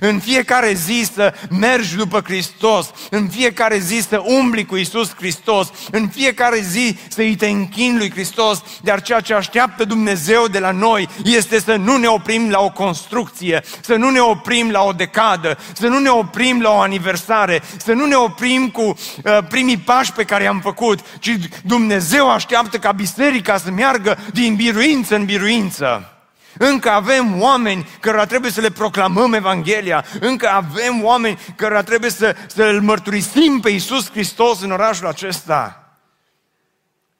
În 0.00 0.18
fiecare 0.18 0.72
zi 0.72 1.08
să 1.14 1.34
mergi 1.50 1.96
după 1.96 2.20
Hristos, 2.24 2.90
în 3.10 3.28
fiecare 3.28 3.78
zi 3.78 4.04
să 4.08 4.22
umbli 4.24 4.64
cu 4.64 4.76
Isus 4.76 5.14
Hristos, 5.14 5.68
în 5.90 6.08
fiecare 6.08 6.60
zi 6.60 6.98
să 7.08 7.20
îi 7.20 7.36
te 7.36 7.46
închin 7.46 7.96
lui 7.96 8.10
Hristos, 8.10 8.62
dar 8.82 9.02
ceea 9.02 9.20
ce 9.20 9.34
așteaptă 9.34 9.84
Dumnezeu 9.84 10.46
de 10.46 10.58
la 10.58 10.70
noi 10.70 11.08
este 11.24 11.60
să 11.60 11.74
nu 11.74 11.96
ne 11.96 12.06
oprim 12.06 12.50
la 12.50 12.60
o 12.60 12.70
construcție, 12.70 13.62
să 13.80 13.94
nu 13.94 14.10
ne 14.10 14.20
oprim 14.20 14.70
la 14.70 14.82
o 14.82 14.92
decadă, 14.92 15.58
să 15.72 15.86
nu 15.86 15.98
ne 15.98 16.08
oprim 16.08 16.60
la 16.60 16.70
o 16.70 16.80
aniversare, 16.80 17.62
să 17.76 17.92
nu 17.92 18.06
ne 18.06 18.14
oprim 18.14 18.68
cu 18.68 18.82
uh, 18.82 19.38
primii 19.48 19.78
pași 19.78 20.12
pe 20.12 20.24
care 20.24 20.42
i-am 20.42 20.60
făcut, 20.60 21.00
ci 21.18 21.36
Dumnezeu 21.64 22.30
așteaptă 22.30 22.78
ca 22.78 22.92
biserica 22.92 23.58
să 23.58 23.70
meargă 23.70 24.18
din 24.32 24.54
biruință 24.54 25.14
în 25.14 25.24
biruință. 25.24 26.15
Încă 26.58 26.90
avem 26.90 27.40
oameni 27.40 27.88
cărora 28.00 28.26
trebuie 28.26 28.50
să 28.50 28.60
le 28.60 28.70
proclamăm 28.70 29.32
Evanghelia. 29.32 30.04
Încă 30.20 30.48
avem 30.48 31.04
oameni 31.04 31.38
cărora 31.56 31.82
trebuie 31.82 32.10
să, 32.10 32.36
să 32.46 32.62
îl 32.62 32.80
mărturisim 32.80 33.60
pe 33.60 33.70
Iisus 33.70 34.10
Hristos 34.10 34.60
în 34.60 34.70
orașul 34.70 35.06
acesta. 35.06 35.90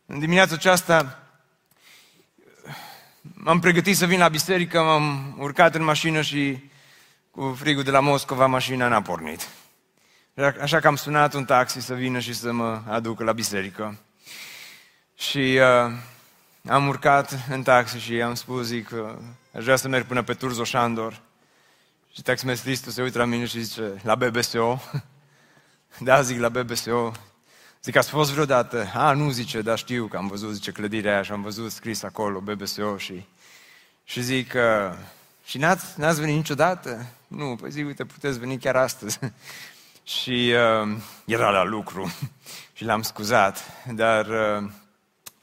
În 0.07 0.19
dimineața 0.19 0.55
aceasta 0.55 1.19
m-am 3.23 3.61
pregătit 3.61 3.97
să 3.97 4.07
vin 4.07 4.19
la 4.19 4.29
biserică, 4.29 4.83
m-am 4.83 5.37
urcat 5.39 5.75
în 5.75 5.85
mașină 5.85 6.23
și 6.23 6.71
cu 7.31 7.57
frigul 7.59 7.83
de 7.83 7.91
la 7.91 8.01
Moscova 8.01 8.47
mașina 8.47 8.89
n-a 8.89 9.03
pornit. 9.03 9.49
Așa 10.61 10.81
că 10.81 10.87
am 10.87 10.97
sunat 10.97 11.35
un 11.35 11.45
taxi 11.45 11.81
să 11.81 11.95
vină 11.95 12.19
și 12.19 12.35
să 12.35 12.53
mă 12.53 12.83
aducă 12.89 13.25
la 13.25 13.33
biserică. 13.33 13.99
Și 15.15 15.59
uh, 15.87 15.93
am 16.69 16.89
urcat 16.89 17.39
în 17.51 17.63
taxi 17.63 17.99
și 17.99 18.23
am 18.23 18.35
spus, 18.35 18.67
zic, 18.67 18.93
aș 19.55 19.65
vrea 19.65 19.77
să 19.77 19.89
merg 19.89 20.07
până 20.07 20.23
pe 20.23 20.35
Turzo 20.35 20.65
Șandor. 20.65 21.21
Și 22.13 22.23
taximetristul 22.23 22.93
se 22.93 23.03
uită 23.03 23.19
la 23.19 23.25
mine 23.25 23.45
și 23.45 23.61
zice, 23.61 24.01
la 24.03 24.15
BBSO? 24.15 24.83
da, 25.99 26.23
zic, 26.23 26.39
la 26.39 26.49
BBSO. 26.49 27.13
Zic, 27.83 27.97
ați 27.97 28.09
fost 28.09 28.31
vreodată? 28.31 28.91
A, 28.95 29.13
nu, 29.13 29.31
zice, 29.31 29.63
dar 29.63 29.79
știu 29.79 30.07
că 30.07 30.17
am 30.17 30.27
văzut, 30.27 30.55
zice, 30.55 30.71
clădirea 30.71 31.13
aia 31.13 31.23
și 31.23 31.33
am 31.33 31.43
văzut 31.43 31.71
scris 31.71 32.03
acolo, 32.03 32.41
BBSO 32.41 32.97
și... 32.97 33.27
Și 34.05 34.23
zic, 34.23 34.53
uh, 34.55 34.97
și 35.45 35.59
n-ați, 35.59 36.01
n-ați 36.01 36.21
venit 36.21 36.37
niciodată? 36.37 37.07
Nu, 37.27 37.57
păi 37.61 37.71
zic, 37.71 37.87
uite, 37.87 38.05
puteți 38.05 38.39
veni 38.39 38.59
chiar 38.59 38.77
astăzi. 38.77 39.19
și 40.17 40.55
uh, 40.55 40.97
era 41.25 41.51
la 41.51 41.65
lucru 41.65 42.13
și 42.77 42.85
l-am 42.85 43.03
scuzat, 43.03 43.65
dar 43.95 44.27
uh, 44.27 44.71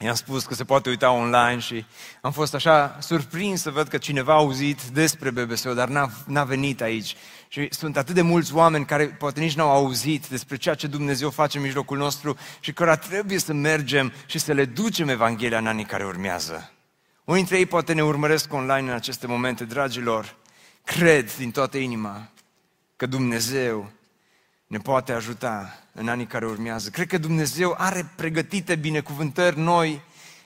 I-am 0.04 0.14
spus 0.14 0.44
că 0.44 0.54
se 0.54 0.64
poate 0.64 0.88
uita 0.88 1.10
online 1.10 1.58
și 1.58 1.84
am 2.20 2.32
fost 2.32 2.54
așa 2.54 2.96
surprins 3.00 3.60
să 3.60 3.70
văd 3.70 3.88
că 3.88 3.98
cineva 3.98 4.32
a 4.32 4.36
auzit 4.36 4.82
despre 4.82 5.30
BBSO, 5.30 5.74
dar 5.74 5.88
n-a, 5.88 6.10
n-a 6.26 6.44
venit 6.44 6.80
aici. 6.80 7.16
Și 7.48 7.68
sunt 7.70 7.96
atât 7.96 8.14
de 8.14 8.22
mulți 8.22 8.54
oameni 8.54 8.84
care 8.84 9.06
poate 9.06 9.40
nici 9.40 9.54
n-au 9.54 9.70
auzit 9.70 10.26
despre 10.26 10.56
ceea 10.56 10.74
ce 10.74 10.86
Dumnezeu 10.86 11.30
face 11.30 11.56
în 11.56 11.62
mijlocul 11.62 11.98
nostru 11.98 12.36
și 12.60 12.72
care 12.72 12.96
trebuie 12.96 13.38
să 13.38 13.52
mergem 13.52 14.12
și 14.26 14.38
să 14.38 14.52
le 14.52 14.64
ducem 14.64 15.08
Evanghelia 15.08 15.58
în 15.58 15.66
anii 15.66 15.84
care 15.84 16.04
urmează. 16.04 16.72
Unii 17.24 17.40
dintre 17.40 17.58
ei 17.58 17.66
poate 17.66 17.92
ne 17.92 18.04
urmăresc 18.04 18.52
online 18.52 18.88
în 18.88 18.94
aceste 18.94 19.26
momente, 19.26 19.64
dragilor. 19.64 20.36
Cred 20.84 21.36
din 21.36 21.50
toată 21.50 21.78
inima 21.78 22.28
că 22.96 23.06
Dumnezeu 23.06 23.90
ne 24.74 24.80
poate 24.80 25.12
ajuta 25.12 25.78
în 25.92 26.08
anii 26.08 26.26
care 26.26 26.46
urmează. 26.46 26.90
Cred 26.90 27.06
că 27.06 27.18
Dumnezeu 27.18 27.74
are 27.78 28.10
pregătite 28.16 28.74
binecuvântări 28.74 29.58
noi, 29.58 30.00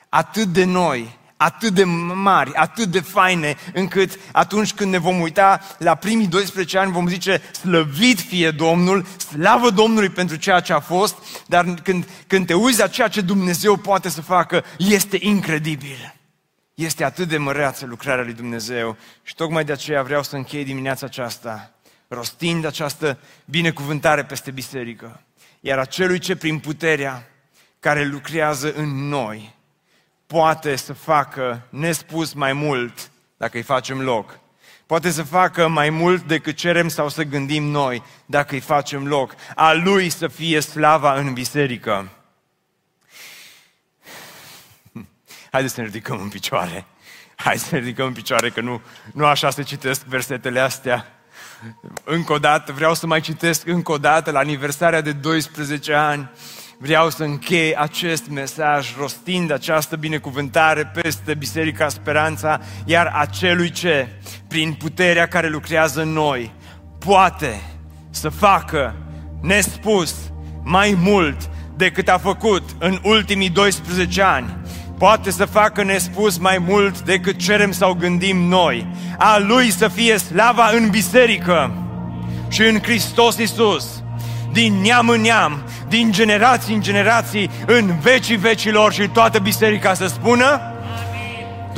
atât 0.09 0.47
de 0.47 0.65
noi, 0.65 1.19
atât 1.37 1.75
de 1.75 1.85
mari, 2.15 2.55
atât 2.55 2.89
de 2.89 3.01
faine, 3.01 3.57
încât 3.75 4.19
atunci 4.33 4.73
când 4.73 4.91
ne 4.91 4.99
vom 4.99 5.21
uita 5.21 5.61
la 5.79 5.95
primii 5.95 6.27
12 6.27 6.79
ani 6.79 6.93
vom 6.93 7.09
zice 7.09 7.43
slăvit 7.53 8.21
fie 8.21 8.51
Domnul, 8.51 9.07
slavă 9.07 9.71
Domnului 9.71 10.09
pentru 10.09 10.37
ceea 10.37 10.61
ce 10.61 10.73
a 10.73 10.81
fost, 10.81 11.17
dar 11.47 11.75
când, 11.83 12.09
când 12.27 12.47
te 12.47 12.55
uiți 12.55 12.79
la 12.79 12.87
ceea 12.87 13.09
ce 13.09 13.21
Dumnezeu 13.21 13.77
poate 13.77 14.09
să 14.09 14.21
facă, 14.21 14.65
este 14.79 15.17
incredibil. 15.21 16.15
Este 16.75 17.05
atât 17.05 17.29
de 17.29 17.37
măreață 17.37 17.87
lucrarea 17.87 18.25
lui 18.25 18.35
Dumnezeu 18.35 18.97
și 19.23 19.35
tocmai 19.35 19.65
de 19.65 19.73
aceea 19.73 20.03
vreau 20.03 20.23
să 20.23 20.37
închei 20.37 20.65
dimineața 20.65 21.07
aceasta 21.07 21.73
rostind 22.09 22.65
această 22.65 23.19
binecuvântare 23.45 24.25
peste 24.25 24.51
biserică. 24.51 25.23
Iar 25.61 25.79
acelui 25.79 26.19
ce 26.19 26.37
prin 26.37 26.59
puterea 26.59 27.29
care 27.81 28.05
lucrează 28.05 28.73
în 28.73 29.09
noi 29.09 29.57
poate 30.27 30.77
să 30.77 30.93
facă 30.93 31.67
nespus 31.69 32.33
mai 32.33 32.53
mult 32.53 33.11
dacă 33.37 33.57
îi 33.57 33.63
facem 33.63 34.01
loc. 34.01 34.39
Poate 34.87 35.11
să 35.11 35.23
facă 35.23 35.69
mai 35.69 35.91
mult 35.91 36.23
decât 36.23 36.57
cerem 36.57 36.89
sau 36.89 37.09
să 37.09 37.23
gândim 37.23 37.65
noi 37.65 38.03
dacă 38.27 38.55
îi 38.55 38.61
facem 38.61 39.07
loc. 39.07 39.35
A 39.55 39.73
lui 39.73 40.09
să 40.09 40.29
fie 40.29 40.61
slava 40.61 41.15
în 41.15 41.33
biserică. 41.33 42.09
Haideți 45.53 45.75
să 45.75 45.81
ne 45.81 45.87
ridicăm 45.87 46.21
în 46.21 46.29
picioare. 46.29 46.85
Hai 47.37 47.59
să 47.59 47.77
ridicăm 47.77 48.07
în 48.07 48.13
picioare 48.13 48.51
că 48.51 48.61
nu, 48.61 48.83
nu 49.13 49.27
așa 49.27 49.51
se 49.51 49.63
citesc 49.63 50.05
versetele 50.05 50.61
astea. 50.61 51.18
Încă 52.05 52.33
o 52.33 52.39
dată, 52.39 52.73
vreau 52.73 52.95
să 52.95 53.07
mai 53.07 53.21
citesc 53.21 53.67
încă 53.67 53.93
o 53.93 53.99
dată 53.99 54.31
la 54.31 54.39
aniversarea 54.39 55.01
de 55.01 55.13
12 55.13 55.93
ani. 55.93 56.31
Vreau 56.79 57.11
să 57.11 57.23
închei 57.23 57.77
acest 57.77 58.29
mesaj 58.29 58.97
rostind 58.99 59.51
această 59.51 59.97
binecuvântare 59.97 60.87
peste 60.87 61.35
Biserica 61.35 61.89
Speranța, 61.89 62.61
iar 62.85 63.13
acelui 63.15 63.71
ce, 63.71 64.09
prin 64.49 64.73
puterea 64.73 65.29
care 65.29 65.49
lucrează 65.49 66.03
în 66.03 66.09
noi, 66.09 66.53
poate 66.99 67.63
să 68.11 68.29
facă 68.29 68.97
nespus 69.41 70.15
mai 70.63 70.97
mult 71.01 71.51
decât 71.77 72.09
a 72.09 72.19
făcut 72.19 72.63
în 72.79 72.99
ultimii 73.03 73.51
12 73.51 74.23
ani. 74.23 74.57
Poate 74.99 75.31
să 75.31 75.45
facă 75.45 75.83
nespus 75.83 76.39
mai 76.39 76.59
mult 76.67 77.01
decât 77.01 77.39
cerem 77.39 77.73
sau 77.73 77.95
gândim 77.95 78.37
noi. 78.37 78.87
A 79.19 79.39
Lui 79.39 79.71
să 79.71 79.89
fie 79.89 80.17
slava 80.17 80.71
în 80.71 80.89
biserică 80.91 81.73
și 82.49 82.63
în 82.63 82.79
Hristos 82.83 83.37
Isus, 83.37 84.03
din 84.53 84.75
neam 84.83 85.09
în 85.09 85.21
neam, 85.21 85.63
din 85.89 86.13
generații 86.13 86.75
în 86.75 86.81
generații, 86.81 87.51
în 87.67 87.99
vecii 88.01 88.37
vecilor 88.37 88.93
și 88.93 89.09
toată 89.09 89.39
biserica 89.39 89.95
să 89.95 90.07
spună 90.07 90.61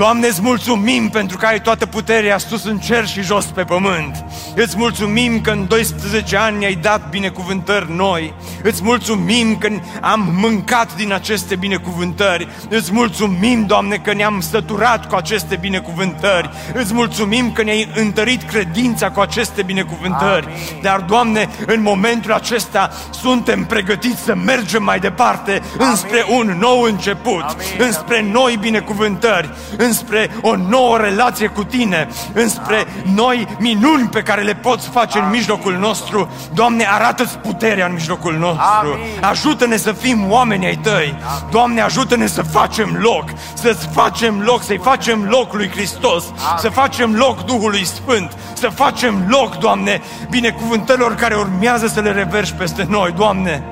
Doamne, 0.00 0.26
îți 0.26 0.42
mulțumim 0.42 1.08
pentru 1.08 1.36
că 1.36 1.46
ai 1.46 1.60
toată 1.60 1.86
puterea 1.86 2.38
sus 2.38 2.64
în 2.64 2.78
cer 2.78 3.06
și 3.06 3.22
jos 3.22 3.44
pe 3.44 3.62
pământ. 3.62 4.24
Îți 4.54 4.76
mulțumim 4.76 5.40
că 5.40 5.50
în 5.50 5.66
12 5.66 6.36
ani 6.36 6.58
ne-ai 6.58 6.74
dat 6.74 7.08
binecuvântări 7.08 7.92
noi. 7.92 8.34
Îți 8.62 8.82
mulțumim 8.82 9.56
că 9.56 9.68
am 10.00 10.34
mâncat 10.38 10.96
din 10.96 11.12
aceste 11.12 11.56
binecuvântări. 11.56 12.48
Îți 12.68 12.92
mulțumim, 12.92 13.66
Doamne, 13.66 13.96
că 13.96 14.12
ne-am 14.12 14.40
săturat 14.40 15.08
cu 15.08 15.14
aceste 15.14 15.56
binecuvântări. 15.56 16.50
Îți 16.74 16.94
mulțumim 16.94 17.52
că 17.52 17.62
ne-ai 17.62 17.90
întărit 17.94 18.42
credința 18.42 19.10
cu 19.10 19.20
aceste 19.20 19.62
binecuvântări. 19.62 20.46
Amin. 20.46 20.82
Dar, 20.82 21.00
Doamne, 21.00 21.48
în 21.66 21.82
momentul 21.82 22.32
acesta 22.32 22.90
suntem 23.10 23.64
pregătiți 23.64 24.22
să 24.22 24.34
mergem 24.34 24.82
mai 24.82 24.98
departe 24.98 25.50
Amin. 25.50 25.88
înspre 25.88 26.24
un 26.28 26.56
nou 26.58 26.82
început, 26.82 27.42
Amin. 27.42 27.86
înspre 27.86 28.22
noi 28.22 28.56
binecuvântări, 28.60 29.50
înspre 29.90 30.30
o 30.40 30.56
nouă 30.56 30.96
relație 30.96 31.46
cu 31.46 31.64
Tine, 31.64 32.08
înspre 32.32 32.86
noi 33.14 33.46
minuni 33.58 34.08
pe 34.08 34.22
care 34.22 34.42
le 34.42 34.54
poți 34.54 34.88
face 34.88 35.18
în 35.18 35.30
mijlocul 35.30 35.76
nostru. 35.76 36.30
Doamne, 36.54 36.86
arată-ți 36.90 37.38
puterea 37.38 37.86
în 37.86 37.92
mijlocul 37.92 38.36
nostru. 38.38 38.98
Ajută-ne 39.20 39.76
să 39.76 39.92
fim 39.92 40.30
oameni 40.30 40.66
ai 40.66 40.76
Tăi. 40.76 41.14
Doamne, 41.50 41.80
ajută-ne 41.80 42.26
să 42.26 42.42
facem 42.42 42.96
loc, 43.00 43.24
să-ți 43.54 43.88
facem 43.92 44.40
loc, 44.40 44.62
să-i 44.62 44.80
facem 44.82 45.26
loc 45.28 45.54
lui 45.54 45.70
Hristos, 45.70 46.24
să 46.58 46.68
facem 46.68 47.14
loc 47.14 47.44
Duhului 47.44 47.84
Sfânt, 47.84 48.36
să 48.52 48.68
facem 48.68 49.24
loc, 49.28 49.56
Doamne, 49.56 50.00
binecuvântărilor 50.30 51.14
care 51.14 51.34
urmează 51.34 51.86
să 51.86 52.00
le 52.00 52.12
reverși 52.12 52.54
peste 52.54 52.86
noi, 52.88 53.12
Doamne. 53.16 53.62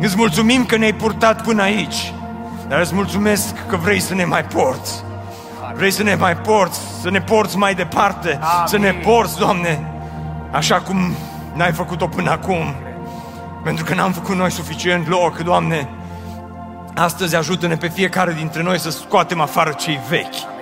Îți 0.00 0.16
mulțumim 0.16 0.64
că 0.64 0.76
ne-ai 0.76 0.92
purtat 0.92 1.42
până 1.42 1.62
aici, 1.62 2.12
dar 2.68 2.80
îți 2.80 2.94
mulțumesc 2.94 3.66
că 3.68 3.76
vrei 3.76 4.00
să 4.00 4.14
ne 4.14 4.24
mai 4.24 4.44
porți. 4.44 5.04
Vrei 5.74 5.90
să 5.90 6.02
ne 6.02 6.14
mai 6.14 6.36
porți, 6.36 6.80
să 7.02 7.10
ne 7.10 7.20
porți 7.20 7.56
mai 7.56 7.74
departe, 7.74 8.28
Amin. 8.28 8.66
să 8.66 8.78
ne 8.78 8.92
porți, 8.92 9.38
Doamne, 9.38 9.92
așa 10.50 10.80
cum 10.80 11.14
n-ai 11.54 11.72
făcut-o 11.72 12.06
până 12.06 12.30
acum. 12.30 12.74
Pentru 13.64 13.84
că 13.84 13.94
n-am 13.94 14.12
făcut 14.12 14.36
noi 14.36 14.50
suficient 14.50 15.08
loc, 15.08 15.38
Doamne. 15.38 15.88
Astăzi 16.94 17.36
ajută-ne 17.36 17.76
pe 17.76 17.88
fiecare 17.88 18.32
dintre 18.32 18.62
noi 18.62 18.78
să 18.78 18.90
scoatem 18.90 19.40
afară 19.40 19.70
cei 19.70 20.00
vechi 20.08 20.52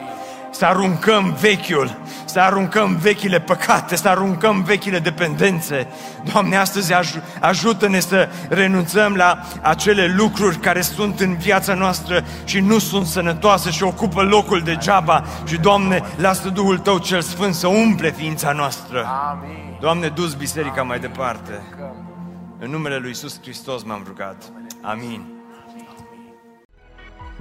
să 0.52 0.64
aruncăm 0.64 1.36
vechiul, 1.40 1.96
să 2.32 2.40
aruncăm 2.40 2.96
vechile 2.96 3.40
păcate, 3.40 3.96
să 3.96 4.08
aruncăm 4.08 4.62
vechile 4.62 4.98
dependențe. 4.98 5.86
Doamne, 6.32 6.56
astăzi 6.56 6.92
aj- 6.94 7.40
ajută-ne 7.40 8.00
să 8.00 8.28
renunțăm 8.48 9.14
la 9.14 9.38
acele 9.62 10.14
lucruri 10.16 10.56
care 10.56 10.80
sunt 10.80 11.20
în 11.20 11.36
viața 11.36 11.74
noastră 11.74 12.24
și 12.44 12.60
nu 12.60 12.78
sunt 12.78 13.06
sănătoase 13.06 13.70
și 13.70 13.82
ocupă 13.82 14.22
locul 14.22 14.60
degeaba. 14.60 15.24
Și, 15.46 15.56
Doamne, 15.58 16.02
lasă 16.16 16.48
Duhul 16.48 16.78
Tău 16.78 16.98
cel 16.98 17.20
Sfânt 17.20 17.54
să 17.54 17.66
umple 17.66 18.10
ființa 18.10 18.52
noastră. 18.52 19.06
Amin. 19.30 19.76
Doamne, 19.80 20.08
dus 20.08 20.34
biserica 20.34 20.82
mai 20.82 20.98
departe. 20.98 21.62
În 22.58 22.70
numele 22.70 22.96
Lui 22.96 23.08
Iisus 23.08 23.40
Hristos 23.42 23.82
m-am 23.82 24.02
rugat. 24.06 24.42
Amin. 24.80 25.41